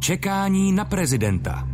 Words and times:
Čekání 0.00 0.72
na 0.72 0.84
prezidenta. 0.84 1.68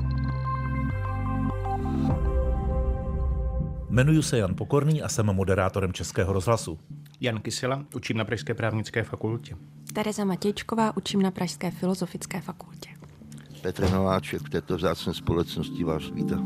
Jmenuji 3.90 4.22
se 4.22 4.38
Jan 4.38 4.54
Pokorný 4.54 5.02
a 5.02 5.08
jsem 5.08 5.26
moderátorem 5.26 5.92
Českého 5.92 6.32
rozhlasu. 6.32 6.78
Jan 7.20 7.40
Kysela, 7.40 7.84
učím 7.94 8.16
na 8.16 8.24
Pražské 8.24 8.54
právnické 8.54 9.02
fakultě. 9.02 9.56
Tereza 9.92 10.24
Matějčková, 10.24 10.96
učím 10.96 11.22
na 11.22 11.30
Pražské 11.30 11.70
filozofické 11.70 12.40
fakultě. 12.40 12.90
Petr 13.62 13.90
Nováček 13.90 14.42
v 14.42 14.50
této 14.50 14.76
vzácné 14.76 15.14
společnosti 15.14 15.84
vás 15.84 16.10
vítá. 16.10 16.42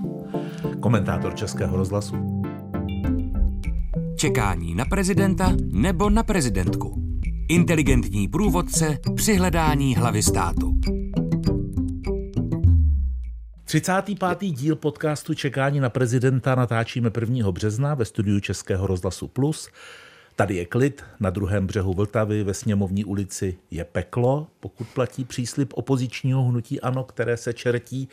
Komentátor 0.81 1.35
Českého 1.35 1.77
rozhlasu. 1.77 2.43
Čekání 4.17 4.75
na 4.75 4.85
prezidenta 4.85 5.53
nebo 5.73 6.11
na 6.11 6.23
prezidentku. 6.23 7.03
Inteligentní 7.49 8.29
průvodce 8.29 8.99
při 9.17 9.35
hledání 9.35 9.97
hlavy 9.97 10.23
státu. 10.23 10.79
35. 13.69 14.39
díl 14.53 14.77
podcastu 14.77 15.35
Čekání 15.35 15.81
na 15.81 15.91
prezidenta 15.91 16.55
natáčíme 16.55 17.11
1. 17.21 17.53
března 17.53 17.95
ve 17.95 18.05
studiu 18.05 18.41
Českého 18.41 18.87
rozhlasu 18.87 19.29
Plus. 19.29 19.69
Tady 20.37 20.57
je 20.57 20.65
klid, 20.65 21.05
na 21.21 21.31
druhém 21.31 21.67
břehu 21.67 21.93
Vltavy 21.93 22.45
ve 22.45 22.55
sněmovní 22.55 23.05
ulici 23.05 23.59
je 23.71 23.85
peklo, 23.85 24.47
pokud 24.61 24.89
platí 24.89 25.25
příslip 25.25 25.73
opozičního 25.75 26.45
hnutí 26.45 26.81
ANO, 26.81 27.05
které 27.05 27.37
se 27.37 27.53
čertí 27.53 28.09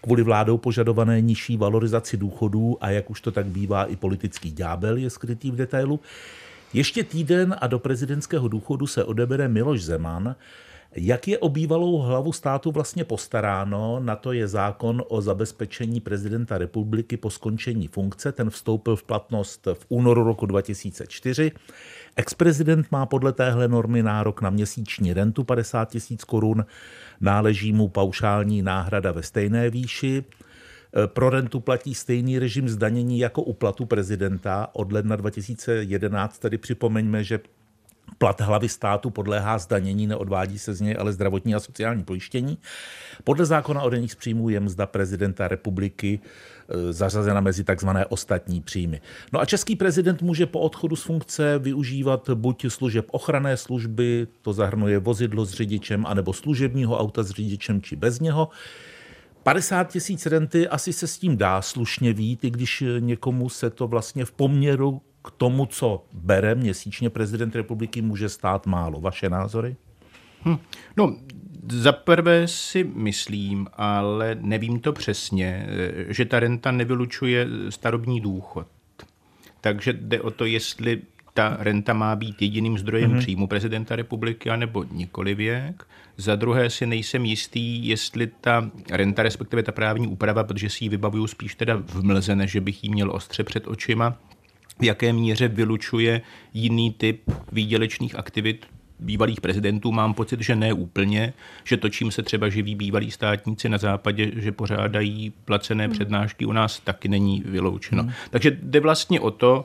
kvůli 0.00 0.22
vládou 0.22 0.58
požadované 0.58 1.20
nižší 1.20 1.56
valorizaci 1.56 2.16
důchodů 2.16 2.78
a 2.80 2.90
jak 2.90 3.10
už 3.10 3.20
to 3.20 3.30
tak 3.30 3.46
bývá, 3.46 3.84
i 3.84 3.96
politický 3.96 4.50
ďábel 4.50 4.96
je 4.96 5.10
skrytý 5.10 5.50
v 5.50 5.56
detailu. 5.56 6.00
Ještě 6.72 7.04
týden 7.04 7.56
a 7.60 7.66
do 7.66 7.78
prezidentského 7.78 8.48
důchodu 8.48 8.86
se 8.86 9.04
odebere 9.04 9.48
Miloš 9.48 9.82
Zeman, 9.82 10.36
jak 10.96 11.28
je 11.28 11.38
o 11.38 11.48
bývalou 11.48 11.98
hlavu 11.98 12.32
státu 12.32 12.70
vlastně 12.70 13.04
postaráno, 13.04 14.00
na 14.00 14.16
to 14.16 14.32
je 14.32 14.48
zákon 14.48 15.02
o 15.08 15.20
zabezpečení 15.20 16.00
prezidenta 16.00 16.58
republiky 16.58 17.16
po 17.16 17.30
skončení 17.30 17.88
funkce. 17.88 18.32
Ten 18.32 18.50
vstoupil 18.50 18.96
v 18.96 19.02
platnost 19.02 19.68
v 19.74 19.86
únoru 19.88 20.24
roku 20.24 20.46
2004. 20.46 21.52
Ex-prezident 22.16 22.86
má 22.90 23.06
podle 23.06 23.32
téhle 23.32 23.68
normy 23.68 24.02
nárok 24.02 24.42
na 24.42 24.50
měsíční 24.50 25.12
rentu 25.12 25.44
50 25.44 25.90
tisíc 25.90 26.24
korun, 26.24 26.64
náleží 27.20 27.72
mu 27.72 27.88
paušální 27.88 28.62
náhrada 28.62 29.12
ve 29.12 29.22
stejné 29.22 29.70
výši. 29.70 30.24
Pro 31.06 31.30
rentu 31.30 31.60
platí 31.60 31.94
stejný 31.94 32.38
režim 32.38 32.68
zdanění 32.68 33.18
jako 33.18 33.42
u 33.42 33.52
platu 33.52 33.86
prezidenta. 33.86 34.68
Od 34.72 34.92
ledna 34.92 35.16
2011 35.16 36.38
tedy 36.38 36.58
připomeňme, 36.58 37.24
že 37.24 37.40
Plat 38.18 38.40
hlavy 38.40 38.68
státu 38.68 39.10
podléhá 39.10 39.58
zdanění, 39.58 40.06
neodvádí 40.06 40.58
se 40.58 40.74
z 40.74 40.80
něj 40.80 40.96
ale 40.98 41.12
zdravotní 41.12 41.54
a 41.54 41.60
sociální 41.60 42.04
pojištění. 42.04 42.58
Podle 43.24 43.46
zákona 43.46 43.82
o 43.82 43.90
deních 43.90 44.12
z 44.12 44.14
příjmů 44.14 44.48
je 44.48 44.60
mzda 44.60 44.86
prezidenta 44.86 45.48
republiky 45.48 46.20
e, 46.68 46.92
zařazena 46.92 47.40
mezi 47.40 47.64
takzvané 47.64 48.06
ostatní 48.06 48.60
příjmy. 48.60 49.00
No 49.32 49.40
a 49.40 49.44
český 49.44 49.76
prezident 49.76 50.22
může 50.22 50.46
po 50.46 50.60
odchodu 50.60 50.96
z 50.96 51.02
funkce 51.02 51.58
využívat 51.58 52.30
buď 52.30 52.66
služeb 52.68 53.06
ochranné 53.10 53.56
služby, 53.56 54.26
to 54.42 54.52
zahrnuje 54.52 54.98
vozidlo 54.98 55.44
s 55.44 55.52
řidičem, 55.52 56.06
anebo 56.06 56.32
služebního 56.32 56.98
auta 56.98 57.22
s 57.22 57.30
řidičem 57.30 57.82
či 57.82 57.96
bez 57.96 58.20
něho. 58.20 58.48
50 59.42 59.84
tisíc 59.84 60.26
renty 60.26 60.68
asi 60.68 60.92
se 60.92 61.06
s 61.06 61.18
tím 61.18 61.36
dá 61.36 61.62
slušně 61.62 62.12
vít, 62.12 62.44
i 62.44 62.50
když 62.50 62.84
někomu 62.98 63.48
se 63.48 63.70
to 63.70 63.88
vlastně 63.88 64.24
v 64.24 64.32
poměru 64.32 65.02
k 65.24 65.30
tomu, 65.30 65.66
co 65.66 66.04
bere 66.12 66.54
měsíčně 66.54 67.10
prezident 67.10 67.56
republiky, 67.56 68.02
může 68.02 68.28
stát 68.28 68.66
málo. 68.66 69.00
Vaše 69.00 69.30
názory? 69.30 69.76
Hm. 70.44 70.56
No, 70.96 71.16
za 71.68 71.92
prvé 71.92 72.48
si 72.48 72.84
myslím, 72.94 73.66
ale 73.72 74.36
nevím 74.40 74.80
to 74.80 74.92
přesně, 74.92 75.66
že 76.08 76.24
ta 76.24 76.40
renta 76.40 76.70
nevylučuje 76.70 77.46
starobní 77.68 78.20
důchod. 78.20 78.66
Takže 79.60 79.92
jde 79.92 80.20
o 80.20 80.30
to, 80.30 80.44
jestli 80.44 81.02
ta 81.34 81.56
renta 81.60 81.92
má 81.92 82.16
být 82.16 82.42
jediným 82.42 82.78
zdrojem 82.78 83.12
mm-hmm. 83.12 83.18
příjmu 83.18 83.46
prezidenta 83.46 83.96
republiky, 83.96 84.50
anebo 84.50 84.84
nikoli 84.84 85.34
věk. 85.34 85.86
Za 86.16 86.36
druhé 86.36 86.70
si 86.70 86.86
nejsem 86.86 87.24
jistý, 87.24 87.88
jestli 87.88 88.26
ta 88.26 88.70
renta, 88.90 89.22
respektive 89.22 89.62
ta 89.62 89.72
právní 89.72 90.06
úprava, 90.06 90.44
protože 90.44 90.70
si 90.70 90.84
ji 90.84 90.88
vybavuju 90.88 91.26
spíš 91.26 91.54
teda 91.54 91.76
v 91.76 92.02
mlze, 92.02 92.36
než 92.36 92.50
že 92.50 92.60
bych 92.60 92.84
ji 92.84 92.90
měl 92.90 93.10
ostře 93.10 93.44
před 93.44 93.66
očima, 93.66 94.16
v 94.80 94.84
jaké 94.84 95.12
míře 95.12 95.48
vylučuje 95.48 96.20
jiný 96.54 96.92
typ 96.92 97.22
výdělečných 97.52 98.18
aktivit 98.18 98.66
bývalých 99.00 99.40
prezidentů, 99.40 99.92
mám 99.92 100.14
pocit, 100.14 100.40
že 100.40 100.56
ne 100.56 100.72
úplně, 100.72 101.32
že 101.64 101.76
to, 101.76 101.88
čím 101.88 102.10
se 102.10 102.22
třeba 102.22 102.48
živí 102.48 102.74
bývalí 102.74 103.10
státníci 103.10 103.68
na 103.68 103.78
západě, 103.78 104.30
že 104.36 104.52
pořádají 104.52 105.32
placené 105.44 105.84
hmm. 105.84 105.92
přednášky, 105.92 106.46
u 106.46 106.52
nás 106.52 106.80
taky 106.80 107.08
není 107.08 107.42
vyloučeno. 107.46 108.02
Hmm. 108.02 108.12
Takže 108.30 108.58
jde 108.62 108.80
vlastně 108.80 109.20
o 109.20 109.30
to, 109.30 109.64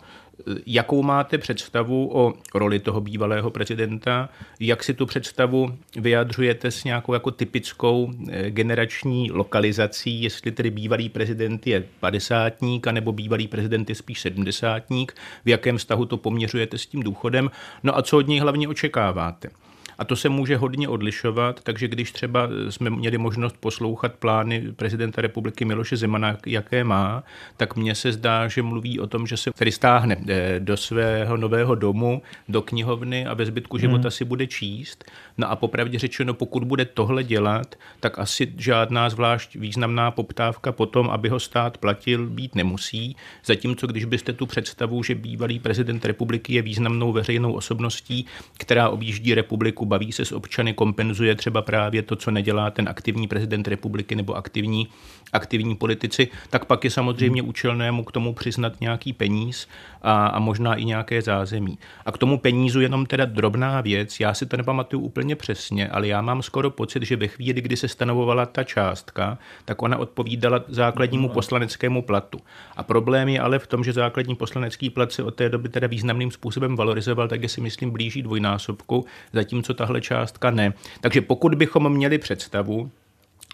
Jakou 0.66 1.03
máte 1.03 1.38
představu 1.38 2.09
o 2.13 2.34
roli 2.56 2.79
toho 2.79 3.01
bývalého 3.01 3.51
prezidenta? 3.51 4.29
Jak 4.59 4.84
si 4.84 4.94
tu 4.94 5.06
představu 5.06 5.78
vyjadřujete 5.96 6.72
s 6.72 6.84
nějakou 6.84 7.13
jako 7.13 7.31
typickou 7.31 8.12
eh, 8.29 8.51
generační 8.51 9.31
lokalizací, 9.31 10.23
jestli 10.23 10.51
tedy 10.51 10.72
bývalý 10.72 11.09
prezident 11.09 11.68
je 11.68 11.84
padesátník, 12.00 12.88
anebo 12.88 13.12
bývalý 13.12 13.47
prezident 13.47 13.90
je 13.90 13.96
spíš 13.96 14.22
sedmdesátník? 14.22 15.16
V 15.46 15.50
jakém 15.50 15.78
vztahu 15.78 16.06
to 16.06 16.18
poměřujete 16.18 16.78
s 16.78 16.85
tím 16.85 17.03
důchodem? 17.03 17.52
No 17.84 17.97
a 17.97 18.02
co 18.02 18.17
od 18.17 18.28
něj 18.28 18.40
hlavně 18.40 18.67
očekáváte? 18.67 19.50
A 19.98 20.06
to 20.06 20.16
se 20.16 20.30
může 20.30 20.58
hodně 20.58 20.90
odlišovat, 20.90 21.64
takže 21.64 21.88
když 21.88 22.12
třeba 22.12 22.50
jsme 22.70 22.90
měli 22.90 23.18
možnost 23.18 23.56
poslouchat 23.60 24.14
plány 24.14 24.62
prezidenta 24.76 25.22
republiky 25.22 25.66
Miloše 25.66 25.98
Zemana, 25.98 26.38
jaké 26.46 26.84
má, 26.84 27.24
tak 27.58 27.76
mně 27.76 27.96
se 27.96 28.12
zdá, 28.12 28.48
že 28.48 28.62
mluví 28.62 29.00
o 29.00 29.08
tom, 29.08 29.28
že 29.28 29.38
se 29.38 29.52
tedy 29.52 29.72
stáhne 29.72 30.18
eh, 30.28 30.60
do 30.60 30.78
svého 30.78 31.38
nového 31.38 31.76
domu, 31.76 32.22
do 32.50 32.62
knihovny 32.62 33.26
a 33.26 33.34
ve 33.34 33.46
zbytku 33.46 33.78
života 33.78 34.02
hmm. 34.02 34.12
si 34.12 34.26
bude 34.26 34.48
číst. 34.48 35.06
No 35.38 35.52
a 35.52 35.56
popravdě 35.56 36.00
řečeno, 36.00 36.34
pokud 36.34 36.64
bude 36.64 36.86
tohle 36.86 37.24
dělat, 37.24 37.76
tak 38.00 38.20
asi 38.20 38.54
žádná 38.58 39.10
zvlášť 39.10 39.56
významná 39.56 40.12
poptávka 40.12 40.72
potom, 40.72 41.10
aby 41.10 41.30
ho 41.30 41.40
stát 41.40 41.78
platil, 41.78 42.30
být 42.30 42.56
nemusí. 42.56 43.16
Zatímco 43.46 43.88
když 43.88 44.06
byste 44.06 44.34
tu 44.34 44.46
představu, 44.46 45.04
že 45.04 45.16
bývalý 45.16 45.60
prezident 45.60 46.06
republiky 46.06 46.54
je 46.54 46.62
významnou 46.62 47.12
veřejnou 47.12 47.54
osobností, 47.54 48.26
která 48.58 48.90
objíždí 48.90 49.36
republiku 49.36 49.84
baví 49.85 50.12
se 50.12 50.25
s 50.25 50.31
občany, 50.31 50.73
kompenzuje 50.73 51.35
třeba 51.35 51.62
právě 51.62 52.01
to, 52.01 52.16
co 52.16 52.31
nedělá 52.31 52.72
ten 52.72 52.90
aktivní 52.90 53.28
prezident 53.28 53.68
republiky 53.68 54.16
nebo 54.16 54.34
aktivní, 54.34 54.88
aktivní 55.34 55.75
politici, 55.75 56.28
tak 56.50 56.66
pak 56.66 56.84
je 56.84 56.90
samozřejmě 56.90 57.41
účelné 57.41 57.91
mu 57.91 58.03
k 58.03 58.12
tomu 58.12 58.34
přiznat 58.34 58.81
nějaký 58.81 59.13
peníz 59.13 59.68
a, 60.01 60.28
a 60.28 60.40
možná 60.40 60.75
i 60.75 60.85
nějaké 60.85 61.22
zázemí. 61.22 61.78
A 62.06 62.12
k 62.12 62.18
tomu 62.18 62.38
penízu 62.38 62.81
jenom 62.81 63.06
teda 63.06 63.25
drobná 63.25 63.81
věc, 63.81 64.19
já 64.19 64.34
si 64.34 64.46
to 64.46 64.57
nepamatuju 64.57 65.01
úplně 65.01 65.35
přesně, 65.35 65.88
ale 65.88 66.07
já 66.07 66.22
mám 66.22 66.41
skoro 66.41 66.69
pocit, 66.69 67.03
že 67.03 67.16
ve 67.16 67.28
chvíli, 67.28 67.62
kdy 67.62 67.78
se 67.78 67.88
stanovovala 67.88 68.46
ta 68.46 68.63
částka, 68.63 69.38
tak 69.66 69.81
ona 69.81 69.97
odpovídala 69.97 70.63
základnímu 70.67 71.29
poslaneckému 71.29 72.02
platu. 72.02 72.40
A 72.78 72.84
problém 72.84 73.29
je 73.29 73.40
ale 73.40 73.59
v 73.59 73.67
tom, 73.67 73.84
že 73.84 73.94
základní 73.94 74.35
poslanecký 74.35 74.90
plat 74.90 75.12
se 75.12 75.23
od 75.23 75.35
té 75.35 75.50
doby 75.50 75.69
teda 75.69 75.88
významným 75.88 76.31
způsobem 76.31 76.75
valorizoval, 76.75 77.28
tak 77.28 77.44
je 77.44 77.50
si 77.50 77.62
myslím 77.62 77.91
blíží 77.91 78.22
dvojnásobku, 78.22 79.06
zatímco 79.34 79.73
tahle 79.75 80.02
částka 80.02 80.52
ne. 80.52 80.74
Takže 81.02 81.22
pokud 81.22 81.56
bychom 81.56 81.90
měli 81.90 82.18
představu, 82.18 82.91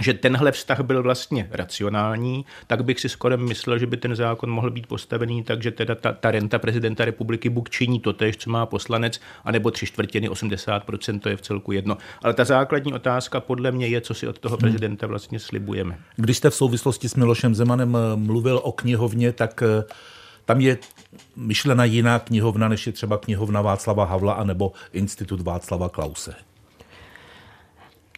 že 0.02 0.14
tenhle 0.14 0.52
vztah 0.52 0.82
byl 0.82 1.04
vlastně 1.04 1.48
racionální, 1.52 2.46
tak 2.68 2.84
bych 2.84 3.00
si 3.00 3.10
skoro 3.10 3.38
myslel, 3.38 3.80
že 3.80 3.88
by 3.88 3.98
ten 3.98 4.16
zákon 4.16 4.50
mohl 4.50 4.72
být 4.72 4.88
postavený 4.88 5.44
tak, 5.44 5.64
že 5.64 5.72
teda 5.72 5.96
ta, 5.96 6.14
ta 6.14 6.32
renta 6.32 6.60
prezidenta 6.60 7.06
republiky 7.06 7.50
buď 7.50 7.70
činí 7.70 8.00
to 8.00 8.14
tež, 8.14 8.38
co 8.38 8.50
má 8.50 8.66
poslanec, 8.66 9.22
anebo 9.44 9.72
tři 9.72 9.86
čtvrtiny, 9.86 10.30
80%, 10.30 11.20
to 11.20 11.30
je 11.30 11.38
v 11.38 11.42
celku 11.42 11.72
jedno. 11.72 11.98
Ale 12.24 12.34
ta 12.34 12.46
základní 12.46 12.94
otázka 12.94 13.40
podle 13.40 13.72
mě 13.72 13.88
je, 13.88 14.02
co 14.02 14.14
si 14.14 14.28
od 14.28 14.40
toho 14.40 14.56
hmm. 14.56 14.60
prezidenta 14.60 15.08
vlastně 15.08 15.40
slibujeme. 15.40 15.98
Když 16.16 16.38
jste 16.38 16.50
v 16.50 16.56
souvislosti 16.56 17.10
s 17.10 17.16
Milošem 17.16 17.56
Zemanem 17.56 17.98
eh, 17.98 18.16
mluvil 18.16 18.60
o 18.64 18.72
knihovně, 18.72 19.32
tak 19.32 19.64
eh, 19.64 19.84
tam 20.46 20.62
je 20.62 20.78
myšlena 21.36 21.86
jiná 21.86 22.20
knihovna, 22.20 22.68
než 22.68 22.88
je 22.88 22.94
třeba 22.94 23.18
knihovna 23.18 23.62
Václava 23.62 24.06
Havla 24.06 24.34
anebo 24.34 24.72
Institut 24.94 25.42
Václava 25.42 25.90
Klause. 25.90 26.36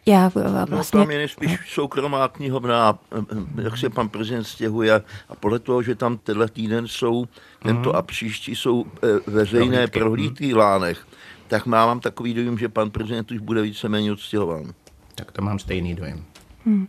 Já 0.05 0.31
eh, 0.35 0.65
vlastně... 0.69 0.99
No, 0.99 1.05
tam 1.05 1.11
je 1.11 1.27
spíš 1.27 1.59
soukromá 1.67 2.27
knihovna, 2.27 2.99
eh, 3.11 3.63
jak 3.63 3.77
se 3.77 3.89
pan 3.89 4.09
prezident 4.09 4.43
stěhuje 4.43 4.93
a 5.29 5.35
podle 5.39 5.59
toho, 5.59 5.83
že 5.83 5.95
tam 5.95 6.17
tenhle 6.17 6.47
týden 6.47 6.87
jsou, 6.87 7.25
tento 7.63 7.89
mm. 7.89 7.95
a 7.95 8.01
příští 8.01 8.55
jsou 8.55 8.85
eh, 8.85 9.31
veřejné 9.31 9.67
prohlídky, 9.67 9.99
prohlídky 9.99 10.53
v 10.53 10.57
Lánech, 10.57 11.07
tak 11.47 11.65
mám 11.65 11.99
takový 11.99 12.33
dojem, 12.33 12.57
že 12.57 12.69
pan 12.69 12.91
prezident 12.91 13.31
už 13.31 13.39
bude 13.39 13.61
víceméně 13.61 14.11
odstěhován. 14.11 14.73
Tak 15.15 15.31
to 15.31 15.41
mám 15.41 15.59
stejný 15.59 15.95
dojem. 15.95 16.25
Hmm. 16.65 16.87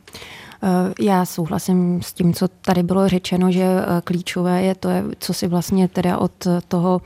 Já 1.00 1.24
souhlasím 1.24 2.02
s 2.02 2.12
tím, 2.12 2.34
co 2.34 2.48
tady 2.48 2.82
bylo 2.82 3.08
řečeno, 3.08 3.52
že 3.52 3.66
klíčové 4.04 4.62
je 4.62 4.74
to, 4.74 4.88
co 5.18 5.34
si 5.34 5.48
vlastně 5.48 5.88
teda 5.88 6.18
od 6.18 6.46
toho 6.68 7.00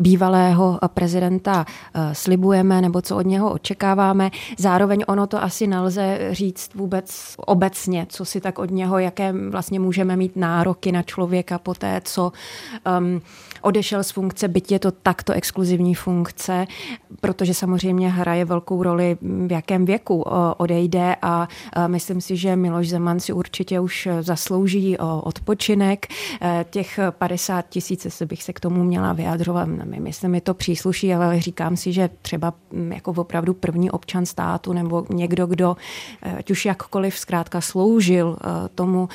bývalého 0.00 0.78
prezidenta 0.94 1.66
slibujeme 2.12 2.80
nebo 2.80 3.02
co 3.02 3.16
od 3.16 3.26
něho 3.26 3.52
očekáváme. 3.52 4.30
Zároveň 4.58 5.04
ono 5.06 5.26
to 5.26 5.42
asi 5.42 5.66
nelze 5.66 6.18
říct 6.30 6.74
vůbec 6.74 7.34
obecně, 7.36 8.06
co 8.08 8.24
si 8.24 8.40
tak 8.40 8.58
od 8.58 8.70
něho, 8.70 8.98
jaké 8.98 9.32
vlastně 9.50 9.80
můžeme 9.80 10.16
mít 10.16 10.36
nároky 10.36 10.92
na 10.92 11.02
člověka 11.02 11.58
po 11.58 11.74
té, 11.74 12.00
co 12.04 12.32
um, 12.98 13.20
odešel 13.60 14.04
z 14.04 14.10
funkce, 14.10 14.48
byť 14.48 14.72
je 14.72 14.78
to 14.78 14.90
takto 14.90 15.32
exkluzivní 15.32 15.94
funkce, 15.94 16.66
protože 17.20 17.54
samozřejmě 17.54 18.10
hraje 18.10 18.44
velkou 18.44 18.82
roli, 18.82 19.16
v 19.20 19.52
jakém 19.52 19.84
věku 19.84 20.24
odejde 20.56 21.16
a 21.22 21.48
myslím 21.86 22.20
si, 22.20 22.36
že 22.36 22.56
Miloš 22.56 22.88
Zeman 22.88 23.20
si 23.20 23.32
určitě 23.32 23.80
už 23.80 24.08
zaslouží 24.20 24.98
odpočinek. 25.22 26.06
E, 26.42 26.64
těch 26.70 26.98
50 27.10 27.68
tisíc, 27.68 28.04
jestli 28.04 28.26
bych 28.26 28.42
se 28.42 28.52
k 28.52 28.60
tomu 28.60 28.84
měla 28.84 29.12
vyjadřovat, 29.12 29.68
myslím, 29.98 30.30
mi 30.30 30.40
to 30.40 30.54
přísluší, 30.54 31.14
ale 31.14 31.40
říkám 31.40 31.76
si, 31.76 31.92
že 31.92 32.10
třeba 32.22 32.54
jako 32.94 33.10
opravdu 33.10 33.54
první 33.54 33.90
občan 33.90 34.26
státu 34.26 34.72
nebo 34.72 35.06
někdo, 35.10 35.46
kdo 35.46 35.76
e, 36.22 36.36
ať 36.36 36.50
už 36.50 36.66
jakkoliv 36.66 37.18
zkrátka 37.18 37.60
sloužil 37.60 38.36
e, 38.36 38.68
tomu, 38.68 39.08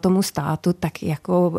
tomu 0.00 0.22
státu, 0.22 0.72
tak 0.72 1.02
jako 1.02 1.52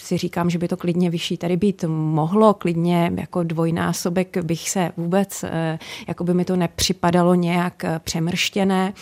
si 0.00 0.16
říkám, 0.16 0.50
že 0.50 0.58
by 0.58 0.68
to 0.68 0.76
klidně 0.76 1.10
vyšší 1.10 1.36
tady 1.36 1.56
být 1.56 1.69
být 1.70 1.84
mohlo, 1.88 2.54
klidně 2.54 3.12
jako 3.16 3.42
dvojnásobek 3.42 4.36
bych 4.42 4.70
se 4.70 4.92
vůbec, 4.96 5.44
eh, 5.44 5.78
jako 6.08 6.24
by 6.24 6.34
mi 6.34 6.44
to 6.44 6.56
nepřipadalo 6.56 7.34
nějak 7.34 7.84
eh, 7.84 8.00
přemrštěné 8.04 8.92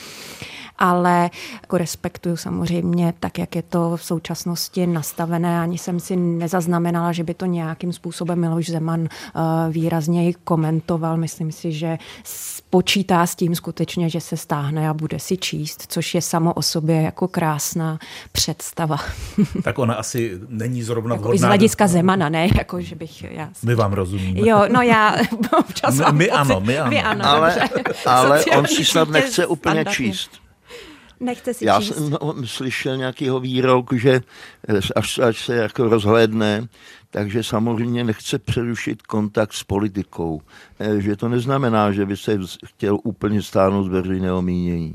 ale 0.78 1.30
jako 1.62 1.78
respektuju 1.78 2.36
samozřejmě 2.36 3.14
tak, 3.20 3.38
jak 3.38 3.56
je 3.56 3.62
to 3.62 3.96
v 3.96 4.04
současnosti 4.04 4.86
nastavené. 4.86 5.60
Ani 5.60 5.78
jsem 5.78 6.00
si 6.00 6.16
nezaznamenala, 6.16 7.12
že 7.12 7.24
by 7.24 7.34
to 7.34 7.46
nějakým 7.46 7.92
způsobem 7.92 8.40
Miloš 8.40 8.68
Zeman 8.68 9.08
eh, 9.08 9.40
výrazněji 9.70 10.34
komentoval. 10.44 11.16
Myslím 11.16 11.52
si, 11.52 11.72
že 11.72 11.98
počítá 12.70 13.26
s 13.26 13.34
tím 13.34 13.54
skutečně, 13.54 14.08
že 14.08 14.20
se 14.20 14.36
stáhne 14.36 14.88
a 14.88 14.94
bude 14.94 15.18
si 15.18 15.36
číst, 15.36 15.84
což 15.88 16.14
je 16.14 16.22
samo 16.22 16.52
o 16.52 16.62
sobě 16.62 17.02
jako 17.02 17.28
krásná 17.28 17.98
představa. 18.32 18.96
Tak 19.62 19.78
ona 19.78 19.94
asi 19.94 20.40
není 20.48 20.82
zrovna 20.82 21.14
jako 21.14 21.22
vhodná. 21.22 21.38
Z 21.38 21.42
hlediska 21.42 21.86
Zemana, 21.86 22.28
ne? 22.28 22.48
Jako, 22.58 22.80
že 22.80 22.94
bych, 22.94 23.22
já... 23.22 23.48
My 23.62 23.74
vám 23.74 23.92
rozumíme. 23.92 24.48
Jo, 24.48 24.64
no 24.72 24.82
já 24.82 25.16
občas 25.58 25.98
my, 25.98 26.04
my 26.12 26.30
ano, 26.30 26.60
my 26.60 26.78
ano. 26.78 26.90
My 26.90 27.02
ano 27.02 27.24
ale, 27.26 27.68
ale 28.06 28.44
on 28.44 28.66
si 28.66 28.84
snad 28.84 29.08
nechce 29.08 29.46
úplně 29.46 29.84
číst. 29.84 30.30
Nechce 31.20 31.54
si 31.54 31.64
Já 31.66 31.80
číst. 31.80 31.94
jsem 31.94 32.10
no, 32.10 32.34
slyšel 32.44 32.96
nějakýho 32.96 33.40
výrok, 33.40 33.92
že 33.92 34.20
až, 34.96 35.18
až 35.18 35.44
se 35.44 35.54
jako 35.56 35.88
rozhlédne, 35.88 36.68
takže 37.10 37.42
samozřejmě 37.42 38.04
nechce 38.04 38.38
přerušit 38.38 39.02
kontakt 39.02 39.52
s 39.52 39.64
politikou. 39.64 40.40
Eh, 40.80 41.00
že 41.00 41.16
to 41.16 41.28
neznamená, 41.28 41.92
že 41.92 42.06
by 42.06 42.16
se 42.16 42.38
chtěl 42.66 42.98
úplně 43.02 43.42
stáhnout 43.42 43.84
z 43.84 43.88
veřejného 43.88 44.42
mínění. 44.42 44.94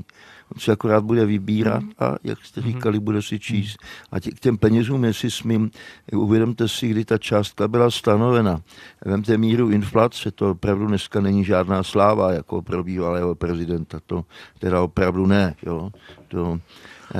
Si 0.58 0.70
akorát 0.70 1.04
bude 1.04 1.26
vybírat 1.26 1.82
mhm. 1.82 1.92
a, 1.98 2.14
jak 2.24 2.44
jste 2.44 2.60
mhm. 2.60 2.72
říkali, 2.72 3.00
bude 3.00 3.22
si 3.22 3.38
číst. 3.38 3.76
A 4.12 4.20
tě, 4.20 4.30
k 4.30 4.40
těm 4.40 4.58
penězům, 4.58 5.04
jestli 5.04 5.30
smím, 5.30 5.70
uvědomte 6.12 6.68
si, 6.68 6.88
kdy 6.88 7.04
ta 7.04 7.18
částka 7.18 7.68
byla 7.68 7.90
stanovena. 7.90 8.60
Vemte 9.04 9.38
míru 9.38 9.70
inflace, 9.70 10.30
to 10.30 10.50
opravdu 10.50 10.86
dneska 10.86 11.20
není 11.20 11.44
žádná 11.44 11.82
sláva 11.82 12.32
jako 12.32 12.62
pro 12.62 12.84
bývalého 12.84 13.34
prezidenta. 13.34 14.00
To 14.06 14.24
teda 14.58 14.82
opravdu 14.82 15.26
ne. 15.26 15.54
Jo. 15.62 15.90
To, 16.28 16.60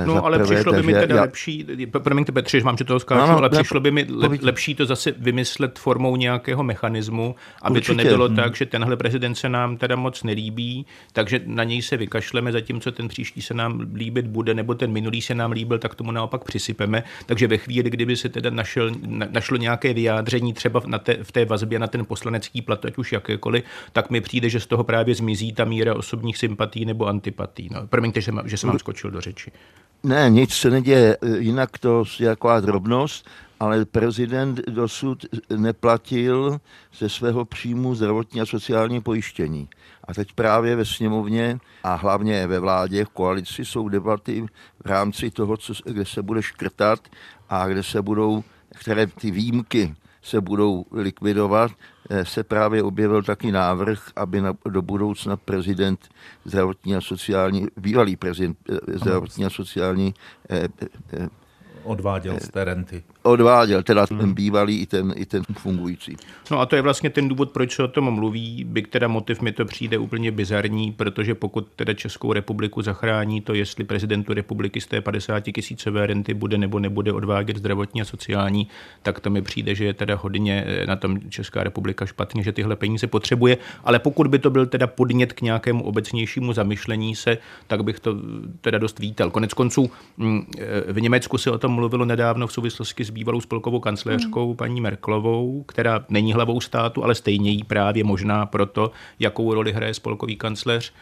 No, 0.05 0.25
ale 0.25 0.39
přišlo 0.43 0.73
by 0.73 0.83
mi 0.83 0.93
teda 0.93 1.15
já... 1.15 1.21
lepší, 1.21 1.65
promiňte 2.03 2.31
Petře, 2.31 2.59
že 2.59 2.65
mám, 2.65 2.77
že 2.77 2.83
toho 2.83 2.99
skáču, 2.99 3.31
no, 3.31 3.37
ale 3.37 3.49
ne, 3.49 3.57
přišlo 3.57 3.79
by 3.79 3.91
mi 3.91 4.07
le, 4.09 4.29
lepší 4.41 4.75
to 4.75 4.85
zase 4.85 5.13
vymyslet 5.17 5.79
formou 5.79 6.15
nějakého 6.15 6.63
mechanismu, 6.63 7.35
aby 7.61 7.79
Určitě. 7.79 7.91
to 7.91 7.97
nebylo 7.97 8.27
hmm. 8.27 8.35
tak, 8.35 8.55
že 8.55 8.65
tenhle 8.65 8.97
prezident 8.97 9.35
se 9.35 9.49
nám 9.49 9.77
teda 9.77 9.95
moc 9.95 10.23
nelíbí, 10.23 10.85
takže 11.13 11.41
na 11.45 11.63
něj 11.63 11.81
se 11.81 11.97
vykašleme, 11.97 12.51
zatímco 12.51 12.91
ten 12.91 13.07
příští 13.07 13.41
se 13.41 13.53
nám 13.53 13.85
líbit 13.93 14.27
bude, 14.27 14.53
nebo 14.53 14.75
ten 14.75 14.91
minulý 14.91 15.21
se 15.21 15.35
nám 15.35 15.51
líbil, 15.51 15.79
tak 15.79 15.95
tomu 15.95 16.11
naopak 16.11 16.43
přisypeme. 16.43 17.03
Takže 17.25 17.47
ve 17.47 17.57
chvíli, 17.57 17.89
kdyby 17.89 18.15
se 18.15 18.29
teda 18.29 18.49
našel, 18.49 18.91
našlo 19.31 19.57
nějaké 19.57 19.93
vyjádření 19.93 20.53
třeba 20.53 20.81
na 20.85 20.99
té, 20.99 21.17
v 21.23 21.31
té 21.31 21.45
vazbě 21.45 21.79
na 21.79 21.87
ten 21.87 22.05
poslanecký 22.05 22.61
plat, 22.61 22.85
ať 22.85 22.97
už 22.97 23.11
jakékoliv, 23.11 23.63
tak 23.91 24.09
mi 24.09 24.21
přijde, 24.21 24.49
že 24.49 24.59
z 24.59 24.67
toho 24.67 24.83
právě 24.83 25.15
zmizí 25.15 25.53
ta 25.53 25.65
míra 25.65 25.95
osobních 25.95 26.37
sympatí 26.37 26.85
nebo 26.85 27.05
antipatí. 27.05 27.69
No, 27.71 27.87
promiňte, 27.87 28.21
že, 28.21 28.31
že 28.45 28.57
jsem 28.57 28.69
vám 28.69 28.79
skočil 28.79 29.11
do 29.11 29.21
řeči. 29.21 29.51
Ne, 30.03 30.29
nic 30.29 30.53
se 30.53 30.69
neděje, 30.69 31.17
jinak 31.37 31.77
to 31.77 32.03
je 32.19 32.27
taková 32.27 32.59
drobnost, 32.59 33.29
ale 33.59 33.85
prezident 33.85 34.61
dosud 34.69 35.25
neplatil 35.55 36.57
ze 36.97 37.09
svého 37.09 37.45
příjmu 37.45 37.95
zdravotní 37.95 38.41
a 38.41 38.45
sociální 38.45 39.01
pojištění. 39.01 39.69
A 40.03 40.13
teď 40.13 40.33
právě 40.33 40.75
ve 40.75 40.85
sněmovně 40.85 41.59
a 41.83 41.95
hlavně 41.95 42.47
ve 42.47 42.59
vládě, 42.59 43.05
v 43.05 43.09
koalici 43.09 43.65
jsou 43.65 43.89
debaty 43.89 44.45
v 44.83 44.85
rámci 44.85 45.31
toho, 45.31 45.57
co, 45.57 45.73
kde 45.85 46.05
se 46.05 46.21
bude 46.21 46.41
škrtat 46.41 46.99
a 47.49 47.67
kde 47.67 47.83
se 47.83 48.01
budou, 48.01 48.43
které 48.75 49.07
ty 49.07 49.31
výjimky 49.31 49.95
se 50.21 50.41
budou 50.41 50.85
likvidovat, 50.91 51.71
se 52.23 52.43
právě 52.43 52.83
objevil 52.83 53.23
taky 53.23 53.51
návrh, 53.51 54.11
aby 54.15 54.41
na, 54.41 54.53
do 54.69 54.81
budoucna 54.81 55.37
prezident 55.37 56.09
zdravotní 56.45 56.95
a 56.95 57.01
sociální, 57.01 57.67
bývalý 57.77 58.15
prezident 58.15 58.57
eh, 58.69 58.97
zdravotní 58.97 59.45
a 59.45 59.49
sociální 59.49 60.13
eh, 60.49 60.67
odváděl 61.83 62.39
z 62.39 62.49
té 62.49 62.63
renty. 62.63 63.03
Odváděl, 63.25 63.83
teda 63.83 64.07
ten 64.07 64.17
hmm. 64.17 64.33
bývalý 64.33 64.79
i 64.81 64.85
ten, 64.85 65.13
i 65.15 65.25
ten 65.25 65.43
fungující. 65.57 66.17
No 66.51 66.59
a 66.59 66.65
to 66.65 66.75
je 66.75 66.81
vlastně 66.81 67.09
ten 67.09 67.27
důvod, 67.27 67.51
proč 67.51 67.75
se 67.75 67.83
o 67.83 67.87
tom 67.87 68.11
mluví, 68.11 68.63
byť 68.63 68.89
teda 68.89 69.07
motiv 69.07 69.41
mi 69.41 69.51
to 69.51 69.65
přijde 69.65 69.97
úplně 69.97 70.31
bizarní, 70.31 70.91
protože 70.91 71.35
pokud 71.35 71.67
teda 71.75 71.93
Českou 71.93 72.33
republiku 72.33 72.81
zachrání 72.81 73.41
to, 73.41 73.53
jestli 73.53 73.83
prezidentu 73.83 74.33
republiky 74.33 74.81
z 74.81 74.87
té 74.87 75.01
50 75.01 75.39
tisícové 75.39 76.07
renty 76.07 76.33
bude 76.33 76.57
nebo 76.57 76.79
nebude 76.79 77.13
odvádět 77.13 77.57
zdravotní 77.57 78.01
a 78.01 78.05
sociální, 78.05 78.67
tak 79.03 79.19
to 79.19 79.29
mi 79.29 79.41
přijde, 79.41 79.75
že 79.75 79.85
je 79.85 79.93
teda 79.93 80.15
hodně 80.15 80.63
eh, 80.67 80.85
na 80.85 80.95
tom 80.95 81.19
Česká 81.29 81.63
republika 81.63 82.05
špatně, 82.05 82.43
že 82.43 82.51
tyhle 82.51 82.75
peníze 82.75 83.07
potřebuje, 83.07 83.57
ale 83.83 83.99
pokud 83.99 84.27
by 84.27 84.39
to 84.39 84.49
byl 84.49 84.65
teda 84.65 84.87
podnět 84.87 85.33
k 85.33 85.41
nějakému 85.41 85.83
obecnějšímu 85.83 86.53
zamyšlení 86.53 87.15
se, 87.15 87.37
tak 87.67 87.83
bych 87.83 87.99
to 87.99 88.15
teda 88.61 88.77
dost 88.77 88.99
vítal. 88.99 89.31
Konec 89.31 89.53
konců 89.53 89.91
mm, 90.17 90.41
eh, 90.59 90.93
v 90.93 91.01
Německu 91.01 91.37
se 91.37 91.51
o 91.51 91.57
tom 91.57 91.71
mluvilo 91.71 92.05
nedávno 92.05 92.47
v 92.47 92.53
souvislosti 92.53 93.03
s 93.03 93.14
bývalou 93.15 93.41
spolkovou 93.41 93.79
kancléřkou 93.79 94.49
mm. 94.49 94.55
paní 94.55 94.81
Merklovou, 94.81 95.63
která 95.63 96.05
není 96.09 96.33
hlavou 96.33 96.61
státu, 96.61 97.03
ale 97.03 97.15
stejně 97.15 97.51
jí 97.51 97.63
právě 97.63 98.03
možná 98.03 98.45
proto, 98.45 98.91
jakou 99.19 99.53
roli 99.53 99.71
hraje 99.71 99.93
spolkový 99.93 100.35
kancléř 100.35 100.93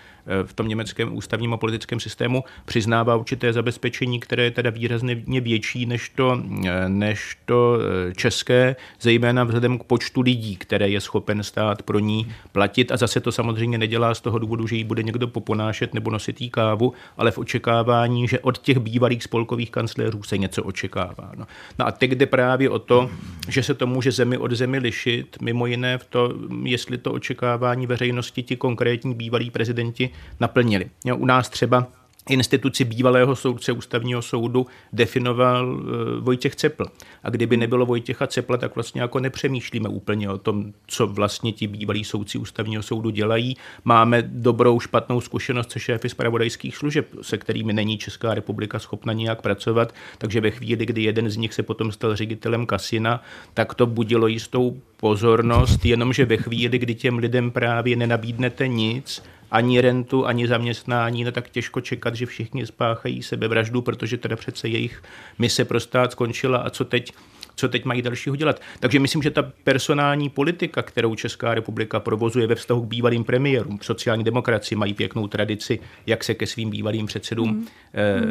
v 0.46 0.54
tom 0.54 0.68
německém 0.68 1.18
ústavním 1.18 1.54
a 1.54 1.58
politickém 1.58 2.00
systému 2.00 2.44
přiznává 2.66 3.16
určité 3.16 3.54
zabezpečení, 3.54 4.20
které 4.20 4.44
je 4.44 4.52
teda 4.52 4.70
výrazně 4.70 5.42
větší 5.42 5.86
než 5.86 6.10
to, 6.10 6.42
než 6.88 7.38
to 7.46 7.78
eh, 7.80 8.14
české, 8.16 8.76
zejména 9.02 9.44
vzhledem 9.44 9.80
k 9.80 9.84
počtu 9.84 10.22
lidí, 10.22 10.56
které 10.56 10.90
je 10.90 11.02
schopen 11.02 11.44
stát 11.44 11.82
pro 11.82 12.00
ní 12.00 12.34
platit. 12.52 12.92
A 12.92 12.98
zase 12.98 13.20
to 13.20 13.32
samozřejmě 13.32 13.78
nedělá 13.78 14.16
z 14.16 14.22
toho 14.22 14.40
důvodu, 14.40 14.68
že 14.68 14.76
jí 14.76 14.84
bude 14.84 15.04
někdo 15.04 15.28
poponášet 15.28 15.94
nebo 15.94 16.12
nosit 16.12 16.42
jí 16.42 16.50
kávu, 16.50 16.94
ale 17.18 17.32
v 17.32 17.38
očekávání, 17.38 18.28
že 18.28 18.40
od 18.40 18.58
těch 18.58 18.80
bývalých 18.80 19.24
spolkových 19.24 19.72
kancléřů 19.72 20.24
se 20.24 20.38
něco 20.38 20.64
očekává. 20.64 21.32
No, 21.38 21.46
no 21.80 21.88
a 21.88 21.92
teď 21.92 22.12
jde 22.12 22.26
právě 22.26 22.70
o 22.70 22.80
to, 22.80 23.10
že 23.50 23.64
se 23.64 23.74
to 23.74 23.88
může 23.88 24.12
zemi 24.12 24.38
od 24.38 24.52
zemi 24.52 24.78
lišit, 24.78 25.38
mimo 25.42 25.66
jiné 25.66 25.98
v 25.98 26.06
to, 26.06 26.34
jestli 26.64 26.98
to 26.98 27.12
očekávání 27.12 27.88
veřejnosti 27.88 28.44
ti 28.44 28.56
konkrétní 28.56 29.14
bývalí 29.14 29.52
prezidenti 29.52 30.13
naplnili. 30.40 30.90
U 31.16 31.26
nás 31.26 31.50
třeba 31.50 31.88
instituci 32.30 32.84
bývalého 32.84 33.36
soudce 33.36 33.72
ústavního 33.72 34.22
soudu 34.22 34.68
definoval 34.94 35.80
eh, 35.82 36.20
Vojtěch 36.20 36.56
Cepl. 36.56 36.86
A 37.24 37.30
kdyby 37.30 37.58
nebylo 37.58 37.86
Vojtěcha 37.86 38.28
Cepla, 38.28 38.58
tak 38.58 38.76
vlastně 38.76 39.02
jako 39.02 39.20
nepřemýšlíme 39.20 39.90
úplně 39.90 40.30
o 40.30 40.38
tom, 40.38 40.74
co 40.88 41.08
vlastně 41.08 41.52
ti 41.52 41.68
bývalí 41.68 42.04
soudci 42.04 42.38
ústavního 42.38 42.84
soudu 42.84 43.10
dělají. 43.10 43.58
Máme 43.86 44.22
dobrou, 44.22 44.80
špatnou 44.80 45.22
zkušenost 45.22 45.72
se 45.72 45.80
šéfy 45.80 46.10
zpravodajských 46.10 46.78
služeb, 46.78 47.08
se 47.22 47.38
kterými 47.38 47.74
není 47.74 47.98
Česká 47.98 48.34
republika 48.34 48.80
schopna 48.80 49.14
nějak 49.14 49.42
pracovat, 49.42 49.94
takže 50.18 50.42
ve 50.42 50.52
chvíli, 50.52 50.86
kdy 50.86 51.04
jeden 51.04 51.30
z 51.30 51.38
nich 51.38 51.54
se 51.54 51.64
potom 51.64 51.92
stal 51.92 52.16
ředitelem 52.16 52.66
kasina, 52.66 53.24
tak 53.54 53.74
to 53.74 53.86
budilo 53.86 54.28
jistou 54.28 54.78
pozornost, 54.98 55.86
jenomže 55.86 56.26
ve 56.26 56.38
chvíli, 56.38 56.80
kdy 56.80 56.96
těm 56.96 57.18
lidem 57.18 57.52
právě 57.52 57.96
nenabídnete 57.96 58.68
nic, 58.68 59.24
ani 59.54 59.82
rentu, 59.82 60.26
ani 60.26 60.48
zaměstnání, 60.48 61.24
no 61.24 61.32
tak 61.32 61.50
těžko 61.50 61.82
čekat, 61.82 62.16
že 62.16 62.26
všichni 62.26 62.66
spáchají 62.66 63.24
sebevraždu, 63.24 63.82
protože 63.82 64.18
teda 64.18 64.36
přece 64.36 64.68
jejich 64.68 65.04
mise 65.40 65.66
pro 65.66 65.80
stát 65.80 66.12
skončila 66.12 66.58
a 66.58 66.70
co 66.70 66.86
teď 66.86 67.14
co 67.56 67.70
teď 67.70 67.86
mají 67.86 68.02
dalšího 68.02 68.36
dělat. 68.36 68.62
Takže 68.80 69.00
myslím, 69.00 69.22
že 69.24 69.32
ta 69.32 69.52
personální 69.64 70.30
politika, 70.30 70.82
kterou 70.82 71.16
Česká 71.16 71.54
republika 71.54 72.00
provozuje 72.00 72.48
ve 72.48 72.56
vztahu 72.56 72.82
k 72.82 72.88
bývalým 72.88 73.24
premiérům, 73.24 73.80
sociální 73.82 74.24
demokracii 74.24 74.78
mají 74.78 74.94
pěknou 74.94 75.28
tradici, 75.28 75.80
jak 76.08 76.24
se 76.24 76.34
ke 76.34 76.48
svým 76.48 76.70
bývalým 76.70 77.06
předsedům, 77.06 77.50
mm. 77.50 77.68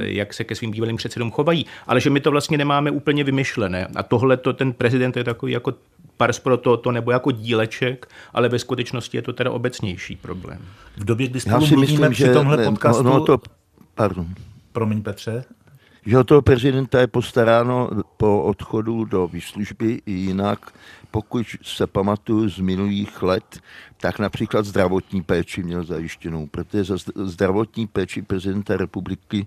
jak 0.01 0.35
se 0.35 0.45
ke 0.45 0.55
svým 0.55 0.71
bývalým 0.71 0.97
předsedům 0.97 1.31
chovají, 1.31 1.67
ale 1.87 2.01
že 2.01 2.11
my 2.11 2.21
to 2.21 2.31
vlastně 2.31 2.59
nemáme 2.59 2.91
úplně 2.91 3.25
vymyšlené. 3.25 3.87
A 3.95 4.03
tohle 4.03 4.37
to 4.37 4.53
ten 4.53 4.73
prezident 4.73 5.17
je 5.17 5.25
takový 5.25 5.53
jako 5.53 5.75
pars 6.23 6.39
pro 6.39 6.57
to, 6.57 6.77
to 6.77 6.93
nebo 6.93 7.11
jako 7.11 7.31
díleček, 7.31 8.07
ale 8.35 8.49
ve 8.49 8.59
skutečnosti 8.59 9.17
je 9.17 9.23
to 9.23 9.33
teda 9.33 9.51
obecnější 9.51 10.17
problém. 10.17 10.59
V 10.97 11.05
době, 11.05 11.29
kdy 11.29 11.41
spolu 11.41 11.67
mluvíme 11.67 12.09
myslím, 12.09 12.11
při 12.11 12.35
tomhle 12.35 12.57
že, 12.57 12.71
podcastu... 12.71 13.03
No, 13.03 13.21
to, 13.21 13.39
pardon. 13.95 14.27
Promiň 14.73 15.03
Petře 15.03 15.45
že 16.07 16.19
o 16.19 16.25
toho 16.25 16.43
prezidenta 16.43 17.01
je 17.01 17.07
postaráno 17.07 17.91
po 18.17 18.43
odchodu 18.43 19.05
do 19.05 19.27
výslužby 19.27 20.03
jinak, 20.07 20.75
pokud 21.13 21.47
se 21.63 21.87
pamatuju 21.87 22.49
z 22.49 22.59
minulých 22.59 23.23
let, 23.23 23.61
tak 24.01 24.19
například 24.19 24.65
zdravotní 24.65 25.23
péči 25.23 25.63
měl 25.63 25.85
zajištěnou, 25.85 26.47
protože 26.47 26.85
za 26.85 26.97
zdravotní 27.15 27.87
péči 27.87 28.23
prezidenta 28.23 28.77
republiky 28.77 29.47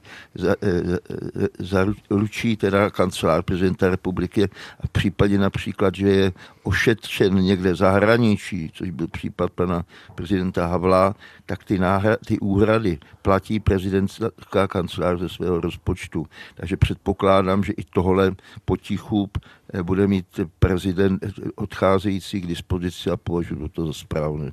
zaručí 1.60 2.50
za, 2.52 2.56
za, 2.56 2.70
teda 2.70 2.90
kancelář 2.90 3.44
prezidenta 3.44 3.90
republiky 3.90 4.44
a 4.80 4.88
v 4.88 4.90
případě 4.90 5.38
například, 5.38 5.96
že 5.96 6.10
je 6.10 6.32
ošetřen 6.64 7.36
někde 7.36 7.74
v 7.74 7.76
zahraničí, 7.76 8.72
což 8.74 8.90
byl 8.90 9.08
případ 9.08 9.52
pana 9.52 9.86
prezidenta 10.16 10.68
Havla, 10.68 11.16
tak 11.46 11.64
ty, 11.64 11.80
náhra, 11.80 12.18
ty 12.26 12.40
úhrady 12.40 12.98
platí 13.22 13.60
prezidentská 13.60 14.68
kancelář 14.68 15.20
ze 15.20 15.30
svého 15.30 15.62
rozpočtu. 15.62 16.28
Takže 16.56 16.78
předpokládám, 16.78 17.64
že 17.64 17.74
i 17.74 17.84
tohle 17.84 18.36
potichu 18.66 19.30
eh, 19.74 19.84
bude 19.84 20.08
mít 20.08 20.40
prezident 20.60 21.26
odcházející 21.56 22.42
k 22.42 22.48
dispozici 22.48 23.10
a 23.10 23.18
považuji 23.18 23.68
to 23.68 23.88
za 23.88 23.94
správné. 23.94 24.52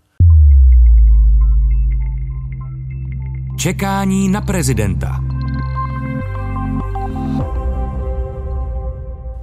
Čekání 3.59 4.29
na 4.29 4.41
prezidenta. 4.41 5.21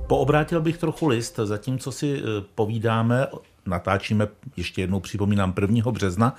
Poobrátil 0.07 0.61
bych 0.61 0.77
trochu 0.77 1.07
list, 1.07 1.39
zatímco 1.43 1.91
si 1.91 2.17
eh, 2.17 2.21
povídáme, 2.55 3.27
natáčíme, 3.65 4.27
ještě 4.57 4.81
jednou 4.81 4.99
připomínám, 4.99 5.53
1. 5.61 5.91
března, 5.91 6.35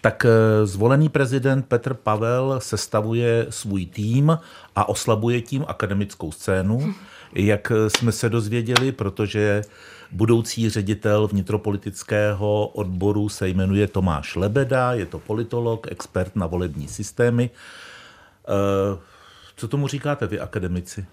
tak 0.00 0.24
eh, 0.24 0.66
zvolený 0.66 1.08
prezident 1.08 1.66
Petr 1.66 1.94
Pavel 1.94 2.60
sestavuje 2.60 3.46
svůj 3.50 3.86
tým 3.86 4.38
a 4.76 4.88
oslabuje 4.88 5.40
tím 5.40 5.64
akademickou 5.68 6.32
scénu, 6.32 6.94
jak 7.34 7.72
jsme 7.88 8.12
se 8.12 8.28
dozvěděli, 8.28 8.92
protože 8.92 9.62
budoucí 10.12 10.70
ředitel 10.70 11.28
vnitropolitického 11.28 12.66
odboru 12.66 13.28
se 13.28 13.48
jmenuje 13.48 13.86
Tomáš 13.86 14.36
Lebeda, 14.36 14.92
je 14.92 15.06
to 15.06 15.18
politolog, 15.18 15.86
expert 15.90 16.36
na 16.36 16.46
volební 16.46 16.88
systémy. 16.88 17.50
Eh, 18.48 18.98
co 19.56 19.68
tomu 19.68 19.88
říkáte 19.88 20.26
vy, 20.26 20.40
akademici? 20.40 21.06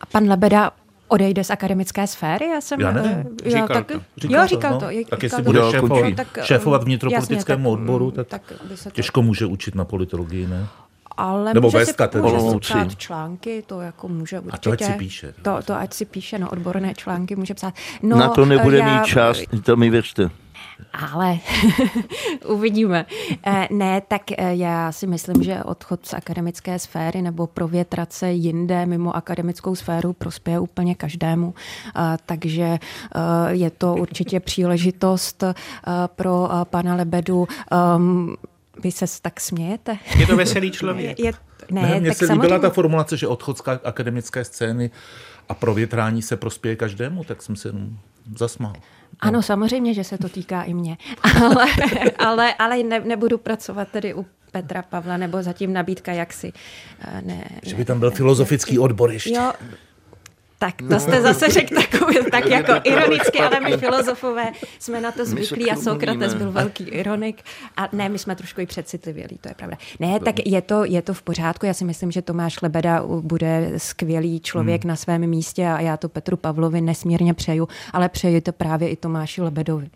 A 0.00 0.06
pan 0.06 0.28
Lebeda 0.28 0.70
odejde 1.08 1.44
z 1.44 1.50
akademické 1.50 2.06
sféry? 2.06 2.46
Já 2.48 2.60
jsem... 2.60 2.80
Já 2.80 2.92
nevím. 2.92 3.36
Já, 3.44 3.50
říkal 3.50 3.66
tak, 3.68 3.86
to. 3.86 4.00
Říkal 4.16 4.40
jo, 4.40 4.46
říkal 4.46 4.72
to. 4.72 4.86
to. 4.86 4.92
No. 4.92 5.04
Tak 5.10 5.22
jestli 5.22 5.42
bude 5.42 5.60
šéfovat, 5.70 6.04
no, 6.04 6.14
tak, 6.14 6.44
šéfovat 6.44 6.84
vnitropolitickému 6.84 7.70
jasně, 7.70 7.82
odboru, 7.82 8.10
tak, 8.10 8.26
tak 8.26 8.42
to... 8.84 8.90
těžko 8.90 9.22
může 9.22 9.46
učit 9.46 9.74
na 9.74 9.84
politologii, 9.84 10.46
ne? 10.46 10.66
Ale 11.20 11.54
Nebo 11.54 11.66
může 11.70 11.86
si, 11.86 11.92
může 12.20 12.40
si 12.40 12.58
psát 12.58 12.94
články, 12.98 13.62
to 13.66 13.80
jako 13.80 14.08
může 14.08 14.40
určitě. 14.40 14.56
A 14.56 14.58
to 14.58 14.72
ať 14.72 14.82
si 14.84 14.92
píše. 14.92 15.34
To, 15.42 15.58
to 15.64 15.74
ať 15.74 15.94
si 15.94 16.04
píše, 16.04 16.38
no 16.38 16.50
odborné 16.50 16.94
články 16.94 17.36
může 17.36 17.54
psát. 17.54 17.74
No, 18.02 18.16
Na 18.16 18.28
to 18.28 18.44
nebude 18.44 18.78
já, 18.78 19.00
mít 19.00 19.06
čas, 19.06 19.38
to 19.64 19.76
mi 19.76 19.90
věřte. 19.90 20.30
Ale 20.92 21.38
uvidíme. 22.46 23.06
Eh, 23.46 23.68
ne, 23.70 24.00
tak 24.08 24.22
eh, 24.32 24.54
já 24.54 24.92
si 24.92 25.06
myslím, 25.06 25.42
že 25.42 25.64
odchod 25.64 26.06
z 26.06 26.14
akademické 26.14 26.78
sféry 26.78 27.22
nebo 27.22 27.46
provětrat 27.46 28.12
se 28.12 28.32
jinde 28.32 28.86
mimo 28.86 29.16
akademickou 29.16 29.74
sféru 29.74 30.12
prospěje 30.12 30.60
úplně 30.60 30.94
každému. 30.94 31.54
Eh, 31.96 32.16
takže 32.26 32.78
je 33.48 33.70
to 33.70 33.94
určitě 33.94 34.40
příležitost 34.40 35.44
pro 36.06 36.48
pana 36.64 36.94
Lebedu 36.94 37.48
ehm, 37.72 38.36
vy 38.82 38.92
se 38.92 39.06
tak 39.22 39.40
smějete. 39.40 39.98
Je 40.18 40.26
to 40.26 40.36
veselý 40.36 40.70
člověk. 40.80 41.18
Je, 41.18 41.32
ne, 41.70 41.82
ne, 41.82 42.00
mně 42.00 42.14
se 42.14 42.26
samozřejmě... 42.26 42.42
líbila 42.42 42.58
ta 42.58 42.70
formulace, 42.70 43.16
že 43.16 43.26
odchod 43.26 43.58
z 43.58 43.62
akademické 43.84 44.44
scény 44.44 44.90
a 45.48 45.54
provětrání 45.54 46.22
se 46.22 46.36
prospěje 46.36 46.76
každému, 46.76 47.24
tak 47.24 47.42
jsem 47.42 47.56
se 47.56 47.68
jenom 47.68 47.98
zasmál. 48.36 48.72
Ano, 49.20 49.42
samozřejmě, 49.42 49.94
že 49.94 50.04
se 50.04 50.18
to 50.18 50.28
týká 50.28 50.62
i 50.62 50.74
mě, 50.74 50.96
ale, 51.42 51.66
ale, 52.18 52.54
ale 52.54 52.82
ne, 52.82 53.00
nebudu 53.00 53.38
pracovat 53.38 53.88
tedy 53.88 54.14
u 54.14 54.26
Petra 54.52 54.82
Pavla, 54.82 55.16
nebo 55.16 55.42
zatím 55.42 55.72
nabídka 55.72 56.12
jaksi. 56.12 56.52
Eh, 57.00 57.22
ne, 57.22 57.44
že 57.62 57.76
by 57.76 57.84
tam 57.84 58.00
byl 58.00 58.10
ne, 58.10 58.16
filozofický 58.16 58.74
ne, 58.74 58.80
odbor 58.80 59.12
ještě. 59.12 59.34
Jo, 59.34 59.52
tak 60.62 60.74
to 60.88 61.00
jste 61.00 61.22
zase 61.22 61.48
řekl 61.48 61.74
takový, 61.74 62.16
tak 62.30 62.46
jako 62.50 62.72
ironicky, 62.84 63.38
ale 63.38 63.60
my 63.60 63.76
filozofové 63.76 64.52
jsme 64.78 65.00
na 65.00 65.12
to 65.12 65.24
zvyklí 65.24 65.70
a 65.70 65.76
Sokrates 65.76 66.34
byl 66.34 66.52
velký 66.52 66.84
ironik 66.84 67.42
a 67.76 67.88
ne, 67.92 68.08
my 68.08 68.18
jsme 68.18 68.36
trošku 68.36 68.60
i 68.60 68.66
přecitlivělí, 68.66 69.38
to 69.40 69.48
je 69.48 69.54
pravda. 69.54 69.76
Ne, 70.00 70.20
tak 70.20 70.46
je 70.46 70.62
to, 70.62 70.84
je 70.84 71.02
to 71.02 71.14
v 71.14 71.22
pořádku, 71.22 71.66
já 71.66 71.74
si 71.74 71.84
myslím, 71.84 72.10
že 72.10 72.22
Tomáš 72.22 72.62
Lebeda 72.62 73.02
bude 73.20 73.72
skvělý 73.76 74.40
člověk 74.40 74.84
hmm. 74.84 74.88
na 74.88 74.96
svém 74.96 75.26
místě 75.26 75.66
a 75.66 75.80
já 75.80 75.96
to 75.96 76.08
Petru 76.08 76.36
Pavlovi 76.36 76.80
nesmírně 76.80 77.34
přeju, 77.34 77.68
ale 77.92 78.08
přeji 78.08 78.40
to 78.40 78.52
právě 78.52 78.88
i 78.88 78.96
Tomáši 78.96 79.42
Lebedovi. 79.42 79.90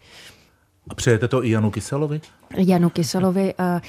A 0.88 0.94
přejete 0.94 1.28
to 1.28 1.44
i 1.44 1.50
Janu 1.50 1.70
Kyselovi? 1.70 2.20
Janu 2.56 2.90
Kyselovi. 2.90 3.54
Uh, 3.54 3.80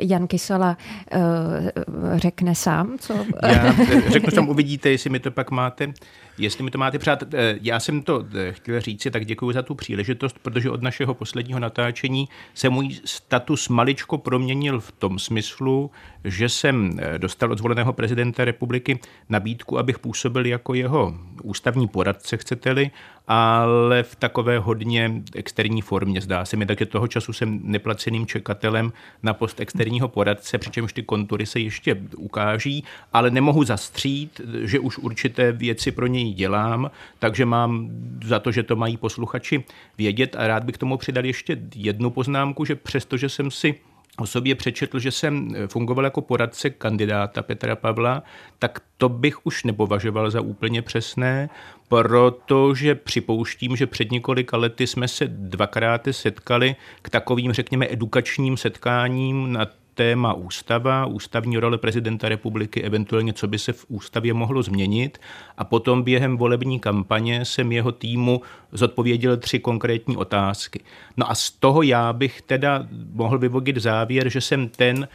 Jan 0.00 0.26
Kysela 0.26 0.76
uh, 1.16 2.18
řekne 2.18 2.54
sám, 2.54 2.96
co... 2.98 3.26
Já 3.42 3.72
řeknu, 4.10 4.30
tam 4.30 4.48
uvidíte, 4.48 4.90
jestli 4.90 5.10
mi 5.10 5.20
to 5.20 5.30
pak 5.30 5.50
máte, 5.50 5.92
jestli 6.38 6.64
mi 6.64 6.70
to 6.70 6.78
máte 6.78 6.98
přát. 6.98 7.24
Já 7.62 7.80
jsem 7.80 8.02
to 8.02 8.24
chtěl 8.50 8.80
říct, 8.80 9.06
tak 9.10 9.26
děkuji 9.26 9.52
za 9.52 9.62
tu 9.62 9.74
příležitost, 9.74 10.38
protože 10.42 10.70
od 10.70 10.82
našeho 10.82 11.14
posledního 11.14 11.60
natáčení 11.60 12.28
se 12.54 12.68
můj 12.68 12.96
status 13.04 13.68
maličko 13.68 14.18
proměnil 14.18 14.80
v 14.80 14.92
tom 14.92 15.18
smyslu, 15.18 15.90
že 16.24 16.48
jsem 16.48 17.00
dostal 17.18 17.52
od 17.52 17.58
zvoleného 17.58 17.92
prezidenta 17.92 18.44
republiky 18.44 19.00
nabídku, 19.28 19.78
abych 19.78 19.98
působil 19.98 20.46
jako 20.46 20.74
jeho 20.74 21.14
ústavní 21.42 21.88
poradce, 21.88 22.36
chcete-li, 22.36 22.90
ale 23.28 24.02
v 24.02 24.16
takové 24.16 24.58
hodně 24.58 25.22
externí 25.34 25.82
formě, 25.82 26.20
zdá 26.20 26.44
se 26.44 26.56
mi, 26.56 26.66
takže 26.66 26.86
toho 26.86 27.08
času 27.08 27.32
jsem 27.32 27.60
neplaceným 27.62 28.26
čekatelem 28.26 28.92
na 29.22 29.34
post 29.34 29.60
externího 29.60 30.08
poradce, 30.08 30.58
přičemž 30.58 30.92
ty 30.92 31.02
kontury 31.02 31.46
se 31.46 31.60
ještě 31.60 31.96
ukáží, 32.16 32.84
ale 33.12 33.30
nemohu 33.30 33.64
zastřít, 33.64 34.40
že 34.62 34.78
už 34.78 34.98
určité 34.98 35.52
věci 35.52 35.92
pro 35.92 36.06
něj 36.06 36.32
dělám, 36.32 36.90
takže 37.18 37.44
mám 37.44 37.90
za 38.24 38.38
to, 38.38 38.52
že 38.52 38.62
to 38.62 38.76
mají 38.76 38.96
posluchači 38.96 39.64
vědět. 39.98 40.36
A 40.38 40.46
rád 40.46 40.64
bych 40.64 40.78
tomu 40.78 40.96
přidal 40.96 41.24
ještě 41.24 41.58
jednu 41.74 42.10
poznámku, 42.10 42.64
že 42.64 42.74
přestože 42.74 43.28
jsem 43.28 43.50
si 43.50 43.74
o 44.18 44.26
sobě 44.26 44.54
přečetl, 44.54 44.98
že 44.98 45.10
jsem 45.10 45.54
fungoval 45.66 46.04
jako 46.04 46.20
poradce 46.20 46.70
kandidáta 46.70 47.42
Petra 47.42 47.76
Pavla, 47.76 48.22
tak 48.58 48.80
to 48.96 49.08
bych 49.08 49.46
už 49.46 49.64
nepovažoval 49.64 50.30
za 50.30 50.40
úplně 50.40 50.82
přesné, 50.82 51.48
protože 51.88 52.94
připouštím, 52.94 53.76
že 53.76 53.86
před 53.86 54.10
několika 54.10 54.56
lety 54.56 54.86
jsme 54.86 55.08
se 55.08 55.24
dvakrát 55.28 56.08
setkali 56.10 56.76
k 57.02 57.10
takovým, 57.10 57.52
řekněme, 57.52 57.86
edukačním 57.90 58.56
setkáním 58.56 59.52
na 59.52 59.66
téma 59.98 60.32
ústava, 60.32 61.06
ústavní 61.06 61.58
role 61.58 61.78
prezidenta 61.78 62.28
republiky, 62.28 62.82
eventuálně 62.82 63.32
co 63.32 63.48
by 63.48 63.58
se 63.58 63.72
v 63.72 63.84
ústavě 63.88 64.34
mohlo 64.34 64.62
změnit. 64.62 65.18
A 65.56 65.64
potom 65.64 66.02
během 66.02 66.36
volební 66.36 66.80
kampaně 66.80 67.44
jsem 67.44 67.72
jeho 67.72 67.92
týmu 67.92 68.42
zodpověděl 68.72 69.36
tři 69.36 69.58
konkrétní 69.58 70.16
otázky. 70.16 70.80
No 71.16 71.30
a 71.30 71.34
z 71.34 71.50
toho 71.50 71.82
já 71.82 72.12
bych 72.12 72.42
teda 72.42 72.86
mohl 73.12 73.38
vyvodit 73.38 73.76
závěr, 73.76 74.28
že 74.28 74.40
jsem 74.40 74.68
ten, 74.68 75.08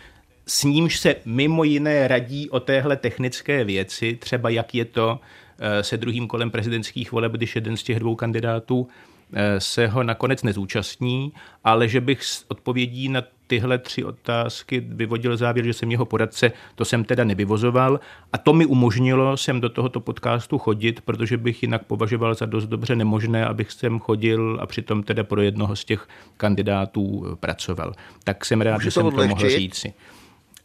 s 0.48 0.64
nímž 0.64 1.00
se 1.00 1.16
mimo 1.26 1.64
jiné 1.64 2.08
radí 2.08 2.50
o 2.50 2.60
téhle 2.60 2.98
technické 2.98 3.64
věci, 3.64 4.16
třeba 4.20 4.50
jak 4.50 4.76
je 4.76 4.86
to 4.86 5.20
eh, 5.60 5.84
se 5.84 5.98
druhým 5.98 6.28
kolem 6.28 6.52
prezidentských 6.52 7.12
voleb, 7.12 7.32
když 7.32 7.56
jeden 7.56 7.78
z 7.78 7.84
těch 7.84 8.00
dvou 8.00 8.16
kandidátů 8.16 8.88
eh, 9.34 9.60
se 9.60 9.88
ho 9.88 10.04
nakonec 10.04 10.44
nezúčastní, 10.44 11.34
ale 11.64 11.88
že 11.88 12.02
bych 12.02 12.24
s 12.24 12.46
odpovědí 12.48 13.10
na 13.10 13.24
tyhle 13.48 13.78
tři 13.78 14.04
otázky 14.04 14.80
vyvodil 14.88 15.38
závěr, 15.38 15.66
že 15.66 15.74
jsem 15.74 15.92
jeho 15.92 16.06
poradce, 16.06 16.52
to 16.76 16.86
jsem 16.86 17.04
teda 17.04 17.24
nevyvozoval 17.24 18.00
a 18.34 18.38
to 18.38 18.54
mi 18.54 18.66
umožnilo 18.66 19.38
sem 19.38 19.62
do 19.62 19.70
tohoto 19.70 20.00
podcastu 20.00 20.58
chodit, 20.58 21.02
protože 21.02 21.38
bych 21.38 21.64
jinak 21.64 21.84
považoval 21.84 22.36
za 22.36 22.46
dost 22.46 22.66
dobře 22.66 22.96
nemožné, 22.96 23.46
abych 23.46 23.72
sem 23.72 24.00
chodil 24.00 24.58
a 24.62 24.66
přitom 24.66 25.04
teda 25.04 25.24
pro 25.24 25.42
jednoho 25.42 25.76
z 25.76 25.86
těch 25.86 26.08
kandidátů 26.38 27.38
pracoval. 27.40 27.94
Tak 28.24 28.46
jsem 28.46 28.62
rád, 28.62 28.74
Může 28.74 28.84
že 28.84 28.92
jsem 28.92 29.12
to 29.12 29.28
mohl 29.28 29.50
říci. 29.50 29.94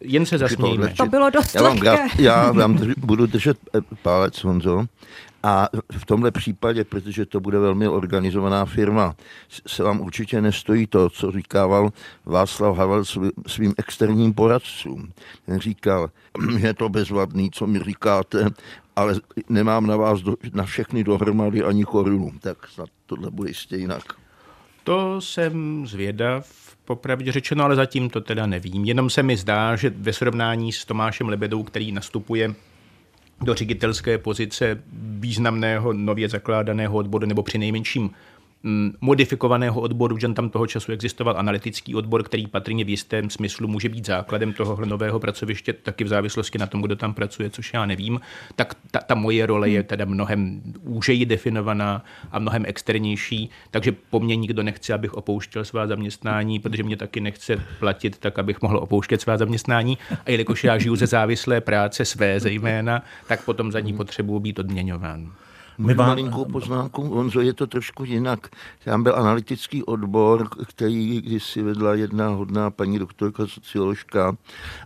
Jen 0.01 0.27
se 0.27 0.39
zasmějme. 0.39 0.95
To 0.97 1.07
bylo 1.07 1.31
dost 1.31 1.55
já 1.55 1.63
vám, 1.63 1.77
já, 1.85 1.99
já 2.19 2.53
vám 2.53 2.77
drž, 2.77 2.95
budu 2.97 3.27
držet 3.27 3.59
eh, 3.75 3.81
palec, 4.03 4.45
Honzo. 4.45 4.87
A 5.42 5.68
v 5.92 6.07
tomhle 6.07 6.30
případě, 6.30 6.85
protože 6.85 7.26
to 7.26 7.40
bude 7.40 7.59
velmi 7.59 7.88
organizovaná 7.88 8.64
firma, 8.64 9.14
se 9.66 9.83
vám 9.83 10.00
určitě 10.00 10.40
nestojí 10.40 10.87
to, 10.87 11.11
co 11.11 11.33
říkával 11.33 11.90
Václav 12.25 12.76
Havel 12.76 13.04
svým 13.47 13.75
externím 13.78 14.35
poradcům. 14.35 15.12
Ten 15.47 15.61
říkal, 15.61 16.11
je 16.59 16.75
to 16.75 16.88
bezvadný, 16.88 17.50
co 17.50 17.66
mi 17.66 17.78
říkáte, 17.78 18.50
ale 18.97 19.14
nemám 19.49 19.87
na 19.87 19.97
vás 19.97 20.21
do, 20.21 20.35
na 20.52 20.64
všechny 20.64 21.04
dohromady 21.04 21.62
ani 21.62 21.85
korunu. 21.85 22.33
Tak 22.40 22.68
snad 22.68 22.88
tohle 23.07 23.30
bude 23.30 23.50
jistě 23.50 23.76
jinak. 23.76 24.02
To 24.85 25.21
jsem 25.21 25.87
zvědav, 25.87 26.52
popravdě 26.85 27.33
řečeno, 27.33 27.64
ale 27.64 27.76
zatím 27.76 28.11
to 28.11 28.21
teda 28.21 28.47
nevím. 28.47 28.85
Jenom 28.85 29.11
se 29.11 29.23
mi 29.23 29.37
zdá, 29.37 29.76
že 29.76 29.90
ve 29.90 30.12
srovnání 30.12 30.73
s 30.73 30.85
Tomášem 30.85 31.28
Lebedou, 31.28 31.62
který 31.62 31.92
nastupuje 31.92 32.54
do 33.40 33.54
ředitelské 33.54 34.18
pozice 34.18 34.83
významného 34.92 35.92
nově 35.92 36.28
zakládaného 36.28 36.97
odboru 36.97 37.26
nebo 37.26 37.42
při 37.42 37.59
nejmenším 37.59 38.11
modifikovaného 39.00 39.81
odboru, 39.81 40.19
že 40.19 40.29
tam 40.29 40.50
toho 40.50 40.67
času 40.67 40.93
existoval 40.93 41.38
analytický 41.38 41.95
odbor, 41.95 42.23
který 42.23 42.47
patrně 42.47 42.85
v 42.85 42.88
jistém 42.88 43.31
smyslu 43.31 43.69
může 43.69 43.88
být 43.88 44.07
základem 44.07 44.53
toho 44.53 44.85
nového 44.85 45.21
pracoviště, 45.21 45.73
taky 45.73 46.05
v 46.05 46.09
závislosti 46.09 46.59
na 46.59 46.67
tom, 46.67 46.83
kdo 46.83 46.97
tam 46.97 47.15
pracuje, 47.15 47.50
což 47.50 47.75
já 47.75 47.87
nevím, 47.87 48.21
tak 48.57 48.75
ta, 48.91 48.99
ta 48.99 49.15
moje 49.15 49.47
role 49.47 49.71
je 49.71 49.83
teda 49.83 50.05
mnohem 50.05 50.62
úžeji 50.83 51.27
definovaná 51.27 52.05
a 52.31 52.38
mnohem 52.38 52.65
externější, 52.67 53.50
takže 53.71 53.93
po 53.93 54.21
mně 54.21 54.37
nikdo 54.37 54.62
nechce, 54.62 54.95
abych 54.95 55.15
opouštěl 55.15 55.65
svá 55.65 55.87
zaměstnání, 55.87 56.59
protože 56.59 56.83
mě 56.83 56.97
taky 56.97 57.21
nechce 57.21 57.62
platit 57.79 58.19
tak, 58.19 58.38
abych 58.38 58.62
mohl 58.62 58.79
opouštět 58.79 59.21
svá 59.21 59.37
zaměstnání. 59.37 59.99
A 60.27 60.31
jelikož 60.31 60.65
já 60.65 60.79
žiju 60.79 60.97
ze 60.97 61.07
závislé 61.07 61.61
práce 61.61 62.05
své 62.05 62.41
zejména, 62.41 63.03
tak 63.29 63.45
potom 63.45 63.73
za 63.73 63.81
ní 63.81 63.93
potřebuji 63.93 64.41
být 64.41 64.59
odměňován. 64.59 65.33
My 65.79 65.95
vám... 65.95 66.09
malinkou 66.09 66.45
poznámku, 66.45 67.03
Honzo, 67.03 67.41
je 67.41 67.53
to 67.53 67.67
trošku 67.67 68.05
jinak. 68.05 68.49
Tam 68.85 69.03
byl 69.03 69.17
analytický 69.17 69.85
odbor, 69.85 70.49
který 70.67 71.21
kdysi 71.23 71.63
vedla 71.63 71.95
jedna 71.95 72.29
hodná 72.29 72.71
paní 72.71 72.99
doktorka 72.99 73.47
socioložka, 73.47 74.37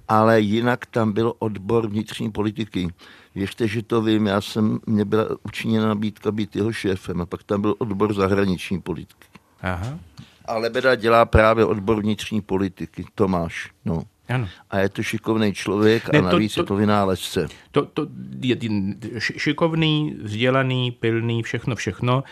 ale 0.08 0.40
jinak 0.40 0.86
tam 0.86 1.12
byl 1.12 1.32
odbor 1.38 1.86
vnitřní 1.88 2.30
politiky. 2.30 2.88
Věřte, 3.34 3.68
že 3.68 3.82
to 3.82 4.02
vím, 4.02 4.26
já 4.26 4.40
jsem, 4.40 4.78
mě 4.86 5.04
byla 5.04 5.26
učiněna 5.44 5.88
nabídka 5.88 6.32
být 6.32 6.56
jeho 6.56 6.72
šéfem 6.72 7.20
a 7.20 7.26
pak 7.26 7.42
tam 7.42 7.60
byl 7.60 7.74
odbor 7.78 8.14
zahraniční 8.14 8.80
politiky. 8.80 9.26
Aha. 9.60 9.98
A 10.44 10.58
Lebeda 10.58 10.94
dělá 10.94 11.24
právě 11.24 11.64
odbor 11.64 12.00
vnitřní 12.00 12.40
politiky, 12.40 13.04
Tomáš. 13.14 13.70
No. 13.84 14.02
Ano. 14.28 14.48
A 14.70 14.78
je 14.78 14.88
to 14.88 15.02
šikovný 15.02 15.54
člověk 15.54 16.12
ne, 16.12 16.18
a 16.18 16.22
navíc 16.22 16.54
to, 16.54 16.54
to, 16.54 16.62
je 16.62 16.66
to 16.66 16.76
vynálezce. 16.76 17.48
To, 17.70 17.84
to 17.84 18.06
je 18.40 18.56
šikovný, 19.20 20.16
vzdělaný, 20.22 20.90
pilný, 20.90 21.42
všechno, 21.42 21.76
všechno. 21.76 22.24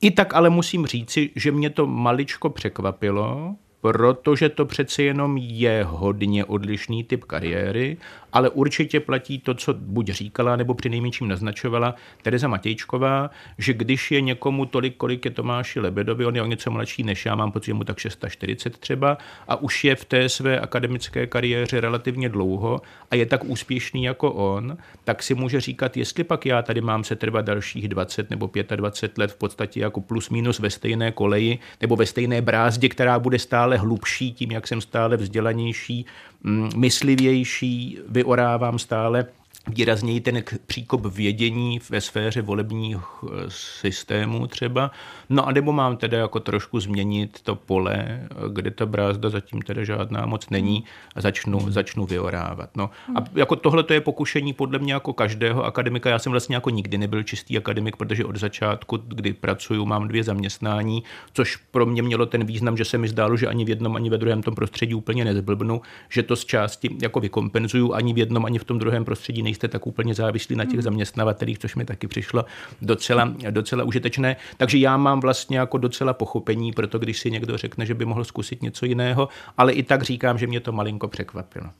I 0.00 0.10
tak 0.10 0.34
ale 0.34 0.50
musím 0.50 0.86
říci, 0.86 1.30
že 1.36 1.52
mě 1.52 1.70
to 1.70 1.86
maličko 1.86 2.50
překvapilo, 2.50 3.56
protože 3.80 4.48
to 4.48 4.66
přece 4.66 5.02
jenom 5.02 5.36
je 5.36 5.84
hodně 5.88 6.44
odlišný 6.44 7.04
typ 7.04 7.24
kariéry 7.24 7.96
ale 8.32 8.50
určitě 8.50 9.00
platí 9.00 9.38
to, 9.38 9.54
co 9.54 9.74
buď 9.74 10.08
říkala, 10.08 10.56
nebo 10.56 10.74
při 10.74 10.88
nejmenším 10.88 11.28
naznačovala 11.28 11.94
Tereza 12.22 12.48
Matějčková, 12.48 13.30
že 13.58 13.72
když 13.72 14.10
je 14.10 14.20
někomu 14.20 14.66
tolik, 14.66 14.96
kolik 14.96 15.24
je 15.24 15.30
Tomáši 15.30 15.80
Lebedovi, 15.80 16.26
on 16.26 16.36
je 16.36 16.42
o 16.42 16.46
něco 16.46 16.70
mladší 16.70 17.02
než 17.02 17.26
já, 17.26 17.34
mám 17.34 17.52
pocit, 17.52 17.66
že 17.66 17.74
mu 17.74 17.84
tak 17.84 17.98
640 17.98 18.78
třeba, 18.78 19.18
a 19.48 19.56
už 19.56 19.84
je 19.84 19.96
v 19.96 20.04
té 20.04 20.28
své 20.28 20.60
akademické 20.60 21.26
kariéře 21.26 21.80
relativně 21.80 22.28
dlouho 22.28 22.80
a 23.10 23.14
je 23.14 23.26
tak 23.26 23.44
úspěšný 23.44 24.04
jako 24.04 24.32
on, 24.32 24.76
tak 25.04 25.22
si 25.22 25.34
může 25.34 25.60
říkat, 25.60 25.96
jestli 25.96 26.24
pak 26.24 26.46
já 26.46 26.62
tady 26.62 26.80
mám 26.80 27.04
se 27.04 27.16
trvat 27.16 27.44
dalších 27.44 27.88
20 27.88 28.30
nebo 28.30 28.50
25 28.76 29.18
let 29.18 29.32
v 29.32 29.36
podstatě 29.36 29.80
jako 29.80 30.00
plus 30.00 30.30
minus 30.30 30.58
ve 30.58 30.70
stejné 30.70 31.12
koleji 31.12 31.58
nebo 31.80 31.96
ve 31.96 32.06
stejné 32.06 32.42
brázdě, 32.42 32.88
která 32.88 33.18
bude 33.18 33.38
stále 33.38 33.67
hlubší 33.76 34.32
tím, 34.32 34.50
jak 34.50 34.66
jsem 34.66 34.80
stále 34.80 35.16
vzdělanější, 35.16 36.06
mm, 36.42 36.70
myslivější, 36.76 37.98
vyorávám 38.08 38.78
stále 38.78 39.26
výrazněji 39.68 40.20
ten 40.20 40.42
příkop 40.66 41.06
vědění 41.06 41.80
ve 41.90 42.00
sféře 42.00 42.42
volebních 42.42 42.96
eh, 42.96 43.28
systémů 43.48 44.46
třeba. 44.46 44.90
No 45.28 45.46
a 45.46 45.52
nebo 45.52 45.72
mám 45.72 45.96
teda 45.96 46.18
jako 46.18 46.40
trošku 46.40 46.80
změnit 46.80 47.40
to 47.42 47.54
pole, 47.54 48.28
kde 48.52 48.70
ta 48.70 48.86
brázda 48.86 49.30
zatím 49.30 49.62
teda 49.62 49.84
žádná 49.84 50.26
moc 50.26 50.50
není 50.50 50.84
a 51.14 51.20
začnu, 51.20 51.58
hmm. 51.58 51.72
začnu 51.72 52.06
vyorávat. 52.06 52.70
No 52.76 52.90
a 53.16 53.24
jako 53.34 53.56
tohle 53.56 53.82
to 53.82 53.92
je 53.92 54.00
pokušení 54.00 54.52
podle 54.52 54.78
mě 54.78 54.92
jako 54.92 55.12
každého 55.12 55.64
akademika. 55.64 56.10
Já 56.10 56.18
jsem 56.18 56.32
vlastně 56.32 56.56
jako 56.56 56.70
nikdy 56.70 56.98
nebyl 56.98 57.22
čistý 57.22 57.58
akademik, 57.58 57.96
protože 57.96 58.24
od 58.24 58.36
začátku, 58.36 58.96
kdy 59.08 59.32
pracuju, 59.32 59.86
mám 59.86 60.08
dvě 60.08 60.24
zaměstnání, 60.24 61.02
což 61.32 61.56
pro 61.56 61.86
mě 61.86 62.02
mělo 62.02 62.26
ten 62.26 62.44
význam, 62.44 62.76
že 62.76 62.84
se 62.84 62.98
mi 62.98 63.08
zdálo, 63.08 63.36
že 63.36 63.46
ani 63.46 63.64
v 63.64 63.68
jednom, 63.68 63.96
ani 63.96 64.10
ve 64.10 64.18
druhém 64.18 64.42
tom 64.42 64.54
prostředí 64.54 64.94
úplně 64.94 65.24
nezblbnu, 65.24 65.80
že 66.08 66.22
to 66.22 66.36
z 66.36 66.44
části 66.44 66.96
jako 67.02 67.20
vykompenzuju, 67.20 67.94
ani 67.94 68.14
v 68.14 68.18
jednom, 68.18 68.44
ani 68.44 68.58
v 68.58 68.64
tom 68.64 68.78
druhém 68.78 69.04
prostředí 69.04 69.42
nejsem 69.42 69.57
nejste 69.58 69.68
tak 69.68 69.86
úplně 69.86 70.14
závislí 70.14 70.56
na 70.56 70.64
těch 70.64 70.74
hmm. 70.74 70.82
zaměstnavatelích, 70.82 71.58
což 71.58 71.76
mi 71.76 71.84
taky 71.84 72.08
přišlo 72.08 72.44
docela, 72.82 73.34
docela 73.50 73.84
užitečné. 73.84 74.36
Takže 74.56 74.78
já 74.78 74.96
mám 74.96 75.20
vlastně 75.20 75.58
jako 75.58 75.78
docela 75.78 76.12
pochopení, 76.12 76.72
proto 76.72 76.98
když 76.98 77.18
si 77.18 77.30
někdo 77.30 77.58
řekne, 77.58 77.86
že 77.86 77.94
by 77.94 78.04
mohl 78.04 78.24
zkusit 78.24 78.62
něco 78.62 78.86
jiného, 78.86 79.28
ale 79.56 79.72
i 79.72 79.82
tak 79.82 80.02
říkám, 80.02 80.38
že 80.38 80.46
mě 80.46 80.60
to 80.60 80.72
malinko 80.72 81.08
překvapilo. 81.08 81.70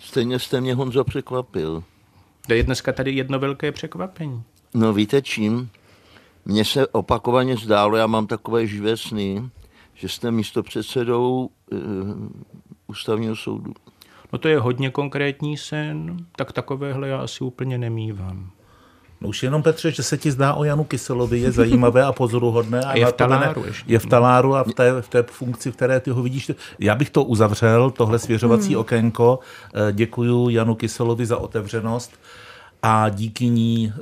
Stejně 0.00 0.38
jste 0.38 0.60
mě 0.60 0.74
Honzo 0.74 1.04
překvapil. 1.04 1.82
To 2.46 2.54
je 2.54 2.62
dneska 2.62 2.92
tady 2.92 3.12
jedno 3.12 3.38
velké 3.38 3.72
překvapení. 3.72 4.42
No 4.74 4.92
víte 4.92 5.22
čím? 5.22 5.70
Mně 6.44 6.64
se 6.64 6.86
opakovaně 6.86 7.56
zdálo, 7.56 7.96
já 7.96 8.06
mám 8.06 8.26
takové 8.26 8.66
živé 8.66 8.96
sny, 8.96 9.42
že 9.94 10.08
jste 10.08 10.30
místo 10.30 10.62
předsedou 10.62 11.50
uh, 11.72 11.78
ústavního 12.86 13.36
soudu. 13.36 13.72
No 14.34 14.38
to 14.38 14.48
je 14.48 14.60
hodně 14.60 14.90
konkrétní 14.90 15.56
sen, 15.56 16.16
tak 16.36 16.52
takovéhle 16.52 17.08
já 17.08 17.18
asi 17.18 17.44
úplně 17.44 17.78
nemývám. 17.78 18.50
No 19.20 19.28
už 19.28 19.42
jenom 19.42 19.62
Petře, 19.62 19.90
že 19.90 20.02
se 20.02 20.18
ti 20.18 20.30
zdá 20.30 20.54
o 20.54 20.64
Janu 20.64 20.84
Kyselovi, 20.84 21.40
je 21.40 21.52
zajímavé 21.52 22.04
a 22.04 22.12
pozoruhodné. 22.12 22.80
A, 22.80 22.88
a 22.88 22.96
je 22.96 23.06
v 23.06 23.12
taláru 23.12 23.62
ne, 23.62 23.68
ještě. 23.68 23.92
Je 23.92 23.98
v 23.98 24.06
taláru 24.06 24.54
a 24.54 24.64
v 24.64 24.74
té, 24.74 25.02
v 25.02 25.08
té 25.08 25.22
funkci, 25.22 25.70
v 25.70 25.76
které 25.76 26.00
ty 26.00 26.10
ho 26.10 26.22
vidíš. 26.22 26.50
Já 26.78 26.94
bych 26.94 27.10
to 27.10 27.24
uzavřel, 27.24 27.90
tohle 27.90 28.18
svěřovací 28.18 28.68
hmm. 28.68 28.80
okénko. 28.80 29.38
Eh, 29.74 29.92
děkuji 29.92 30.48
Janu 30.48 30.74
Kyselovi 30.74 31.26
za 31.26 31.36
otevřenost 31.36 32.12
a 32.82 33.08
díky 33.08 33.46
ní 33.46 33.92
eh, 33.96 34.00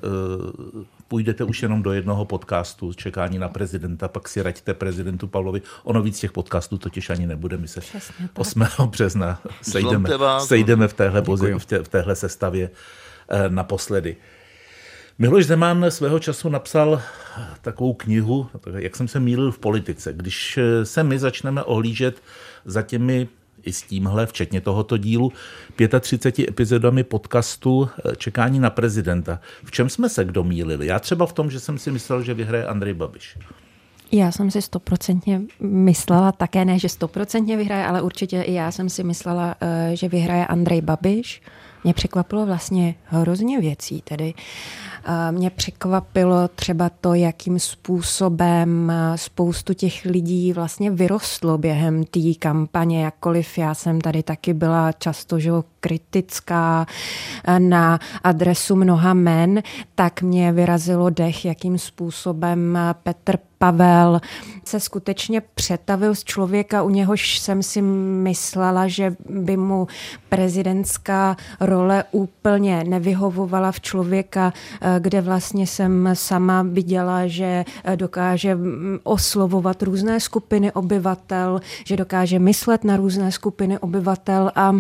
půjdete 1.13 1.45
už 1.45 1.63
jenom 1.63 1.83
do 1.83 1.93
jednoho 1.93 2.25
podcastu 2.25 2.93
čekání 2.93 3.39
na 3.39 3.49
prezidenta, 3.49 4.09
pak 4.09 4.29
si 4.29 4.43
raďte 4.43 4.75
prezidentu 4.75 5.27
Pavlovi. 5.27 5.63
Ono 5.85 6.03
víc 6.03 6.21
těch 6.21 6.33
podcastů 6.33 6.79
totiž 6.79 7.11
ani 7.11 7.27
nebude. 7.27 7.57
My 7.57 7.69
se 7.69 7.81
Přesně, 7.81 8.29
8. 8.35 8.65
března 8.87 9.41
sejdeme, 9.63 10.09
sejdeme 10.39 10.89
v 10.89 10.93
téhle, 10.95 11.23
pozi, 11.23 11.55
v, 11.59 11.65
tě, 11.65 11.79
v 11.79 11.89
téhle 11.89 12.17
sestavě 12.17 12.71
eh, 13.29 13.49
naposledy. 13.49 14.17
Miloš 15.19 15.47
Zeman 15.47 15.87
svého 15.89 16.19
času 16.19 16.49
napsal 16.49 17.03
takovou 17.61 17.95
knihu, 17.95 18.47
jak 18.77 18.97
jsem 18.97 19.09
se 19.09 19.21
mýlil 19.21 19.53
v 19.53 19.59
politice. 19.59 20.13
Když 20.13 20.59
se 20.83 21.03
my 21.03 21.19
začneme 21.19 21.63
ohlížet 21.63 22.23
za 22.65 22.83
těmi 22.83 23.29
i 23.65 23.73
s 23.73 23.83
tímhle, 23.83 24.27
včetně 24.27 24.61
tohoto 24.61 24.97
dílu, 24.97 25.33
35 26.01 26.49
epizodami 26.49 27.05
podcastu 27.05 27.89
eh, 27.89 28.17
Čekání 28.17 28.61
na 28.61 28.71
prezidenta. 28.71 29.41
V 29.65 29.71
čem 29.71 29.89
jsme 29.89 30.09
se 30.09 30.25
kdo 30.25 30.45
mýlili? 30.45 30.87
Já 30.87 30.99
třeba 30.99 31.27
v 31.27 31.33
tom, 31.33 31.51
že 31.51 31.61
jsem 31.61 31.79
si 31.79 31.91
myslel, 31.91 32.23
že 32.23 32.35
vyhraje 32.35 32.67
Andrej 32.67 32.95
Babiš. 32.95 33.39
Já 34.13 34.33
jsem 34.33 34.51
si 34.51 34.63
stoprocentně 34.63 35.41
myslela, 35.61 36.33
také 36.33 36.65
ne, 36.65 36.79
že 36.79 36.89
stoprocentně 36.89 37.57
vyhraje, 37.57 37.87
ale 37.87 38.03
určitě 38.03 38.43
i 38.43 38.53
já 38.53 38.71
jsem 38.71 38.89
si 38.89 39.05
myslela, 39.05 39.55
eh, 39.61 39.91
že 39.97 40.09
vyhraje 40.09 40.47
Andrej 40.47 40.81
Babiš. 40.81 41.43
Mě 41.85 41.95
překvapilo 41.95 42.47
vlastně 42.47 42.95
hrozně 43.05 43.61
věcí. 43.61 44.03
Tedy 44.03 44.35
mě 45.31 45.51
překvapilo 45.51 46.49
třeba 46.49 46.91
to, 47.01 47.15
jakým 47.15 47.59
způsobem 47.59 48.93
spoustu 49.17 49.75
těch 49.75 50.05
lidí 50.05 50.53
vlastně 50.53 50.91
vyrostlo 50.91 51.59
během 51.59 52.05
té 52.05 52.35
kampaně, 52.39 53.05
jakkoliv 53.05 53.59
já 53.59 53.75
jsem 53.75 54.01
tady 54.01 54.23
taky 54.23 54.55
byla 54.55 54.93
často 54.93 55.39
že 55.39 55.51
kritická 55.81 56.87
na 57.59 57.99
adresu 58.25 58.77
mnoha 58.77 59.15
men, 59.15 59.63
tak 59.95 60.23
mě 60.23 60.53
vyrazilo 60.53 61.11
dech, 61.11 61.45
jakým 61.45 61.79
způsobem 61.79 62.79
Petr 63.03 63.37
Pavel 63.59 64.21
se 64.65 64.81
skutečně 64.81 65.41
přetavil 65.41 66.15
z 66.15 66.25
člověka, 66.25 66.83
u 66.83 66.91
něhož 66.91 67.39
jsem 67.39 67.63
si 67.63 67.83
myslela, 67.83 68.89
že 68.89 69.15
by 69.29 69.57
mu 69.57 69.87
prezidentská 70.29 71.37
role 71.61 72.05
úplně 72.11 72.85
nevyhovovala 72.85 73.73
v 73.73 73.81
člověka, 73.81 74.53
kde 74.99 75.21
vlastně 75.21 75.67
jsem 75.67 76.09
sama 76.13 76.63
viděla, 76.63 77.27
že 77.27 77.65
dokáže 77.97 78.59
oslovovat 79.03 79.83
různé 79.83 80.21
skupiny 80.21 80.73
obyvatel, 80.73 81.61
že 81.85 81.97
dokáže 81.97 82.39
myslet 82.39 82.85
na 82.85 82.97
různé 82.97 83.33
skupiny 83.33 83.79
obyvatel 83.79 84.53
a 84.55 84.75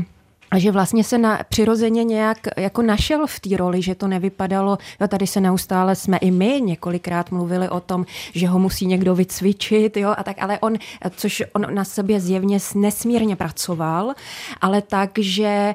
a 0.52 0.58
že 0.58 0.72
vlastně 0.72 1.04
se 1.04 1.18
na, 1.18 1.40
přirozeně 1.48 2.04
nějak 2.04 2.38
jako 2.56 2.82
našel 2.82 3.26
v 3.26 3.40
té 3.40 3.56
roli, 3.56 3.82
že 3.82 3.94
to 3.94 4.08
nevypadalo, 4.08 4.78
jo, 5.00 5.08
tady 5.08 5.26
se 5.26 5.40
neustále 5.40 5.96
jsme 5.96 6.16
i 6.16 6.30
my 6.30 6.60
několikrát 6.64 7.30
mluvili 7.30 7.68
o 7.68 7.80
tom, 7.80 8.06
že 8.34 8.46
ho 8.46 8.58
musí 8.58 8.86
někdo 8.86 9.14
vycvičit, 9.14 9.96
jo, 9.96 10.14
a 10.16 10.22
tak, 10.22 10.36
ale 10.40 10.58
on, 10.58 10.74
což 11.10 11.42
on 11.52 11.74
na 11.74 11.84
sobě 11.84 12.20
zjevně 12.20 12.58
nesmírně 12.74 13.36
pracoval, 13.36 14.14
ale 14.60 14.82
tak, 14.82 15.10
že 15.18 15.74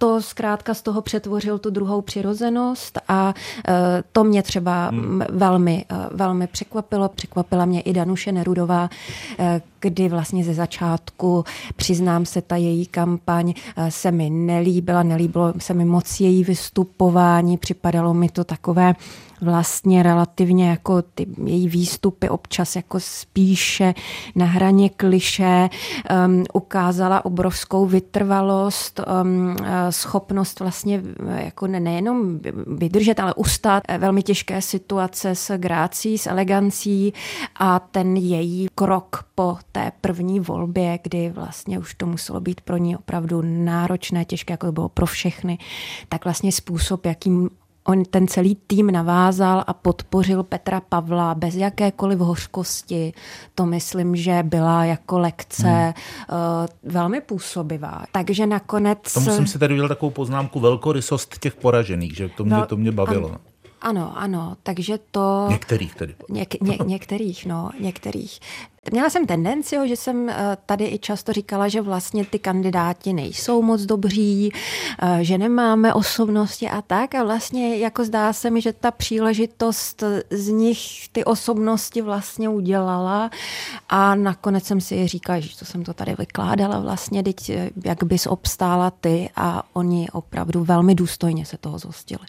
to 0.00 0.22
zkrátka 0.22 0.74
z 0.74 0.82
toho 0.82 1.02
přetvořil 1.02 1.58
tu 1.58 1.70
druhou 1.70 2.00
přirozenost 2.00 2.98
a 3.08 3.34
e, 3.68 3.72
to 4.12 4.24
mě 4.24 4.42
třeba 4.42 4.88
hmm. 4.88 5.22
velmi, 5.28 5.84
e, 5.90 5.96
velmi 6.16 6.46
překvapilo. 6.46 7.08
Překvapila 7.08 7.64
mě 7.64 7.80
i 7.80 7.92
Danuše 7.92 8.32
Nerudová, 8.32 8.90
e, 9.38 9.60
kdy 9.80 10.08
vlastně 10.08 10.44
ze 10.44 10.54
začátku, 10.54 11.44
přiznám 11.76 12.26
se, 12.26 12.42
ta 12.42 12.56
její 12.56 12.86
kampaň 12.86 13.54
se 13.88 14.10
mi 14.10 14.30
nelíbila, 14.30 15.02
nelíbilo 15.02 15.54
se 15.58 15.74
mi 15.74 15.84
moc 15.84 16.20
její 16.20 16.44
vystupování, 16.44 17.58
připadalo 17.58 18.14
mi 18.14 18.28
to 18.28 18.44
takové 18.44 18.94
vlastně 19.40 20.02
relativně 20.02 20.70
jako 20.70 21.02
ty 21.02 21.26
její 21.44 21.68
výstupy 21.68 22.28
občas 22.28 22.76
jako 22.76 23.00
spíše 23.00 23.94
na 24.34 24.46
hraně 24.46 24.88
kliše, 24.88 25.68
um, 26.26 26.44
ukázala 26.52 27.24
obrovskou 27.24 27.86
vytrvalost, 27.86 29.00
um, 29.22 29.56
schopnost 29.92 30.60
vlastně 30.60 31.02
jako 31.36 31.66
ne, 31.66 31.80
nejenom 31.80 32.40
vydržet, 32.66 33.20
ale 33.20 33.34
ustát 33.34 33.82
velmi 33.98 34.22
těžké 34.22 34.62
situace 34.62 35.34
s 35.34 35.58
grácí, 35.58 36.18
s 36.18 36.26
elegancí 36.26 37.12
a 37.58 37.78
ten 37.78 38.16
její 38.16 38.68
krok 38.74 39.24
po 39.34 39.58
té 39.72 39.92
první 40.00 40.40
volbě, 40.40 40.98
kdy 41.02 41.30
vlastně 41.30 41.78
už 41.78 41.94
to 41.94 42.06
muselo 42.06 42.40
být 42.40 42.60
pro 42.60 42.76
ní 42.76 42.96
opravdu 42.96 43.42
náročné, 43.42 44.24
těžké, 44.24 44.52
jako 44.52 44.66
to 44.66 44.72
bylo 44.72 44.88
pro 44.88 45.06
všechny, 45.06 45.58
tak 46.08 46.24
vlastně 46.24 46.52
způsob, 46.52 47.06
jakým 47.06 47.50
on 47.84 48.04
ten 48.04 48.28
celý 48.28 48.58
tým 48.66 48.90
navázal 48.90 49.64
a 49.66 49.72
podpořil 49.72 50.42
Petra 50.42 50.80
Pavla 50.80 51.34
bez 51.34 51.54
jakékoliv 51.54 52.18
hořkosti. 52.18 53.12
To 53.54 53.66
myslím, 53.66 54.16
že 54.16 54.42
byla 54.42 54.84
jako 54.84 55.18
lekce 55.18 55.66
hmm. 55.66 55.92
uh, 56.32 56.92
velmi 56.92 57.20
působivá. 57.20 58.04
Takže 58.12 58.46
nakonec... 58.46 59.14
To 59.14 59.20
musím 59.20 59.46
si 59.46 59.58
tady 59.58 59.74
udělat 59.74 59.88
takovou 59.88 60.10
poznámku 60.10 60.60
velkorysost 60.60 61.38
těch 61.38 61.54
poražených, 61.54 62.16
že 62.16 62.28
to 62.28 62.44
mě, 62.44 62.54
no, 62.54 62.66
to 62.66 62.76
mě 62.76 62.92
bavilo. 62.92 63.28
Ano. 63.28 63.38
Ano, 63.80 64.12
ano, 64.16 64.56
takže 64.62 64.98
to... 65.10 65.46
Některých 65.50 65.94
tedy. 65.94 66.14
Něk, 66.28 66.60
ně, 66.60 66.78
některých, 66.84 67.46
no, 67.46 67.70
některých. 67.80 68.40
Měla 68.92 69.10
jsem 69.10 69.26
tendenci, 69.26 69.76
že 69.84 69.96
jsem 69.96 70.28
eh, 70.28 70.56
tady 70.66 70.84
i 70.86 70.98
často 70.98 71.32
říkala, 71.32 71.68
že 71.68 71.80
vlastně 71.80 72.24
ty 72.24 72.38
kandidáti 72.38 73.12
nejsou 73.12 73.62
moc 73.62 73.82
dobří, 73.82 74.52
eh, 74.98 75.24
že 75.24 75.38
nemáme 75.38 75.94
osobnosti 75.94 76.68
a 76.68 76.82
tak. 76.82 77.14
A 77.14 77.24
vlastně 77.24 77.76
jako 77.76 78.04
zdá 78.04 78.32
se 78.32 78.50
mi, 78.50 78.60
že 78.60 78.72
ta 78.72 78.90
příležitost 78.90 80.02
z 80.30 80.48
nich 80.48 81.08
ty 81.12 81.24
osobnosti 81.24 82.02
vlastně 82.02 82.48
udělala. 82.48 83.30
A 83.88 84.14
nakonec 84.14 84.64
jsem 84.64 84.80
si 84.80 85.06
říkala, 85.06 85.40
že 85.40 85.58
to 85.58 85.64
jsem 85.64 85.84
to 85.84 85.94
tady 85.94 86.14
vykládala 86.18 86.80
vlastně, 86.80 87.22
teď 87.22 87.50
eh, 87.50 87.70
jak 87.84 88.04
bys 88.04 88.26
obstála 88.26 88.90
ty 88.90 89.30
a 89.36 89.62
oni 89.72 90.08
opravdu 90.12 90.64
velmi 90.64 90.94
důstojně 90.94 91.46
se 91.46 91.58
toho 91.58 91.78
zhostili. 91.78 92.26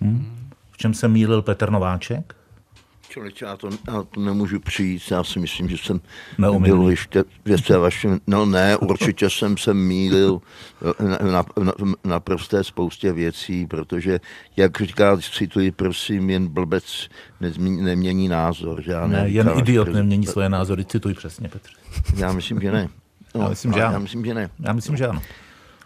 Hmm. 0.00 0.45
V 0.76 0.78
čem 0.78 0.94
se 0.94 1.08
mýlil 1.08 1.42
Petr 1.42 1.70
Nováček? 1.70 2.34
Člověče, 3.08 3.44
já 3.44 3.56
to, 3.56 3.68
já 3.88 4.02
to 4.02 4.20
nemůžu 4.20 4.60
přijít, 4.60 5.02
já 5.10 5.24
si 5.24 5.38
myslím, 5.38 5.68
že 5.68 5.76
jsem 5.78 6.00
Neumilný. 6.38 6.66
byl 6.78 6.90
ještě 6.90 7.24
ve 7.68 7.78
vašem, 7.78 8.20
no 8.26 8.46
ne, 8.46 8.76
určitě 8.76 9.30
jsem 9.30 9.56
se 9.56 9.74
mýlil 9.74 10.40
na, 11.00 11.18
na, 11.32 11.44
na, 11.64 11.72
na 12.04 12.20
prosté 12.20 12.64
spoustě 12.64 13.12
věcí, 13.12 13.66
protože, 13.66 14.20
jak 14.56 14.80
říká, 14.80 15.16
cituji, 15.16 15.70
prosím, 15.70 16.30
jen 16.30 16.46
blbec 16.46 17.08
nezmí, 17.40 17.82
nemění 17.82 18.28
názor. 18.28 18.82
Že 18.82 18.92
já 18.92 19.06
ne, 19.06 19.28
jen 19.28 19.50
idiot 19.56 19.88
nemění 19.88 20.26
svoje 20.26 20.48
názory, 20.48 20.84
cituji 20.84 21.14
přesně, 21.14 21.48
Petr. 21.48 21.70
Já 22.16 22.32
myslím, 22.32 22.60
že 22.60 22.72
ne. 22.72 22.88
No, 23.34 23.42
já 23.42 23.48
myslím, 23.48 23.72
že 23.72 23.82
ano. 23.82 23.92
Já 23.92 23.98
myslím, 23.98 24.24
že 24.24 24.34
ne. 24.34 24.50
Já 24.60 24.72
myslím, 24.72 24.96
že 24.96 25.06
ano. 25.06 25.22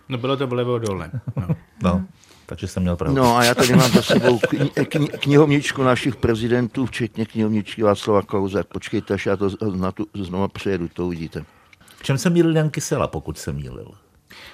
No 0.09 0.19
bylo 0.19 0.37
to 0.37 0.47
vlevo 0.47 0.79
dole. 0.79 1.11
No. 1.37 1.57
no 1.83 2.05
takže 2.51 2.69
jsem 2.69 2.83
měl 2.83 2.97
pravdu. 2.97 3.23
No 3.23 3.37
a 3.37 3.45
já 3.45 3.55
tady 3.55 3.77
mám 3.77 3.91
za 3.91 4.03
sebou 4.03 4.39
kni- 4.39 4.71
kni- 4.71 5.19
knihovničku 5.19 5.83
našich 5.83 6.17
prezidentů, 6.17 6.87
včetně 6.87 7.27
knihovničky 7.27 7.83
Václava 7.83 8.23
Klauze. 8.23 8.65
Počkejte, 8.65 9.15
až 9.15 9.27
já 9.27 9.37
to 9.37 9.51
na 9.77 9.93
tu 9.93 10.07
znovu 10.15 10.49
přejedu, 10.49 10.89
to 10.89 11.07
uvidíte. 11.07 11.45
V 11.97 12.03
čem 12.03 12.19
se 12.19 12.31
mýlil 12.31 12.57
Jan 12.57 12.71
Kysela, 12.71 13.07
pokud 13.07 13.39
se 13.39 13.53
mýlil? 13.53 13.91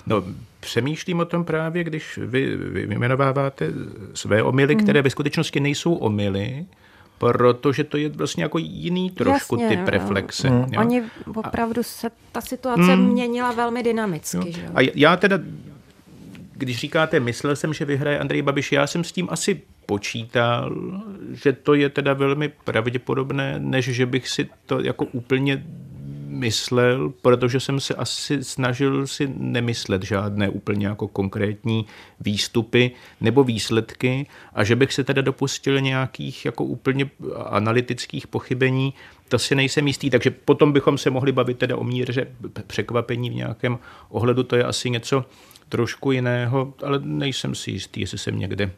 No, 0.07 0.25
přemýšlím 0.61 1.21
o 1.21 1.25
tom 1.25 1.45
právě, 1.45 1.85
když 1.85 2.19
vy, 2.23 2.57
vy 2.57 2.87
vyjmenováváte 2.87 3.73
své 4.15 4.43
omily, 4.43 4.75
hmm. 4.75 4.83
které 4.83 5.03
ve 5.03 5.11
skutečnosti 5.11 5.61
nejsou 5.61 5.95
omily, 5.95 6.67
protože 7.19 7.85
to 7.85 7.97
je 7.97 8.09
vlastně 8.09 8.43
jako 8.43 8.59
jiný 8.59 9.11
trošku 9.11 9.61
Jasně, 9.61 9.77
typ 9.77 9.85
no. 9.85 9.91
reflexe. 9.91 10.49
Hmm. 10.49 10.67
Oni 10.79 11.03
opravdu 11.35 11.83
se 11.83 12.11
ta 12.33 12.41
situace 12.41 12.93
hmm. 12.93 13.07
měnila 13.07 13.53
velmi 13.53 13.83
dynamicky. 13.83 14.37
Jo. 14.37 14.45
Že? 14.49 14.67
A 14.75 14.91
já 14.95 15.17
teda 15.17 15.39
když 16.59 16.79
říkáte, 16.79 17.21
myslel 17.21 17.57
jsem, 17.57 17.75
že 17.75 17.85
vyhraje 17.85 18.19
Andrej 18.19 18.43
Babiš, 18.43 18.73
já 18.73 18.87
jsem 18.87 19.05
s 19.05 19.13
tím 19.13 19.29
asi 19.31 19.63
počítal, 19.87 20.77
že 21.33 21.53
to 21.53 21.75
je 21.75 21.89
teda 21.89 22.13
velmi 22.13 22.49
pravděpodobné, 22.49 23.55
než 23.59 23.85
že 23.85 24.07
bych 24.07 24.29
si 24.29 24.49
to 24.67 24.81
jako 24.81 25.05
úplně 25.05 25.65
myslel, 26.27 27.13
protože 27.23 27.61
jsem 27.61 27.81
se 27.81 27.95
asi 27.95 28.45
snažil 28.45 29.07
si 29.07 29.33
nemyslet 29.37 30.03
žádné 30.03 30.49
úplně 30.49 30.87
jako 30.87 31.09
konkrétní 31.09 31.87
výstupy 32.21 32.91
nebo 33.21 33.45
výsledky 33.45 34.27
a 34.55 34.65
že 34.65 34.77
bych 34.77 34.93
se 34.93 35.05
teda 35.05 35.23
dopustil 35.23 35.81
nějakých 35.81 36.45
jako 36.45 36.65
úplně 36.65 37.11
analytických 37.45 38.27
pochybení, 38.27 38.95
to 39.29 39.39
si 39.39 39.55
nejsem 39.55 39.87
jistý, 39.87 40.11
takže 40.11 40.31
potom 40.31 40.73
bychom 40.73 40.99
se 40.99 41.11
mohli 41.11 41.33
bavit 41.33 41.59
teda 41.59 41.77
o 41.77 41.85
míře 41.85 42.27
překvapení 42.67 43.31
v 43.31 43.35
nějakém 43.35 43.79
ohledu, 44.09 44.43
to 44.43 44.57
je 44.57 44.65
asi 44.65 44.91
něco, 44.91 45.25
trošku 45.69 46.13
jiného, 46.13 46.75
ale 46.85 47.01
nejsem 47.03 47.55
si 47.55 47.71
jistý, 47.71 48.01
jestli 48.01 48.19
jsem 48.19 48.39
někde 48.39 48.71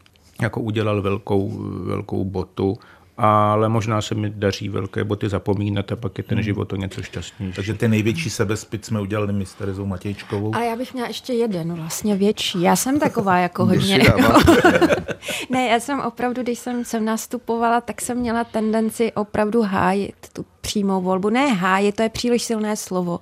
jako 0.42 0.60
udělal 0.60 1.02
velkou, 1.02 1.48
velkou 1.84 2.24
botu 2.24 2.78
ale 3.18 3.68
možná 3.68 4.02
se 4.02 4.14
mi 4.14 4.30
daří 4.30 4.68
velké 4.68 5.04
boty 5.04 5.28
zapomínat 5.28 5.92
a 5.92 5.96
pak 5.96 6.18
je 6.18 6.24
ten 6.24 6.38
hmm. 6.38 6.44
život 6.44 6.72
o 6.72 6.76
něco 6.76 7.02
šťastnější. 7.02 7.56
Takže 7.56 7.74
ty 7.74 7.88
největší 7.88 8.30
sebespit 8.30 8.84
jsme 8.84 9.00
udělali 9.00 9.32
my 9.32 9.46
s 9.46 9.54
Terezou 9.54 9.86
Matějčkovou. 9.86 10.54
Ale 10.54 10.66
já 10.66 10.76
bych 10.76 10.92
měla 10.92 11.08
ještě 11.08 11.32
jeden 11.32 11.74
vlastně 11.74 12.16
větší. 12.16 12.62
Já 12.62 12.76
jsem 12.76 13.00
taková 13.00 13.38
jako 13.38 13.66
hodně... 13.66 13.98
ne, 15.50 15.66
já 15.66 15.80
jsem 15.80 16.00
opravdu, 16.00 16.42
když 16.42 16.58
jsem 16.58 16.84
sem 16.84 17.04
nastupovala, 17.04 17.80
tak 17.80 18.00
jsem 18.00 18.18
měla 18.18 18.44
tendenci 18.44 19.12
opravdu 19.12 19.62
hájit 19.62 20.16
tu 20.32 20.44
přímou 20.60 21.00
volbu. 21.00 21.30
Ne 21.30 21.46
hájit, 21.46 21.96
to 21.96 22.02
je 22.02 22.08
příliš 22.08 22.42
silné 22.42 22.76
slovo. 22.76 23.20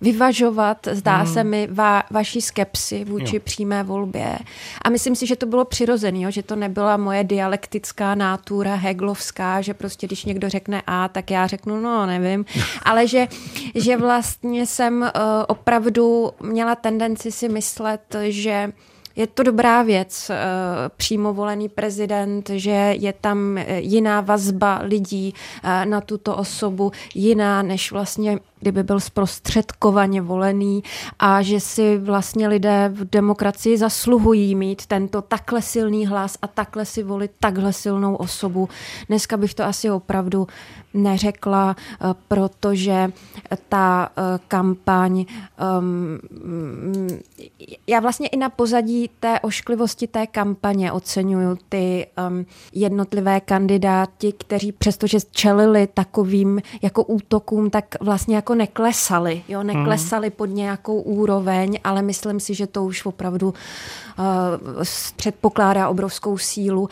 Vyvažovat, 0.00 0.88
zdá 0.90 1.16
hmm. 1.16 1.34
se 1.34 1.44
mi, 1.44 1.68
va, 1.70 2.02
vaší 2.10 2.40
skepsy 2.40 3.04
vůči 3.04 3.36
jo. 3.36 3.42
přímé 3.44 3.82
volbě. 3.82 4.38
A 4.82 4.90
myslím 4.90 5.14
si, 5.14 5.26
že 5.26 5.36
to 5.36 5.46
bylo 5.46 5.64
přirozené, 5.64 6.32
že 6.32 6.42
to 6.42 6.56
nebyla 6.56 6.96
moje 6.96 7.24
dialektická 7.24 8.14
nátura 8.14 8.74
heglovská, 8.74 9.60
že 9.60 9.74
prostě 9.74 10.06
když 10.06 10.24
někdo 10.24 10.48
řekne 10.48 10.82
A, 10.86 11.08
tak 11.08 11.30
já 11.30 11.46
řeknu 11.46 11.80
no, 11.80 12.06
nevím. 12.06 12.44
Ale 12.82 13.06
že, 13.06 13.28
že 13.74 13.96
vlastně 13.96 14.66
jsem 14.66 15.00
uh, 15.02 15.08
opravdu 15.48 16.30
měla 16.42 16.74
tendenci 16.74 17.32
si 17.32 17.48
myslet, 17.48 18.16
že 18.28 18.72
je 19.18 19.26
to 19.26 19.42
dobrá 19.42 19.82
věc, 19.82 20.30
eh, 20.30 20.36
přímo 20.96 21.34
volený 21.34 21.68
prezident, 21.68 22.50
že 22.50 22.94
je 22.98 23.12
tam 23.12 23.58
eh, 23.58 23.80
jiná 23.80 24.20
vazba 24.20 24.80
lidí 24.82 25.34
eh, 25.62 25.86
na 25.86 26.00
tuto 26.00 26.36
osobu, 26.36 26.92
jiná 27.14 27.62
než 27.62 27.92
vlastně 27.92 28.38
kdyby 28.60 28.82
byl 28.82 29.00
zprostředkovaně 29.00 30.20
volený 30.20 30.82
a 31.18 31.42
že 31.42 31.60
si 31.60 31.98
vlastně 31.98 32.48
lidé 32.48 32.90
v 32.94 33.10
demokracii 33.10 33.78
zasluhují 33.78 34.54
mít 34.54 34.86
tento 34.86 35.22
takhle 35.22 35.62
silný 35.62 36.06
hlas 36.06 36.38
a 36.42 36.46
takhle 36.46 36.84
si 36.84 37.02
volit 37.02 37.30
takhle 37.40 37.72
silnou 37.72 38.16
osobu. 38.16 38.68
Dneska 39.08 39.36
bych 39.36 39.54
to 39.54 39.64
asi 39.64 39.90
opravdu 39.90 40.46
neřekla, 40.94 41.76
eh, 41.78 42.14
protože 42.28 43.12
ta 43.68 44.08
eh, 44.16 44.38
kampaň, 44.48 45.24
um, 45.78 46.18
já 47.86 48.00
vlastně 48.00 48.28
i 48.28 48.36
na 48.36 48.48
pozadí 48.48 49.10
té 49.20 49.40
ošklivosti 49.40 50.06
té 50.06 50.26
kampaně 50.26 50.92
oceňuju 50.92 51.58
ty 51.68 52.06
um, 52.28 52.46
jednotlivé 52.72 53.40
kandidáti, 53.40 54.32
kteří 54.32 54.72
přestože 54.72 55.18
čelili 55.30 55.86
takovým 55.86 56.60
jako 56.82 57.04
útokům, 57.04 57.70
tak 57.70 57.84
vlastně 58.00 58.36
jako 58.36 58.47
neklesali, 58.54 59.42
jo, 59.48 59.62
neklesali 59.62 60.26
hmm. 60.26 60.36
pod 60.36 60.46
nějakou 60.46 61.00
úroveň, 61.00 61.78
ale 61.84 62.02
myslím 62.02 62.40
si, 62.40 62.54
že 62.54 62.66
to 62.66 62.84
už 62.84 63.06
opravdu 63.06 63.48
uh, 63.48 64.24
předpokládá 65.16 65.88
obrovskou 65.88 66.38
sílu 66.38 66.88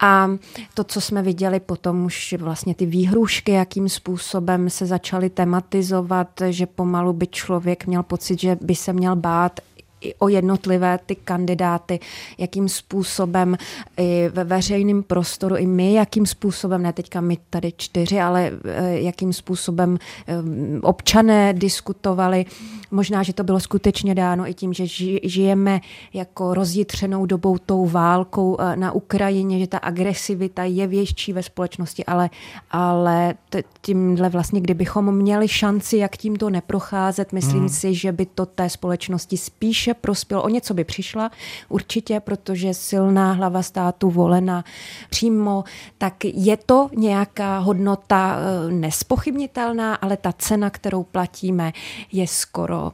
a 0.00 0.30
to, 0.74 0.84
co 0.84 1.00
jsme 1.00 1.22
viděli 1.22 1.60
potom 1.60 2.04
už 2.04 2.34
vlastně 2.38 2.74
ty 2.74 2.86
výhrušky, 2.86 3.52
jakým 3.52 3.88
způsobem 3.88 4.70
se 4.70 4.86
začaly 4.86 5.30
tematizovat, 5.30 6.28
že 6.50 6.66
pomalu 6.66 7.12
by 7.12 7.26
člověk 7.26 7.86
měl 7.86 8.02
pocit, 8.02 8.40
že 8.40 8.56
by 8.60 8.74
se 8.74 8.92
měl 8.92 9.16
bát 9.16 9.60
i 10.00 10.14
o 10.14 10.28
jednotlivé 10.28 10.98
ty 11.06 11.14
kandidáty, 11.14 12.00
jakým 12.38 12.68
způsobem 12.68 13.56
i 13.96 14.28
ve 14.32 14.44
veřejném 14.44 15.02
prostoru, 15.02 15.56
i 15.56 15.66
my, 15.66 15.94
jakým 15.94 16.26
způsobem, 16.26 16.82
ne 16.82 16.92
teďka 16.92 17.20
my 17.20 17.38
tady 17.50 17.72
čtyři, 17.76 18.20
ale 18.20 18.52
eh, 18.64 18.98
jakým 19.00 19.32
způsobem 19.32 19.98
eh, 20.26 20.34
občané 20.82 21.52
diskutovali. 21.52 22.46
Možná, 22.90 23.22
že 23.22 23.32
to 23.32 23.44
bylo 23.44 23.60
skutečně 23.60 24.14
dáno 24.14 24.48
i 24.48 24.54
tím, 24.54 24.72
že 24.72 24.86
žijeme 25.22 25.80
jako 26.14 26.54
rozjitřenou 26.54 27.26
dobou 27.26 27.58
tou 27.58 27.86
válkou 27.86 28.56
eh, 28.60 28.76
na 28.76 28.92
Ukrajině, 28.92 29.58
že 29.58 29.66
ta 29.66 29.78
agresivita 29.78 30.64
je 30.64 30.86
větší 30.86 31.32
ve 31.32 31.42
společnosti, 31.42 32.04
ale, 32.04 32.30
ale 32.70 33.34
tímhle 33.80 34.28
vlastně, 34.28 34.60
kdybychom 34.60 35.16
měli 35.16 35.48
šanci, 35.48 35.96
jak 35.96 36.16
tímto 36.16 36.50
neprocházet, 36.50 37.32
myslím 37.32 37.60
hmm. 37.60 37.68
si, 37.68 37.94
že 37.94 38.12
by 38.12 38.26
to 38.26 38.46
té 38.46 38.70
společnosti 38.70 39.36
spíše 39.36 39.89
prospělo. 39.94 40.42
O 40.42 40.48
něco 40.48 40.74
by 40.74 40.84
přišla 40.84 41.30
určitě, 41.68 42.20
protože 42.20 42.74
silná 42.74 43.32
hlava 43.32 43.62
státu 43.62 44.10
volena 44.10 44.64
přímo, 45.10 45.64
tak 45.98 46.14
je 46.24 46.56
to 46.56 46.88
nějaká 46.96 47.58
hodnota 47.58 48.36
eh, 48.38 48.72
nespochybnitelná, 48.72 49.94
ale 49.94 50.16
ta 50.16 50.32
cena, 50.32 50.70
kterou 50.70 51.02
platíme, 51.02 51.72
je 52.12 52.26
skoro 52.26 52.92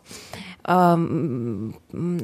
um, 0.94 1.74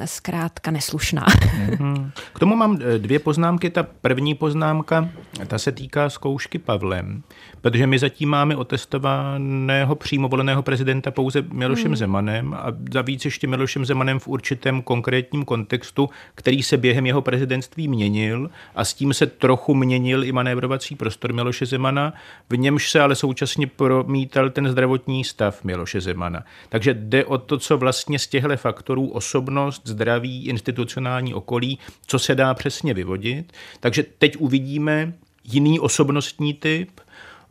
zkrátka 0.05 0.71
neslušná. 0.71 1.27
Mhm. 1.71 2.11
K 2.35 2.39
tomu 2.39 2.57
mám 2.57 2.79
eh, 2.81 2.99
dvě 2.99 3.19
poznámky. 3.19 3.71
Ta 3.71 3.83
první 3.83 4.35
poznámka, 4.35 5.09
ta 5.47 5.59
se 5.59 5.73
týká 5.73 6.11
zkoušky 6.11 6.59
Pavlem, 6.59 7.23
protože 7.61 7.87
my 7.87 7.99
zatím 7.99 8.29
máme 8.29 8.57
otestovaného 8.57 9.95
přímo 9.95 10.29
voleného 10.29 10.63
prezidenta 10.63 11.11
pouze 11.11 11.43
Milošem 11.53 11.87
hmm. 11.87 11.97
Zemanem 11.97 12.55
a 12.55 12.67
za 12.93 13.03
víc 13.03 13.25
ještě 13.25 13.47
Milošem 13.47 13.85
Zemanem 13.85 14.19
v 14.19 14.29
určitém 14.29 14.62
konkrétním 14.83 15.45
kontextu, 15.45 16.11
který 16.35 16.63
se 16.63 16.77
během 16.77 17.07
jeho 17.07 17.23
prezidentství 17.23 17.89
měnil 17.89 18.51
a 18.75 18.85
s 18.85 18.95
tím 18.95 19.15
se 19.15 19.27
trochu 19.27 19.75
měnil 19.75 20.25
i 20.25 20.33
manévrovací 20.33 20.97
prostor 20.97 21.33
Miloše 21.33 21.67
Zemana, 21.67 22.13
v 22.51 22.57
němž 22.57 22.91
se 22.91 23.01
ale 23.01 23.15
současně 23.15 23.67
promítal 23.67 24.51
ten 24.51 24.69
zdravotní 24.69 25.25
stav 25.25 25.65
Miloše 25.65 26.01
Zemana. 26.01 26.45
Takže 26.69 26.95
jde 26.95 27.25
o 27.25 27.39
to, 27.39 27.59
co 27.59 27.79
vlastně 27.79 28.19
z 28.19 28.27
těchto 28.27 28.57
faktorů 28.57 29.09
osobnost, 29.09 29.83
zdraví, 29.85 30.47
institucionální 30.47 31.35
okolí, 31.35 31.79
co 32.07 32.19
se 32.19 32.35
dá 32.35 32.55
přesně 32.55 32.95
vyvodit. 32.95 33.53
Takže 33.81 34.05
teď 34.19 34.37
uvidíme 34.37 35.13
jiný 35.45 35.81
osobnostní 35.81 36.55
typ, 36.55 37.01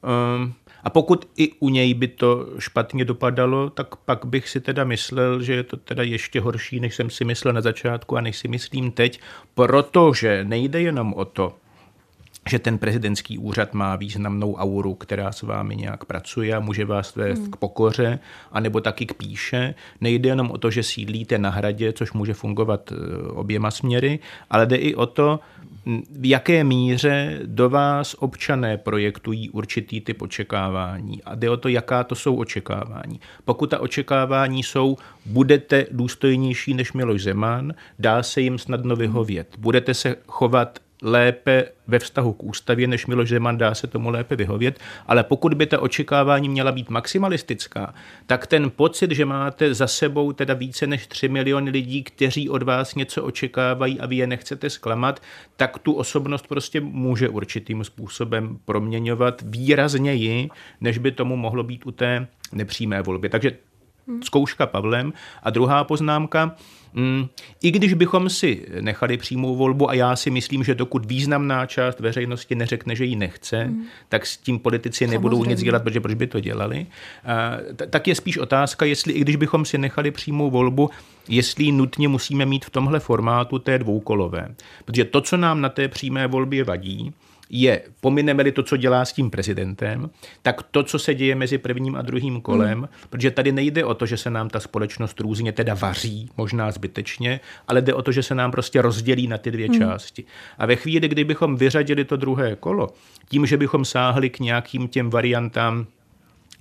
ehm, 0.03 0.53
a 0.83 0.89
pokud 0.89 1.29
i 1.37 1.51
u 1.59 1.69
něj 1.69 1.93
by 1.93 2.07
to 2.07 2.47
špatně 2.59 3.05
dopadalo, 3.05 3.69
tak 3.69 3.95
pak 3.95 4.25
bych 4.25 4.49
si 4.49 4.61
teda 4.61 4.83
myslel, 4.83 5.41
že 5.41 5.53
je 5.53 5.63
to 5.63 5.77
teda 5.77 6.03
ještě 6.03 6.41
horší, 6.41 6.79
než 6.79 6.95
jsem 6.95 7.09
si 7.09 7.25
myslel 7.25 7.53
na 7.53 7.61
začátku 7.61 8.17
a 8.17 8.21
než 8.21 8.37
si 8.37 8.47
myslím 8.47 8.91
teď, 8.91 9.19
protože 9.53 10.43
nejde 10.43 10.81
jenom 10.81 11.13
o 11.13 11.25
to, 11.25 11.53
že 12.49 12.59
ten 12.59 12.77
prezidentský 12.77 13.37
úřad 13.37 13.73
má 13.73 13.95
významnou 13.95 14.55
auru, 14.55 14.93
která 14.93 15.31
s 15.31 15.41
vámi 15.41 15.75
nějak 15.75 16.05
pracuje 16.05 16.55
a 16.55 16.59
může 16.59 16.85
vás 16.85 17.15
vést 17.15 17.39
hmm. 17.39 17.51
k 17.51 17.55
pokoře, 17.55 18.19
anebo 18.51 18.81
taky 18.81 19.05
k 19.05 19.13
píše. 19.13 19.75
Nejde 20.01 20.29
jenom 20.29 20.51
o 20.51 20.57
to, 20.57 20.71
že 20.71 20.83
sídlíte 20.83 21.37
na 21.37 21.49
hradě, 21.49 21.93
což 21.93 22.13
může 22.13 22.33
fungovat 22.33 22.91
e, 22.91 22.95
oběma 23.27 23.71
směry, 23.71 24.19
ale 24.49 24.65
jde 24.65 24.75
i 24.75 24.95
o 24.95 25.05
to, 25.05 25.39
v 26.11 26.29
jaké 26.29 26.63
míře 26.63 27.39
do 27.45 27.69
vás 27.69 28.15
občané 28.19 28.77
projektují 28.77 29.49
určitý 29.49 30.01
typ 30.01 30.21
očekávání. 30.21 31.23
A 31.23 31.35
jde 31.35 31.49
o 31.49 31.57
to, 31.57 31.69
jaká 31.69 32.03
to 32.03 32.15
jsou 32.15 32.35
očekávání. 32.35 33.19
Pokud 33.45 33.69
ta 33.69 33.79
očekávání 33.79 34.63
jsou, 34.63 34.97
budete 35.25 35.85
důstojnější 35.91 36.73
než 36.73 36.93
Miloš 36.93 37.23
Zeman, 37.23 37.73
dá 37.99 38.23
se 38.23 38.41
jim 38.41 38.57
snadno 38.57 38.95
vyhovět. 38.95 39.55
Budete 39.57 39.93
se 39.93 40.15
chovat 40.27 40.79
lépe 41.01 41.65
ve 41.87 41.99
vztahu 41.99 42.33
k 42.33 42.43
ústavě, 42.43 42.87
než 42.87 43.05
Miloš 43.05 43.29
Zeman 43.29 43.57
dá 43.57 43.75
se 43.75 43.87
tomu 43.87 44.09
lépe 44.09 44.35
vyhovět, 44.35 44.79
ale 45.07 45.23
pokud 45.23 45.53
by 45.53 45.65
ta 45.65 45.79
očekávání 45.79 46.49
měla 46.49 46.71
být 46.71 46.89
maximalistická, 46.89 47.93
tak 48.25 48.47
ten 48.47 48.69
pocit, 48.69 49.11
že 49.11 49.25
máte 49.25 49.73
za 49.73 49.87
sebou 49.87 50.31
teda 50.31 50.53
více 50.53 50.87
než 50.87 51.07
3 51.07 51.29
miliony 51.29 51.71
lidí, 51.71 52.03
kteří 52.03 52.49
od 52.49 52.63
vás 52.63 52.95
něco 52.95 53.23
očekávají 53.23 53.99
a 53.99 54.05
vy 54.05 54.15
je 54.15 54.27
nechcete 54.27 54.69
zklamat, 54.69 55.21
tak 55.57 55.79
tu 55.79 55.93
osobnost 55.93 56.47
prostě 56.47 56.81
může 56.81 57.29
určitým 57.29 57.83
způsobem 57.83 58.59
proměňovat 58.65 59.41
výrazněji, 59.45 60.49
než 60.81 60.97
by 60.97 61.11
tomu 61.11 61.35
mohlo 61.35 61.63
být 61.63 61.85
u 61.85 61.91
té 61.91 62.27
nepřímé 62.53 63.01
volby. 63.01 63.29
Takže 63.29 63.51
zkouška 64.23 64.65
Pavlem. 64.65 65.13
A 65.43 65.49
druhá 65.49 65.83
poznámka, 65.83 66.55
Mm, 66.93 67.27
I 67.61 67.71
když 67.71 67.93
bychom 67.93 68.29
si 68.29 68.65
nechali 68.81 69.17
přímou 69.17 69.55
volbu, 69.55 69.89
a 69.89 69.93
já 69.93 70.15
si 70.15 70.29
myslím, 70.29 70.63
že 70.63 70.75
dokud 70.75 71.05
významná 71.05 71.65
část 71.65 71.99
veřejnosti 71.99 72.55
neřekne, 72.55 72.95
že 72.95 73.05
ji 73.05 73.15
nechce, 73.15 73.65
mm. 73.65 73.83
tak 74.09 74.25
s 74.25 74.37
tím 74.37 74.59
politici 74.59 75.07
nebudou 75.07 75.37
Samozřejmě. 75.37 75.49
nic 75.49 75.63
dělat, 75.63 75.83
protože 75.83 76.01
proč 76.01 76.13
by 76.13 76.27
to 76.27 76.39
dělali. 76.39 76.85
Tak 77.89 78.07
je 78.07 78.15
spíš 78.15 78.37
otázka, 78.37 78.85
jestli 78.85 79.13
i 79.13 79.21
když 79.21 79.35
bychom 79.35 79.65
si 79.65 79.77
nechali 79.77 80.11
přímou 80.11 80.49
volbu, 80.49 80.89
jestli 81.29 81.71
nutně 81.71 82.07
musíme 82.07 82.45
mít 82.45 82.65
v 82.65 82.69
tomhle 82.69 82.99
formátu 82.99 83.59
té 83.59 83.79
dvoukolové. 83.79 84.55
Protože 84.85 85.05
to, 85.05 85.21
co 85.21 85.37
nám 85.37 85.61
na 85.61 85.69
té 85.69 85.87
přímé 85.87 86.27
volbě 86.27 86.63
vadí, 86.63 87.13
je, 87.51 87.81
pomineme-li 88.01 88.51
to, 88.51 88.63
co 88.63 88.77
dělá 88.77 89.05
s 89.05 89.13
tím 89.13 89.29
prezidentem, 89.29 90.09
tak 90.41 90.63
to, 90.63 90.83
co 90.83 90.99
se 90.99 91.13
děje 91.13 91.35
mezi 91.35 91.57
prvním 91.57 91.95
a 91.95 92.01
druhým 92.01 92.41
kolem, 92.41 92.77
hmm. 92.77 92.87
protože 93.09 93.31
tady 93.31 93.51
nejde 93.51 93.85
o 93.85 93.93
to, 93.93 94.05
že 94.05 94.17
se 94.17 94.29
nám 94.29 94.49
ta 94.49 94.59
společnost 94.59 95.19
různě 95.19 95.51
teda 95.51 95.73
vaří, 95.73 96.29
možná 96.37 96.71
zbytečně, 96.71 97.39
ale 97.67 97.81
jde 97.81 97.93
o 97.93 98.01
to, 98.01 98.11
že 98.11 98.23
se 98.23 98.35
nám 98.35 98.51
prostě 98.51 98.81
rozdělí 98.81 99.27
na 99.27 99.37
ty 99.37 99.51
dvě 99.51 99.67
hmm. 99.67 99.79
části. 99.79 100.23
A 100.57 100.65
ve 100.65 100.75
chvíli, 100.75 101.07
kdybychom 101.07 101.55
vyřadili 101.55 102.05
to 102.05 102.15
druhé 102.15 102.55
kolo, 102.55 102.89
tím, 103.29 103.45
že 103.45 103.57
bychom 103.57 103.85
sáhli 103.85 104.29
k 104.29 104.39
nějakým 104.39 104.87
těm 104.87 105.09
variantám 105.09 105.85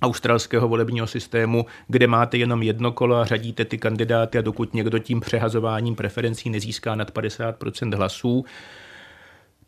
australského 0.01 0.67
volebního 0.67 1.07
systému, 1.07 1.65
kde 1.87 2.07
máte 2.07 2.37
jenom 2.37 2.63
jedno 2.63 2.91
kolo 2.91 3.15
a 3.15 3.25
řadíte 3.25 3.65
ty 3.65 3.77
kandidáty 3.77 4.37
a 4.37 4.41
dokud 4.41 4.73
někdo 4.73 4.99
tím 4.99 5.19
přehazováním 5.19 5.95
preferencí 5.95 6.49
nezíská 6.49 6.95
nad 6.95 7.13
50% 7.13 7.95
hlasů, 7.95 8.45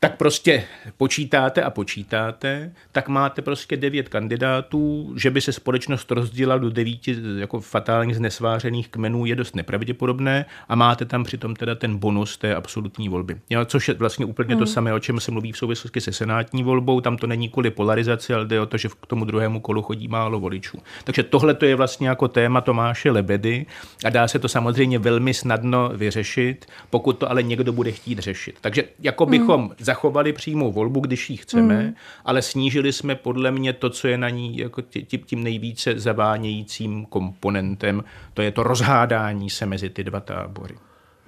tak 0.03 0.17
prostě 0.17 0.63
počítáte 0.97 1.63
a 1.63 1.69
počítáte, 1.69 2.73
tak 2.91 3.07
máte 3.07 3.41
prostě 3.41 3.77
devět 3.77 4.09
kandidátů, 4.09 5.13
že 5.17 5.31
by 5.31 5.41
se 5.41 5.53
společnost 5.53 6.11
rozdělila 6.11 6.57
do 6.57 6.69
devíti 6.69 7.17
jako 7.37 7.59
fatálně 7.59 8.15
znesvářených 8.15 8.89
kmenů 8.89 9.25
je 9.25 9.35
dost 9.35 9.55
nepravděpodobné 9.55 10.45
a 10.69 10.75
máte 10.75 11.05
tam 11.05 11.23
přitom 11.23 11.55
teda 11.55 11.75
ten 11.75 11.97
bonus 11.97 12.37
té 12.37 12.55
absolutní 12.55 13.09
volby. 13.09 13.37
Jo, 13.49 13.65
což 13.65 13.87
je 13.87 13.93
vlastně 13.93 14.25
úplně 14.25 14.55
hmm. 14.55 14.59
to 14.59 14.65
samé, 14.65 14.93
o 14.93 14.99
čem 14.99 15.19
se 15.19 15.31
mluví 15.31 15.51
v 15.51 15.57
souvislosti 15.57 16.01
se 16.01 16.11
senátní 16.11 16.63
volbou, 16.63 17.01
tam 17.01 17.17
to 17.17 17.27
není 17.27 17.49
kvůli 17.49 17.71
polarizaci, 17.71 18.33
ale 18.33 18.45
jde 18.45 18.61
o 18.61 18.65
to, 18.65 18.77
že 18.77 18.89
k 19.01 19.05
tomu 19.07 19.25
druhému 19.25 19.59
kolu 19.59 19.81
chodí 19.81 20.07
málo 20.07 20.39
voličů. 20.39 20.77
Takže 21.03 21.23
tohle 21.23 21.53
to 21.53 21.65
je 21.65 21.75
vlastně 21.75 22.09
jako 22.09 22.27
téma 22.27 22.61
Tomáše 22.61 23.11
Lebedy 23.11 23.65
a 24.05 24.09
dá 24.09 24.27
se 24.27 24.39
to 24.39 24.47
samozřejmě 24.47 24.99
velmi 24.99 25.33
snadno 25.33 25.91
vyřešit, 25.95 26.65
pokud 26.89 27.17
to 27.17 27.31
ale 27.31 27.43
někdo 27.43 27.73
bude 27.73 27.91
chtít 27.91 28.19
řešit. 28.19 28.57
Takže 28.61 28.83
jako 28.99 29.25
bychom 29.25 29.61
hmm 29.61 29.92
zachovali 29.93 30.33
přímou 30.33 30.71
volbu, 30.71 30.99
když 30.99 31.29
ji 31.29 31.37
chceme, 31.37 31.83
mm. 31.83 31.93
ale 32.25 32.41
snížili 32.41 32.93
jsme 32.93 33.15
podle 33.15 33.51
mě 33.51 33.73
to, 33.73 33.89
co 33.89 34.07
je 34.07 34.17
na 34.17 34.29
ní 34.29 34.57
jako 34.57 34.81
tím 35.25 35.43
nejvíce 35.43 35.99
zavánějícím 35.99 37.05
komponentem, 37.05 38.03
to 38.33 38.41
je 38.41 38.51
to 38.51 38.63
rozhádání 38.63 39.49
se 39.49 39.65
mezi 39.65 39.89
ty 39.89 40.03
dva 40.03 40.19
tábory. 40.19 40.75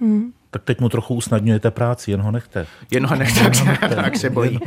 Mm. 0.00 0.32
Tak 0.50 0.62
teď 0.64 0.80
mu 0.80 0.88
trochu 0.88 1.14
usnadňujete 1.14 1.70
práci, 1.70 2.10
jen 2.10 2.20
ho 2.20 2.30
nechte. 2.30 2.66
Jen 2.90 3.06
ho 3.06 3.16
nechte, 3.16 3.40
jen 3.40 3.54
ho 3.54 3.64
nechte. 3.64 3.94
tak 3.94 4.16
se 4.16 4.30
bojí. 4.30 4.58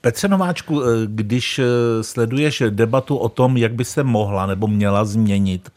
Petře 0.00 0.28
Nováčku, 0.28 0.82
eh, 0.82 0.86
když 1.06 1.58
eh, 1.58 1.64
sleduješ 2.02 2.62
debatu 2.70 3.16
o 3.16 3.28
tom, 3.28 3.56
jak 3.56 3.74
by 3.74 3.84
se 3.84 4.02
mohla 4.02 4.46
nebo 4.46 4.66
měla 4.66 5.04
změnit 5.04 5.70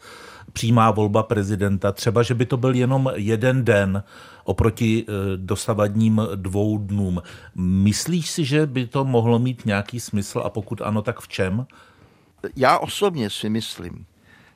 přímá 0.52 0.90
volba 0.90 1.22
prezidenta, 1.22 1.92
třeba, 1.92 2.22
že 2.22 2.34
by 2.34 2.46
to 2.46 2.56
byl 2.56 2.74
jenom 2.74 3.10
jeden 3.14 3.64
den 3.64 4.02
oproti 4.48 5.04
eh, 5.04 5.12
dosavadním 5.36 6.22
dvou 6.34 6.78
dnům. 6.78 7.22
Myslíš 7.54 8.30
si, 8.30 8.44
že 8.44 8.66
by 8.66 8.86
to 8.86 9.04
mohlo 9.04 9.38
mít 9.38 9.66
nějaký 9.66 10.00
smysl 10.00 10.38
a 10.44 10.50
pokud 10.50 10.80
ano, 10.80 11.02
tak 11.02 11.20
v 11.20 11.28
čem? 11.28 11.66
Já 12.56 12.78
osobně 12.78 13.30
si 13.30 13.48
myslím, 13.48 14.06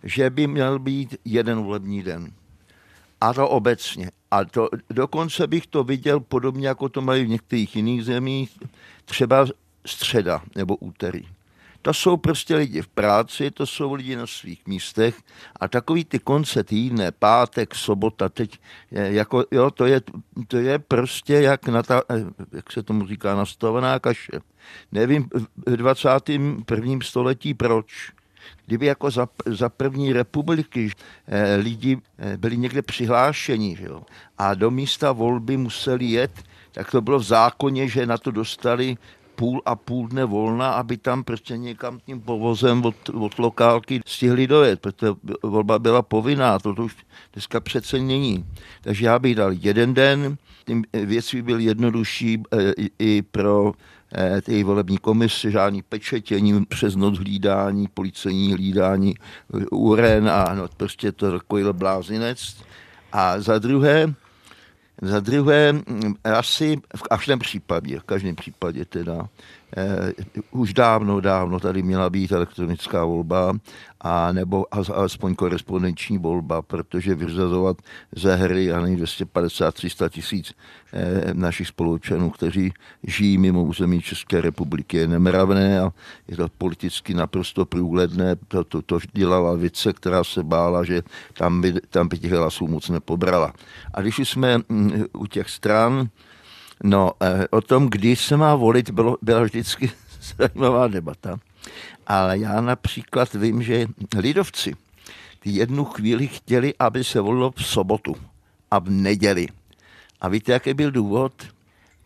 že 0.03 0.31
by 0.31 0.47
měl 0.47 0.79
být 0.79 1.17
jeden 1.25 1.63
volební 1.63 2.03
den. 2.03 2.33
A 3.21 3.33
to 3.33 3.49
obecně. 3.49 4.11
A 4.31 4.45
to, 4.45 4.69
dokonce 4.91 5.47
bych 5.47 5.67
to 5.67 5.85
viděl 5.85 6.21
podobně, 6.21 6.69
jako 6.69 6.89
to 6.89 7.01
mají 7.01 7.25
v 7.25 7.29
některých 7.29 7.77
jiných 7.77 8.05
zemích, 8.05 8.59
třeba 9.05 9.47
středa 9.87 10.43
nebo 10.57 10.77
úterý. 10.77 11.23
To 11.83 11.95
jsou 11.95 12.17
prostě 12.17 12.57
lidi 12.57 12.83
v 12.83 12.89
práci, 12.89 13.51
to 13.51 13.67
jsou 13.67 13.95
lidi 13.95 14.17
na 14.17 14.27
svých 14.27 14.67
místech 14.67 15.21
a 15.61 15.69
takový 15.69 16.05
ty 16.05 16.19
konce 16.19 16.65
týdne, 16.65 17.13
pátek, 17.13 17.75
sobota, 17.75 18.29
teď, 18.29 18.59
jako, 18.91 19.45
jo, 19.51 19.71
to 19.71 19.87
je, 19.87 20.01
to 20.49 20.57
je 20.57 20.79
prostě 20.79 21.35
jak, 21.35 21.69
na 21.69 21.83
ta, 21.83 22.03
jak 22.53 22.73
se 22.73 22.83
tomu 22.83 23.07
říká, 23.07 23.35
nastavená 23.35 23.99
kaše. 23.99 24.41
Nevím 24.93 25.29
v 25.67 25.77
21. 25.77 26.99
století 27.03 27.55
proč, 27.55 28.13
Kdyby 28.67 28.87
jako 28.87 29.11
za, 29.11 29.29
za 29.47 29.69
první 29.69 30.13
republiky 30.13 30.91
eh, 31.27 31.57
lidi 31.57 31.99
eh, 32.19 32.37
byli 32.37 32.57
někde 32.57 32.83
přihlášeni 32.83 33.77
že 33.77 33.85
jo, 33.85 34.03
a 34.39 34.55
do 34.55 34.71
místa 34.71 35.13
volby 35.13 35.57
museli 35.57 36.05
jet, 36.05 36.43
tak 36.73 36.91
to 36.91 37.01
bylo 37.01 37.19
v 37.19 37.23
zákoně, 37.23 37.89
že 37.89 38.07
na 38.07 38.19
to 38.19 38.31
dostali 38.31 38.97
půl 39.43 39.63
a 39.67 39.75
půl 39.77 40.09
dne 40.09 40.25
volna, 40.25 40.71
aby 40.73 40.97
tam 40.97 41.25
prostě 41.25 41.57
někam 41.57 42.01
tím 42.07 42.21
povozem 42.21 42.85
od, 42.85 43.09
od 43.09 43.39
lokálky 43.39 44.01
stihli 44.07 44.47
dojet, 44.47 44.81
protože 44.81 45.13
volba 45.43 45.79
byla 45.79 46.03
povinná, 46.03 46.59
to, 46.59 46.71
už 46.71 46.97
dneska 47.33 47.61
přece 47.61 47.99
není. 47.99 48.45
Takže 48.83 49.07
já 49.07 49.19
bych 49.19 49.35
dal 49.35 49.53
jeden 49.53 49.95
den, 49.95 50.37
tím 50.67 50.85
věc 50.93 51.35
by 51.35 51.43
byl 51.43 51.61
jednodušší 51.61 52.43
e, 52.53 52.73
i 52.99 53.23
pro 53.23 53.73
e, 54.15 54.43
ty 54.43 54.63
volební 54.63 54.99
komise, 54.99 55.51
žádný 55.51 55.83
pečetění, 55.83 56.65
přes 56.65 56.97
noc 56.97 57.19
hlídání, 57.19 57.89
policejní 57.95 58.53
hlídání, 58.53 59.15
uren 59.71 60.29
a 60.29 60.55
no, 60.55 60.69
prostě 60.77 61.13
to 61.13 61.39
takový 61.39 61.65
blázinec. 61.73 62.57
A 63.13 63.41
za 63.41 63.59
druhé, 63.59 64.15
za 65.03 65.21
druhé, 65.21 65.75
asi 66.25 66.77
v 66.97 67.03
každém 67.03 67.39
případě, 67.39 67.99
v 67.99 68.05
každém 68.05 68.37
případě 68.37 68.85
teda, 68.85 69.29
už 70.51 70.75
dávno, 70.75 71.21
dávno 71.21 71.61
tady 71.61 71.83
měla 71.83 72.11
být 72.11 72.33
elektronická 72.33 73.05
volba 73.05 73.53
a 74.01 74.33
nebo 74.33 74.67
alespoň 74.93 75.35
korespondenční 75.35 76.19
volba, 76.19 76.63
protože 76.63 77.15
vyřazovat 77.15 77.77
ze 78.17 78.37
hry 78.37 78.73
a 78.73 78.81
250-300 78.81 80.09
tisíc 80.09 80.55
eh, 80.93 81.35
našich 81.35 81.69
spolučanů, 81.69 82.31
kteří 82.31 82.73
žijí 83.03 83.39
mimo 83.39 83.65
území 83.65 84.03
České 84.03 84.41
republiky, 84.41 84.97
je 84.97 85.09
nemravné 85.09 85.81
a 85.81 85.93
je 86.29 86.37
to 86.37 86.49
politicky 86.59 87.15
naprosto 87.15 87.65
průhledné. 87.65 88.37
To, 88.49 88.65
to, 88.65 88.83
to 88.83 88.99
dělala 89.13 89.55
věce, 89.55 89.93
která 89.93 90.25
se 90.25 90.43
bála, 90.43 90.85
že 90.85 91.03
tam 91.33 91.61
by, 91.61 91.75
tam 91.91 92.09
by 92.09 92.19
těch 92.19 92.33
hlasů 92.33 92.67
moc 92.67 92.89
nepobrala. 92.89 93.53
A 93.95 94.01
když 94.01 94.19
jsme 94.19 94.59
mm, 94.59 95.05
u 95.13 95.27
těch 95.27 95.51
stran, 95.51 96.09
no 96.83 97.13
eh, 97.21 97.49
o 97.51 97.61
tom, 97.61 97.89
kdy 97.91 98.17
se 98.17 98.37
má 98.37 98.55
volit, 98.55 98.91
bylo, 98.91 99.17
byla 99.23 99.43
vždycky 99.43 99.91
zajímavá 100.37 100.89
debata. 100.89 101.41
Ale 102.07 102.39
já 102.39 102.61
například 102.61 103.35
vím, 103.35 103.63
že 103.63 103.87
lidovci 104.17 104.75
ty 105.41 105.51
jednu 105.51 105.85
chvíli 105.85 106.29
chtěli, 106.29 106.75
aby 106.79 107.05
se 107.05 107.21
volilo 107.21 107.51
v 107.51 107.67
sobotu 107.67 108.17
a 108.71 108.79
v 108.79 108.91
neděli. 108.91 109.47
A 110.21 110.29
víte, 110.29 110.53
jaký 110.53 110.75
byl 110.75 110.91
důvod? 110.91 111.33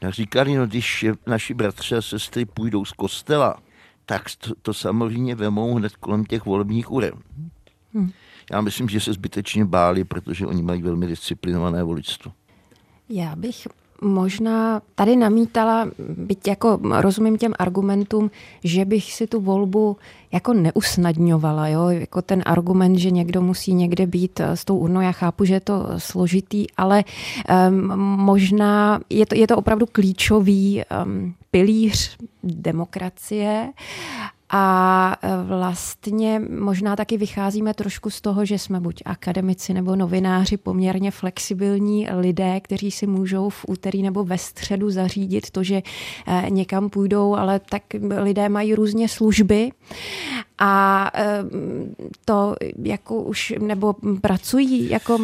No, 0.03 0.13
říkali, 0.13 0.55
no 0.55 0.67
když 0.67 1.07
naši 1.27 1.55
bratři 1.55 1.95
a 1.95 2.03
sestry 2.03 2.45
půjdou 2.45 2.85
z 2.85 2.93
kostela, 2.93 3.57
tak 4.07 4.23
to, 4.39 4.55
to 4.63 4.75
samozřejmě 4.75 5.35
vemou 5.35 5.75
hned 5.75 5.97
kolem 5.97 6.25
těch 6.25 6.45
volebních 6.45 6.93
úren. 6.93 7.13
Hmm. 7.95 8.11
Já 8.53 8.61
myslím, 8.61 8.89
že 8.89 9.01
se 9.01 9.13
zbytečně 9.13 9.65
báli, 9.65 10.05
protože 10.05 10.47
oni 10.47 10.63
mají 10.63 10.83
velmi 10.83 11.07
disciplinované 11.07 11.83
voličstvo. 11.83 12.33
Já 13.09 13.37
bych 13.37 13.69
možná 14.03 14.83
tady 14.95 15.17
namítala, 15.17 15.89
byť 15.99 16.49
jako 16.49 16.81
rozumím 16.83 17.39
těm 17.39 17.53
argumentům, 17.59 18.31
že 18.65 18.85
bych 18.85 19.13
si 19.13 19.27
tu 19.27 19.41
volbu 19.41 19.97
jako 20.33 20.53
neusnadňovala, 20.53 21.69
jo? 21.69 21.89
jako 21.89 22.23
ten 22.23 22.43
argument, 22.47 22.99
že 22.99 23.11
někdo 23.11 23.43
musí 23.43 23.75
někde 23.75 24.07
být 24.07 24.41
s 24.41 24.65
tou 24.65 24.77
urnou, 24.79 25.01
já 25.01 25.13
chápu, 25.13 25.45
že 25.45 25.55
je 25.55 25.61
to 25.61 25.87
složitý, 25.99 26.67
ale 26.77 27.05
um, 27.69 27.97
možná 28.21 29.01
je 29.11 29.27
to, 29.27 29.35
je 29.35 29.47
to 29.47 29.57
opravdu 29.57 29.87
klíčový 29.93 30.83
um, 31.05 31.35
pilíř 31.51 32.17
demokracie 32.43 33.73
a 34.51 35.17
e, 35.23 35.45
vlastně 35.45 36.41
možná 36.59 36.97
taky 36.97 37.17
vycházíme 37.17 37.75
trošku 37.75 38.11
z 38.11 38.21
toho, 38.21 38.45
že 38.45 38.59
jsme 38.59 38.81
buď 38.81 39.03
akademici 39.05 39.75
nebo 39.75 39.97
novináři 39.97 40.57
poměrně 40.57 41.11
flexibilní 41.11 42.09
lidé, 42.17 42.61
kteří 42.61 42.91
si 42.91 43.07
můžou 43.07 43.51
v 43.51 43.65
úterý 43.69 44.03
nebo 44.03 44.25
ve 44.25 44.39
středu 44.39 44.91
zařídit 44.91 45.51
to, 45.51 45.63
že 45.63 45.83
e, 46.27 46.51
někam 46.51 46.91
půjdou, 46.91 47.35
ale 47.35 47.61
tak 47.61 47.83
lidé 48.23 48.49
mají 48.49 48.75
různě 48.75 49.09
služby 49.09 49.71
a 50.59 51.11
to 52.25 52.55
jako 52.83 53.23
už, 53.23 53.55
nebo 53.59 53.95
pracují 54.21 54.91
jako 54.91 55.19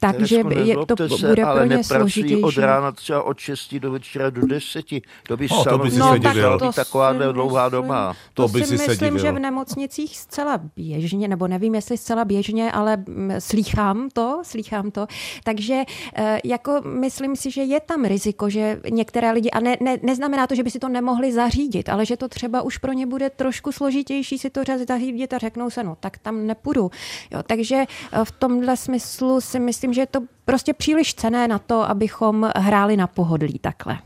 tak, 0.00 0.20
že 0.20 0.42
je, 0.64 0.76
to 0.96 1.18
se, 1.18 1.28
bude 1.28 1.42
ale 1.42 1.60
pro 1.60 1.76
ně 1.76 1.84
složitější. 1.84 2.42
od 2.42 2.56
rána 2.58 2.92
třeba 2.92 3.22
od 3.22 3.38
6 3.38 3.74
do 3.74 3.90
večera 3.90 4.30
do 4.30 4.46
10. 4.46 4.84
To 5.28 5.36
by 5.36 5.48
no, 5.50 5.90
si 5.90 5.98
no, 5.98 6.14
se 6.14 6.20
tak 6.20 6.36
to 6.58 6.72
taková 6.72 7.12
dlouhá 7.12 7.68
doba. 7.68 8.16
To, 8.34 8.42
to 8.42 8.48
by 8.48 8.64
si 8.64 8.88
myslím, 8.88 9.18
že 9.18 9.32
v 9.32 9.38
nemocnicích 9.38 10.18
zcela 10.18 10.60
běžně, 10.76 11.28
nebo 11.28 11.48
nevím, 11.48 11.74
jestli 11.74 11.98
zcela 11.98 12.24
běžně, 12.24 12.72
ale 12.72 13.04
slýchám 13.38 14.08
to, 14.12 14.40
slýchám 14.42 14.90
to. 14.90 15.06
Takže 15.44 15.82
e, 16.16 16.40
jako 16.44 16.80
myslím 16.84 17.36
si, 17.36 17.50
že 17.50 17.62
je 17.62 17.80
tam 17.80 18.04
riziko, 18.04 18.50
že 18.50 18.80
některé 18.90 19.32
lidi, 19.32 19.50
a 19.50 19.60
ne, 19.60 19.76
ne, 19.80 19.98
neznamená 20.02 20.46
to, 20.46 20.54
že 20.54 20.62
by 20.62 20.70
si 20.70 20.78
to 20.78 20.88
nemohli 20.88 21.32
zařídit, 21.32 21.88
ale 21.88 22.06
že 22.06 22.16
to 22.16 22.28
třeba 22.28 22.62
už 22.62 22.78
pro 22.78 22.92
ně 22.92 23.06
bude 23.06 23.30
trošku 23.30 23.72
složitější 23.74 24.38
si 24.38 24.50
to 24.50 24.60
zařídit 24.88 25.32
a 25.32 25.38
řeknou 25.38 25.70
se, 25.70 25.84
no 25.84 25.96
tak 26.00 26.18
tam 26.18 26.46
nepůjdu. 26.46 26.90
Jo, 27.30 27.42
takže 27.42 27.76
eh, 27.76 28.24
v 28.24 28.30
tomhle 28.30 28.76
smyslu 28.76 29.40
si 29.40 29.58
myslím, 29.60 29.92
že 29.92 30.00
je 30.00 30.06
to 30.06 30.20
prostě 30.44 30.74
příliš 30.74 31.14
cené 31.14 31.48
na 31.48 31.58
to, 31.58 31.82
abychom 31.82 32.50
hráli 32.56 32.96
na 32.96 33.06
pohodlí 33.06 33.58
takhle. 33.58 33.98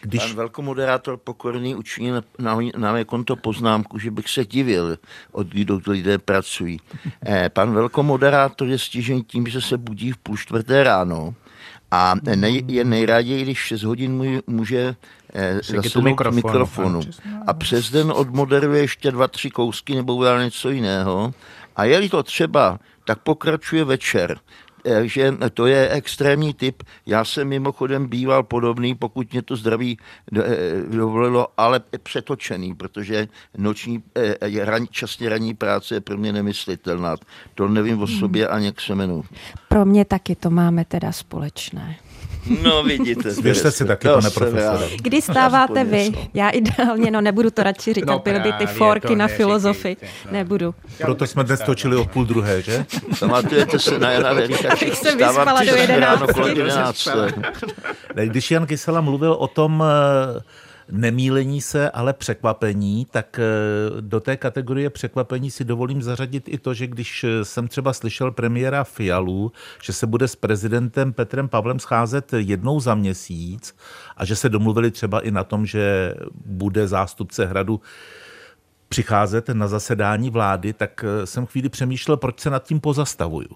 Když... 0.00 0.22
Pan 0.22 0.36
velkomoderátor 0.36 1.16
Pokorný 1.16 1.74
učinil 1.74 2.22
na, 2.38 2.58
na 2.76 2.92
mé 2.92 3.04
konto 3.04 3.36
poznámku, 3.36 3.98
že 3.98 4.10
bych 4.10 4.28
se 4.28 4.44
divil, 4.44 4.98
od 5.32 5.46
kdy 5.46 5.66
lidé 5.86 6.18
pracují. 6.18 6.80
Eh, 7.26 7.48
pan 7.48 7.74
velkomoderátor 7.74 8.68
je 8.68 8.78
stižen 8.78 9.22
tím, 9.22 9.46
že 9.46 9.60
se 9.60 9.78
budí 9.78 10.12
v 10.12 10.16
půl 10.16 10.36
čtvrté 10.36 10.84
ráno 10.84 11.34
a 11.90 12.14
nej, 12.36 12.64
je 12.68 12.84
nejraději, 12.84 13.42
když 13.42 13.58
6 13.58 13.82
hodin 13.82 14.42
může 14.46 14.96
eh, 15.34 15.54
zasednout 15.54 16.04
mikrofonu, 16.04 16.36
mikrofonu. 16.36 17.00
A 17.46 17.54
přes 17.54 17.90
den 17.90 18.12
odmoderuje 18.12 18.80
ještě 18.80 19.10
dva, 19.10 19.28
tři 19.28 19.50
kousky 19.50 19.94
nebo 19.94 20.14
udělá 20.14 20.44
něco 20.44 20.70
jiného. 20.70 21.34
A 21.76 21.84
je-li 21.84 22.08
to 22.08 22.22
třeba, 22.22 22.78
tak 23.04 23.18
pokračuje 23.18 23.84
večer 23.84 24.38
že 25.02 25.34
to 25.54 25.66
je 25.66 25.88
extrémní 25.88 26.54
typ. 26.54 26.82
Já 27.06 27.24
jsem 27.24 27.48
mimochodem 27.48 28.06
býval 28.06 28.42
podobný, 28.42 28.94
pokud 28.94 29.32
mě 29.32 29.42
to 29.42 29.56
zdraví 29.56 29.98
eh, 30.38 30.42
dovolilo, 30.88 31.48
ale 31.56 31.80
přetočený, 32.02 32.74
protože 32.74 33.28
noční, 33.56 34.02
eh, 34.16 34.64
ran, 34.64 34.86
časně 34.90 35.28
ranní 35.28 35.54
práce 35.54 35.94
je 35.94 36.00
pro 36.00 36.16
mě 36.16 36.32
nemyslitelná. 36.32 37.16
To 37.54 37.68
nevím 37.68 38.02
o 38.02 38.06
sobě 38.06 38.48
ani 38.48 38.72
k 38.72 38.80
semenu. 38.80 39.24
Pro 39.68 39.84
mě 39.84 40.04
taky 40.04 40.36
to 40.36 40.50
máme 40.50 40.84
teda 40.84 41.12
společné. 41.12 41.96
No 42.62 42.82
vidíte. 42.82 43.30
Věřte 43.42 43.70
si 43.70 43.84
taky, 43.84 44.08
pane 44.08 44.30
profesore. 44.30 44.86
Kdy 45.02 45.22
stáváte 45.22 45.84
vy? 45.84 46.12
Já 46.34 46.48
ideálně, 46.50 47.10
no 47.10 47.20
nebudu 47.20 47.50
to 47.50 47.62
radši 47.62 47.92
říkat, 47.92 48.12
no, 48.12 48.18
byly 48.18 48.40
by 48.40 48.52
ty 48.52 48.66
forky 48.66 49.16
na 49.16 49.28
filozofii. 49.28 49.96
No. 50.26 50.32
Nebudu. 50.32 50.74
Proto 50.98 51.26
jsme 51.26 51.44
dnes 51.44 51.60
točili 51.60 51.96
o 51.96 52.04
půl 52.04 52.24
druhé, 52.24 52.62
že? 52.62 52.86
Pamatujete 53.20 53.78
se 53.78 53.98
na 53.98 54.10
Jana 54.10 54.32
Verika? 54.32 54.72
Abych 54.72 54.96
se 54.96 55.16
vyspala 55.16 55.64
do 55.64 55.76
jedenácti. 55.76 57.10
Když 58.24 58.50
Jan 58.50 58.66
Kysela 58.66 59.00
mluvil 59.00 59.32
o 59.32 59.48
tom, 59.48 59.84
eh, 60.36 60.40
nemílení 60.90 61.60
se, 61.60 61.90
ale 61.90 62.12
překvapení, 62.12 63.06
tak 63.10 63.38
eh, 63.38 64.00
do 64.00 64.20
té 64.20 64.36
kategorie 64.36 64.90
překvapení 64.90 65.50
si 65.50 65.64
dovolím 65.64 66.02
zařadit 66.02 66.48
i 66.48 66.58
to, 66.58 66.74
že 66.74 66.86
když 66.86 67.24
eh, 67.24 67.44
jsem 67.44 67.68
třeba 67.68 67.92
slyšel 67.92 68.30
premiéra 68.30 68.84
Fialu, 68.84 69.52
že 69.82 69.92
se 69.92 70.06
bude 70.06 70.28
s 70.28 70.36
prezidentem 70.36 71.12
Petrem 71.12 71.48
Pavlem 71.48 71.78
scházet 71.78 72.32
jednou 72.36 72.80
za 72.80 72.94
měsíc 72.94 73.76
a 74.16 74.24
že 74.24 74.36
se 74.36 74.48
domluvili 74.48 74.90
třeba 74.90 75.20
i 75.20 75.30
na 75.30 75.44
tom, 75.44 75.66
že 75.66 76.14
bude 76.44 76.88
zástupce 76.88 77.46
hradu 77.46 77.80
přicházet 78.88 79.48
na 79.48 79.68
zasedání 79.68 80.30
vlády, 80.30 80.72
tak 80.72 81.04
eh, 81.04 81.26
jsem 81.26 81.46
chvíli 81.46 81.68
přemýšlel, 81.68 82.16
proč 82.16 82.40
se 82.40 82.50
nad 82.50 82.64
tím 82.64 82.80
pozastavuju. 82.80 83.48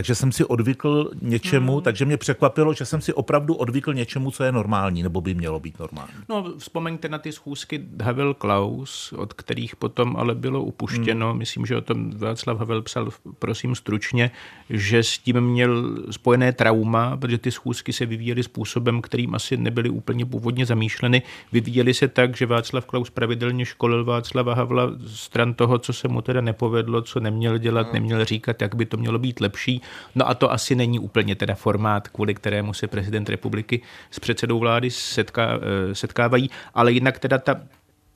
Takže 0.00 0.14
jsem 0.14 0.32
si 0.32 0.44
odvykl 0.44 1.10
něčemu, 1.22 1.72
hmm. 1.72 1.82
takže 1.82 2.04
mě 2.04 2.16
překvapilo, 2.16 2.74
že 2.74 2.84
jsem 2.84 3.00
si 3.00 3.12
opravdu 3.12 3.54
odvykl 3.54 3.94
něčemu, 3.94 4.30
co 4.30 4.44
je 4.44 4.52
normální, 4.52 5.02
nebo 5.02 5.20
by 5.20 5.34
mělo 5.34 5.60
být 5.60 5.78
normální. 5.78 6.12
No, 6.28 6.44
vzpomeňte 6.58 7.08
na 7.08 7.18
ty 7.18 7.32
schůzky 7.32 7.84
Havel 8.02 8.34
Klaus, 8.34 9.12
od 9.12 9.32
kterých 9.32 9.76
potom 9.76 10.16
ale 10.16 10.34
bylo 10.34 10.62
upuštěno. 10.62 11.28
Hmm. 11.30 11.38
Myslím, 11.38 11.66
že 11.66 11.76
o 11.76 11.80
tom 11.80 12.10
Václav 12.10 12.58
Havel 12.58 12.82
psal, 12.82 13.08
prosím 13.38 13.74
stručně, 13.74 14.30
že 14.70 15.02
s 15.02 15.18
tím 15.18 15.40
měl 15.40 15.98
spojené 16.10 16.52
trauma, 16.52 17.16
protože 17.16 17.38
ty 17.38 17.50
schůzky 17.50 17.92
se 17.92 18.06
vyvíjely 18.06 18.42
způsobem, 18.42 19.02
kterým 19.02 19.34
asi 19.34 19.56
nebyly 19.56 19.90
úplně 19.90 20.26
původně 20.26 20.66
zamýšleny. 20.66 21.22
Vyvíjely 21.52 21.94
se 21.94 22.08
tak, 22.08 22.36
že 22.36 22.46
Václav 22.46 22.86
Klaus 22.86 23.10
pravidelně 23.10 23.64
školil 23.64 24.04
Václava 24.04 24.54
Havla 24.54 24.90
stran 25.06 25.54
toho, 25.54 25.78
co 25.78 25.92
se 25.92 26.08
mu 26.08 26.22
teda 26.22 26.40
nepovedlo, 26.40 27.02
co 27.02 27.20
neměl 27.20 27.58
dělat, 27.58 27.86
hmm. 27.86 27.94
neměl 27.94 28.24
říkat, 28.24 28.62
jak 28.62 28.74
by 28.74 28.86
to 28.86 28.96
mělo 28.96 29.18
být 29.18 29.40
lepší. 29.40 29.82
No 30.14 30.28
a 30.28 30.34
to 30.34 30.52
asi 30.52 30.74
není 30.74 30.98
úplně 30.98 31.36
teda 31.36 31.54
formát, 31.54 32.08
kvůli 32.08 32.34
kterému 32.34 32.72
se 32.74 32.86
prezident 32.86 33.28
republiky 33.28 33.80
s 34.10 34.20
předsedou 34.20 34.58
vlády 34.58 34.90
setká, 34.90 35.48
eh, 35.54 35.94
setkávají, 35.94 36.50
ale 36.74 36.92
jinak 36.92 37.18
teda 37.18 37.38
ta 37.38 37.60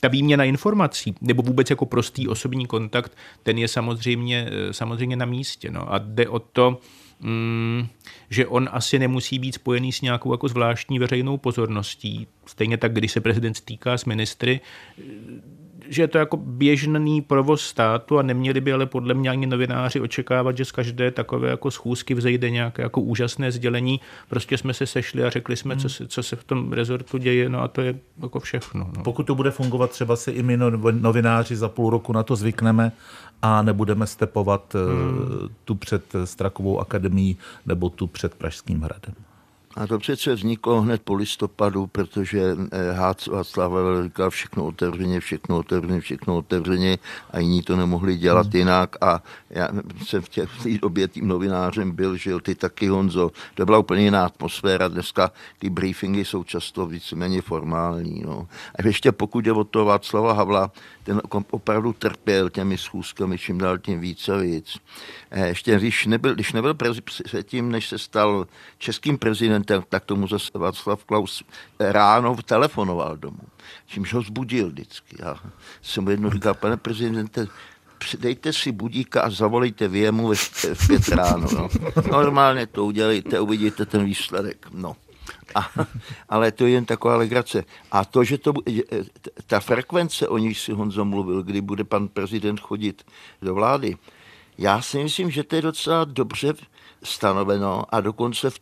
ta 0.05 0.09
výměna 0.09 0.45
informací 0.45 1.15
nebo 1.21 1.43
vůbec 1.43 1.71
jako 1.71 1.87
prostý 1.87 2.29
osobní 2.29 2.67
kontakt, 2.67 3.17
ten 3.43 3.59
je 3.59 3.69
samozřejmě, 3.69 4.51
samozřejmě 4.71 5.17
na 5.17 5.27
místě. 5.27 5.71
No. 5.71 5.93
A 5.93 5.99
jde 5.99 6.29
o 6.29 6.39
to, 6.39 6.81
mm, 7.21 7.87
že 8.31 8.47
on 8.47 8.69
asi 8.73 8.99
nemusí 8.99 9.39
být 9.39 9.55
spojený 9.55 9.93
s 9.93 10.01
nějakou 10.01 10.33
jako 10.33 10.49
zvláštní 10.49 10.99
veřejnou 10.99 11.37
pozorností. 11.37 12.27
Stejně 12.47 12.77
tak, 12.77 12.93
když 12.93 13.13
se 13.13 13.21
prezident 13.21 13.55
stýká 13.55 13.99
s 13.99 14.05
ministry, 14.05 14.61
že 15.89 16.03
je 16.03 16.09
to 16.09 16.19
jako 16.19 16.37
běžný 16.37 17.23
provoz 17.23 17.63
státu 17.63 18.19
a 18.19 18.23
neměli 18.23 18.61
by 18.61 18.73
ale 18.73 18.87
podle 18.87 19.15
mě 19.15 19.31
ani 19.31 19.47
novináři 19.47 20.01
očekávat, 20.01 20.57
že 20.57 20.65
z 20.65 20.73
každé 20.73 21.11
takové 21.11 21.51
jako 21.51 21.71
schůzky 21.71 22.15
vzejde 22.15 22.51
nějaké 22.51 22.83
jako 22.83 23.01
úžasné 23.01 23.53
sdělení. 23.53 24.01
Prostě 24.29 24.59
jsme 24.59 24.75
se 24.75 24.87
sešli 24.87 25.25
a 25.25 25.31
řekli 25.31 25.57
jsme, 25.57 25.75
hmm. 25.75 25.83
co, 25.83 25.89
se, 25.89 26.09
co 26.09 26.23
se 26.23 26.37
v 26.37 26.45
tom 26.45 26.73
rezortu 26.73 27.19
děje, 27.19 27.49
no 27.49 27.61
a 27.61 27.69
to 27.69 27.81
je 27.81 27.95
jako 28.23 28.41
všechno. 28.41 28.91
No. 28.97 29.03
Pokud 29.03 29.27
to 29.27 29.35
bude 29.35 29.51
fungovat, 29.51 29.91
třeba 29.91 30.17
se 30.17 30.33
i 30.33 30.43
my 30.43 30.59
novináři 30.93 31.57
za 31.57 31.69
půl 31.69 31.91
roku 31.91 32.13
na 32.13 32.23
to 32.23 32.37
zvykneme 32.37 32.93
a 33.43 33.63
nebudeme 33.63 34.07
stepovat 34.07 34.75
eh, 34.75 34.79
hmm. 34.79 35.49
tu 35.65 35.75
před 35.75 36.03
Strakovou 36.25 36.81
akademií 36.81 37.37
nebo 37.67 37.91
tu 37.91 38.07
před 38.07 38.35
Pražským 38.35 38.81
hradem. 38.81 39.15
A 39.77 39.87
to 39.87 39.99
přece 39.99 40.35
vzniklo 40.35 40.81
hned 40.81 41.03
po 41.03 41.15
listopadu, 41.15 41.87
protože 41.87 42.57
Hác 42.93 43.27
Václav 43.27 43.73
říkal 44.03 44.31
všechno 44.31 44.67
otevřeně, 44.67 45.21
všechno 45.21 45.57
otevřeně, 45.57 46.01
všechno 46.01 46.37
otevřeně 46.37 46.99
a 47.31 47.39
jiní 47.39 47.63
to 47.63 47.77
nemohli 47.77 48.17
dělat 48.17 48.47
hmm. 48.47 48.57
jinak 48.57 48.97
a 49.01 49.23
já 49.51 49.69
jsem 50.05 50.23
v, 50.23 50.29
té 50.29 50.79
době 50.83 51.09
tím 51.09 51.29
novinářem 51.29 51.91
byl, 51.91 52.17
že 52.17 52.35
ty 52.43 52.55
taky 52.55 52.89
Honzo, 52.89 53.31
to 53.55 53.65
byla 53.65 53.79
úplně 53.79 54.03
jiná 54.03 54.27
atmosféra, 54.27 54.89
dneska 54.89 55.31
ty 55.59 55.71
briefingy 55.71 56.25
jsou 56.25 56.45
často 56.45 56.87
víceméně 56.87 57.43
formální. 57.43 58.23
No. 58.27 58.49
A 58.79 58.87
ještě 58.87 59.13
pokud 59.13 59.47
je 59.47 59.53
o 59.53 59.65
toho 59.65 59.85
Václava 59.85 60.33
Havla, 60.33 60.71
ten 61.05 61.21
opravdu 61.51 61.93
trpěl 61.93 62.51
těmi 62.51 62.79
schůzkami, 62.79 63.39
čím 63.39 63.59
dál 63.59 63.79
tím 63.79 64.01
víc 64.01 64.29
a 64.29 64.37
víc. 64.37 64.79
Eh, 65.31 65.49
ještě 65.49 65.77
když 65.77 66.07
nebyl, 66.07 66.35
když 66.35 66.53
nebyl 66.53 66.75
předtím, 67.25 67.73
než 67.73 67.89
se 67.89 67.99
stal 67.99 68.47
českým 68.79 69.19
prezidentem, 69.19 69.83
tak 69.89 70.05
tomu 70.05 70.29
zase 70.29 70.51
Václav 70.55 71.05
Klaus 71.05 71.43
ráno 71.81 72.37
telefonoval 72.45 73.17
domů, 73.17 73.43
čímž 73.87 74.15
ho 74.15 74.23
zbudil 74.23 74.69
vždycky. 74.69 75.17
Já 75.19 75.37
jsem 75.83 76.09
jednou 76.09 76.31
říkal, 76.31 76.55
pane 76.55 76.77
prezidente, 76.77 77.47
dejte 78.19 78.53
si 78.53 78.73
budíka 78.73 79.23
a 79.23 79.31
zavolejte 79.31 79.89
vy 79.89 79.99
jemu 79.99 80.35
v 80.75 80.87
pět 80.87 81.09
ráno. 81.09 81.49
No. 81.55 81.69
Normálně 82.11 82.67
to 82.67 82.85
udělejte, 82.85 83.41
uvidíte 83.41 83.87
ten 83.87 84.05
výsledek. 84.05 84.67
No. 84.73 84.97
A, 85.55 85.71
ale 86.29 86.53
to 86.53 86.67
je 86.67 86.73
jen 86.73 86.85
taková 86.85 87.17
legrace. 87.17 87.65
A 87.93 88.05
to, 88.05 88.25
že 88.25 88.39
to, 88.39 88.53
ta 89.47 89.61
frekvence, 89.61 90.29
o 90.29 90.39
níž 90.39 90.61
si 90.61 90.73
Honzo 90.73 91.05
mluvil, 91.05 91.43
kdy 91.43 91.61
bude 91.61 91.85
pan 91.85 92.09
prezident 92.09 92.61
chodit 92.61 93.07
do 93.43 93.55
vlády, 93.55 93.97
já 94.59 94.83
si 94.83 95.03
myslím, 95.03 95.31
že 95.31 95.43
to 95.45 95.57
je 95.57 95.63
docela 95.63 96.05
dobře 96.05 96.55
stanoveno 97.03 97.95
a 97.95 98.01
dokonce 98.01 98.51
v, 98.51 98.61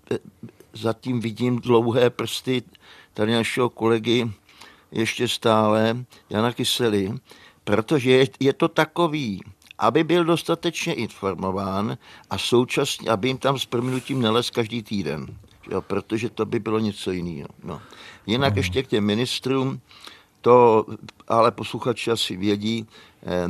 zatím 0.73 1.21
vidím 1.21 1.59
dlouhé 1.59 2.11
prsty 2.11 2.63
tady 3.15 3.33
našeho 3.33 3.71
kolegy 3.71 4.31
ještě 4.93 5.29
stále, 5.29 6.05
Jana 6.31 6.53
Kysely, 6.53 7.13
protože 7.65 8.11
je, 8.11 8.27
je 8.41 8.53
to 8.53 8.69
takový, 8.69 9.43
aby 9.79 10.05
byl 10.05 10.25
dostatečně 10.25 10.95
informován 10.95 11.99
a 12.31 12.39
současně, 12.39 13.11
aby 13.11 13.29
jim 13.29 13.39
tam 13.39 13.59
s 13.59 13.67
prominutím 13.67 14.23
neles 14.23 14.51
každý 14.51 14.83
týden 14.83 15.37
jo, 15.71 15.83
protože 15.83 16.31
to 16.31 16.47
by 16.47 16.59
bylo 16.59 16.79
něco 16.79 17.11
jiného. 17.11 17.49
No. 17.65 17.81
Jinak 18.27 18.57
ještě 18.57 18.83
k 18.83 18.87
těm 18.87 19.05
ministrům, 19.05 19.81
to 20.41 20.87
ale 21.29 21.51
posluchači 21.51 22.11
asi 22.11 22.37
vědí, 22.37 22.87
eh, 23.23 23.49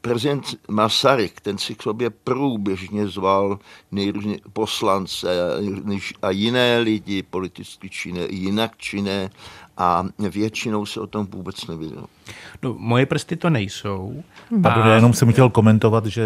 prezident 0.00 0.44
Masaryk, 0.68 1.40
ten 1.40 1.58
si 1.58 1.74
k 1.74 1.82
sobě 1.82 2.10
průběžně 2.10 3.08
zval 3.08 3.58
nejrůzně 3.92 4.38
poslance 4.52 5.28
a 6.22 6.30
jiné 6.30 6.78
lidi, 6.78 7.22
politicky 7.22 7.90
činné, 7.90 8.26
jinak 8.30 8.76
činné, 8.76 9.30
a 9.76 10.04
většinou 10.30 10.86
se 10.86 11.00
o 11.00 11.06
tom 11.06 11.26
vůbec 11.26 11.66
nevědělo. 11.66 12.06
No, 12.62 12.74
moje 12.78 13.06
prsty 13.06 13.36
to 13.36 13.50
nejsou. 13.50 14.22
Pardon, 14.62 14.82
a... 14.82 14.88
já 14.88 14.94
jenom 14.94 15.12
jsem 15.12 15.32
chtěl 15.32 15.50
komentovat, 15.50 16.06
že 16.06 16.22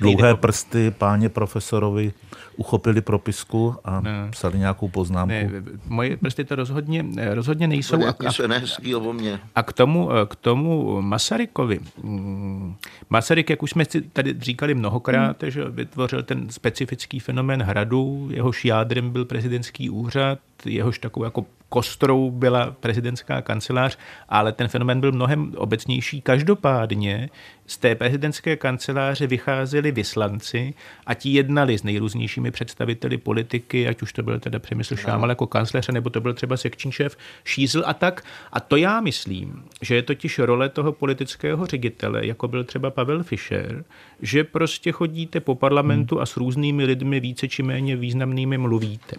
dlouhé 0.00 0.34
prsty 0.34 0.90
páně 0.90 1.28
profesorovi 1.28 2.12
uchopili 2.56 3.00
propisku 3.00 3.74
a 3.84 4.00
ne. 4.00 4.28
psali 4.30 4.58
nějakou 4.58 4.88
poznámku. 4.88 5.32
Ne, 5.32 5.50
moje 5.88 6.16
prsty 6.16 6.44
to 6.44 6.56
rozhodně, 6.56 7.04
rozhodně 7.34 7.68
nejsou. 7.68 8.04
A, 8.04 8.08
a, 8.08 9.12
mě. 9.12 9.40
a 9.54 9.62
k 9.62 9.72
tomu, 9.72 10.08
k 10.28 10.36
tomu 10.36 11.02
Masarykovi. 11.02 11.80
Mm, 12.02 12.74
Masaryk, 13.10 13.50
jak 13.50 13.62
už 13.62 13.70
jsme 13.70 13.84
si 13.84 14.00
tady 14.00 14.34
říkali 14.38 14.74
mnohokrát, 14.74 15.42
hmm. 15.42 15.50
že 15.50 15.64
vytvořil 15.64 16.22
ten 16.22 16.50
specifický 16.50 17.20
fenomén 17.20 17.62
hradu, 17.62 18.28
jehož 18.32 18.64
jádrem 18.64 19.10
byl 19.10 19.24
prezidentský 19.24 19.90
úřad, 19.90 20.38
jehož 20.66 20.98
takovou 20.98 21.24
jako 21.24 21.46
kostrou 21.68 22.30
byla 22.30 22.70
prezidentská 22.70 23.42
kancelář, 23.42 23.98
ale 24.28 24.52
ten 24.52 24.68
fenomen 24.68 25.00
byl 25.00 25.12
mnohem 25.12 25.54
obecnější. 25.56 26.20
Každopádně 26.20 27.30
z 27.68 27.78
té 27.78 27.94
prezidentské 27.94 28.56
kanceláře 28.56 29.26
vycházeli 29.26 29.92
vyslanci 29.92 30.74
a 31.06 31.14
ti 31.14 31.30
jednali 31.30 31.78
s 31.78 31.82
nejrůznějšími 31.82 32.50
představiteli 32.50 33.18
politiky, 33.18 33.88
ať 33.88 34.02
už 34.02 34.12
to 34.12 34.22
byl 34.22 34.40
teda 34.40 34.58
Přemysl 34.58 34.96
Šámal 34.96 35.28
jako 35.28 35.46
kancléř, 35.46 35.88
nebo 35.88 36.10
to 36.10 36.20
byl 36.20 36.34
třeba 36.34 36.56
sekční 36.56 36.92
šéf 36.92 37.16
Šízl 37.44 37.82
a 37.86 37.94
tak. 37.94 38.24
A 38.52 38.60
to 38.60 38.76
já 38.76 39.00
myslím, 39.00 39.64
že 39.82 39.94
je 39.94 40.02
totiž 40.02 40.38
role 40.38 40.68
toho 40.68 40.92
politického 40.92 41.66
ředitele, 41.66 42.26
jako 42.26 42.48
byl 42.48 42.64
třeba 42.64 42.90
Pavel 42.90 43.22
Fischer, 43.22 43.84
že 44.22 44.44
prostě 44.44 44.92
chodíte 44.92 45.40
po 45.40 45.54
parlamentu 45.54 46.14
hmm. 46.14 46.22
a 46.22 46.26
s 46.26 46.36
různými 46.36 46.84
lidmi 46.84 47.20
více 47.20 47.48
či 47.48 47.62
méně 47.62 47.96
významnými 47.96 48.58
mluvíte. 48.58 49.16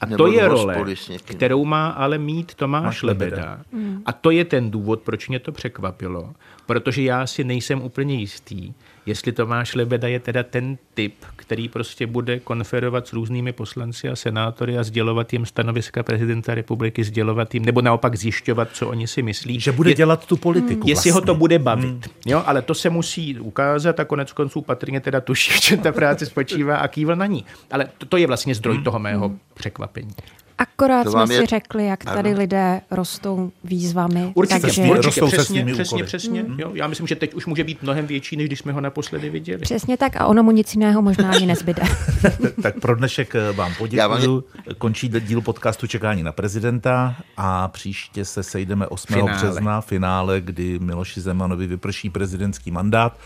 A 0.00 0.06
Nebo 0.06 0.16
to 0.16 0.32
je 0.32 0.48
role, 0.48 0.84
kterou 1.24 1.64
má 1.64 1.88
ale 1.88 2.18
mít 2.18 2.54
Tomáš 2.54 3.02
Lebeda. 3.02 3.60
Hmm. 3.72 4.02
A 4.06 4.12
to 4.12 4.30
je 4.30 4.44
ten 4.44 4.70
důvod, 4.70 5.00
proč 5.00 5.28
mě 5.28 5.38
to 5.38 5.52
překvapilo. 5.52 6.34
Protože 6.66 7.02
já 7.02 7.26
si 7.26 7.44
nejsem 7.44 7.82
úplně 7.82 8.14
jistý, 8.14 8.72
jestli 9.06 9.32
Tomáš 9.32 9.74
Lebeda 9.74 10.08
je 10.08 10.20
teda 10.20 10.42
ten 10.42 10.78
typ, 10.94 11.14
který 11.36 11.68
prostě 11.68 12.06
bude 12.06 12.40
konferovat 12.40 13.06
s 13.06 13.12
různými 13.12 13.52
poslanci 13.52 14.08
a 14.08 14.16
senátory 14.16 14.78
a 14.78 14.82
sdělovat 14.82 15.32
jim 15.32 15.46
stanoviska 15.46 16.02
prezidenta 16.02 16.54
republiky, 16.54 17.04
sdělovat 17.04 17.54
jim, 17.54 17.64
nebo 17.64 17.82
naopak 17.82 18.16
zjišťovat, 18.16 18.68
co 18.72 18.88
oni 18.88 19.06
si 19.06 19.22
myslí. 19.22 19.60
Že 19.60 19.72
bude 19.72 19.90
je, 19.90 19.94
dělat 19.94 20.26
tu 20.26 20.36
politiku. 20.36 20.88
Jestli 20.88 21.10
vlastně. 21.10 21.12
ho 21.12 21.20
to 21.20 21.34
bude 21.34 21.58
bavit. 21.58 21.84
Hmm. 21.84 22.02
Jo, 22.26 22.42
ale 22.46 22.62
to 22.62 22.74
se 22.74 22.90
musí 22.90 23.40
ukázat 23.40 24.00
a 24.00 24.04
konec 24.04 24.32
konců 24.32 24.60
patrně 24.60 25.00
teda 25.00 25.20
tuší, 25.20 25.52
že 25.62 25.76
ta 25.76 25.92
práce 25.92 26.26
spočívá 26.26 26.76
a 26.76 26.88
kývil 26.88 27.16
na 27.16 27.26
ní. 27.26 27.44
Ale 27.70 27.88
to, 27.98 28.06
to 28.06 28.16
je 28.16 28.26
vlastně 28.26 28.54
zdroj 28.54 28.74
hmm. 28.74 28.84
toho 28.84 28.98
mého 28.98 29.28
hmm. 29.28 29.38
překvapení. 29.54 30.14
Akorát 30.58 31.10
jsme 31.10 31.26
si 31.26 31.34
je... 31.34 31.46
řekli, 31.46 31.86
jak 31.86 32.04
tady 32.04 32.30
ano. 32.30 32.38
lidé 32.38 32.80
rostou 32.90 33.52
výzvami. 33.64 34.32
Určitě, 34.34 34.60
takže... 34.60 34.82
určitě 34.82 35.20
rostou 35.20 35.26
přesně, 35.26 35.66
přesně, 35.72 36.04
přesně. 36.04 36.42
Mm. 36.42 36.60
Jo, 36.60 36.70
já 36.74 36.86
myslím, 36.86 37.06
že 37.06 37.16
teď 37.16 37.34
už 37.34 37.46
může 37.46 37.64
být 37.64 37.82
mnohem 37.82 38.06
větší, 38.06 38.36
než 38.36 38.46
když 38.46 38.58
jsme 38.58 38.72
ho 38.72 38.80
naposledy 38.80 39.30
viděli. 39.30 39.58
Přesně 39.58 39.96
tak 39.96 40.16
a 40.16 40.26
ono 40.26 40.42
mu 40.42 40.50
nic 40.50 40.74
jiného 40.74 41.02
možná 41.02 41.30
ani 41.30 41.46
nezbyde. 41.46 41.82
tak 42.62 42.80
pro 42.80 42.96
dnešek 42.96 43.34
eh, 43.34 43.52
vám 43.52 43.72
poděkuji. 43.78 44.42
Končí 44.78 45.08
díl 45.08 45.40
podcastu 45.40 45.86
Čekání 45.86 46.22
na 46.22 46.32
prezidenta 46.32 47.16
a 47.36 47.68
příště 47.68 48.24
se 48.24 48.42
sejdeme 48.42 48.86
8. 48.86 49.14
Finále. 49.14 49.32
března, 49.32 49.80
finále, 49.80 50.40
kdy 50.40 50.78
Miloši 50.78 51.20
Zemanovi 51.20 51.66
vyprší 51.66 52.10
prezidentský 52.10 52.70
mandát 52.70 53.18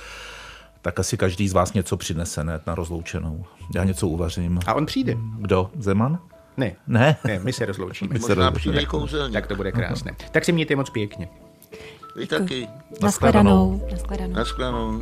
tak 0.86 1.00
asi 1.00 1.16
každý 1.16 1.48
z 1.48 1.52
vás 1.52 1.72
něco 1.72 1.96
přinese, 1.96 2.44
ne, 2.44 2.60
na 2.66 2.74
rozloučenou. 2.74 3.44
Já 3.74 3.84
něco 3.84 4.08
uvařím. 4.08 4.60
A 4.66 4.74
on 4.74 4.86
přijde. 4.86 5.16
Kdo? 5.38 5.70
Zeman? 5.78 6.18
Ne. 6.56 6.72
Ne? 6.86 7.16
Ne, 7.24 7.38
my 7.38 7.52
se 7.52 7.66
rozloučíme. 7.66 8.12
My 8.12 8.20
se 8.20 8.28
Možná 8.28 8.50
přijde 8.50 8.86
kouzelník. 8.86 9.32
Tak 9.32 9.46
to 9.46 9.56
bude 9.56 9.72
krásné. 9.72 10.12
Tak 10.32 10.44
si 10.44 10.52
mějte 10.52 10.76
moc 10.76 10.90
pěkně. 10.90 11.28
Vy 12.16 12.26
taky. 12.26 12.68
Naschledanou. 13.02 13.82
Naschledanou. 14.28 15.00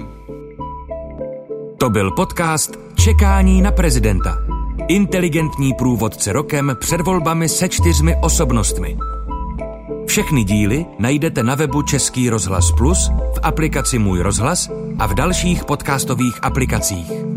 To 1.78 1.90
byl 1.90 2.10
podcast 2.10 2.78
Čekání 3.04 3.62
na 3.62 3.70
prezidenta. 3.72 4.38
Inteligentní 4.88 5.74
průvodce 5.74 6.32
rokem 6.32 6.76
před 6.80 7.00
volbami 7.00 7.48
se 7.48 7.68
čtyřmi 7.68 8.16
osobnostmi. 8.22 8.96
Všechny 10.06 10.44
díly 10.44 10.86
najdete 10.98 11.42
na 11.42 11.54
webu 11.54 11.82
Český 11.82 12.30
rozhlas 12.30 12.72
Plus, 12.78 13.08
v 13.08 13.40
aplikaci 13.42 13.98
Můj 13.98 14.20
rozhlas 14.20 14.70
a 14.98 15.06
v 15.06 15.14
dalších 15.14 15.64
podcastových 15.64 16.38
aplikacích. 16.42 17.33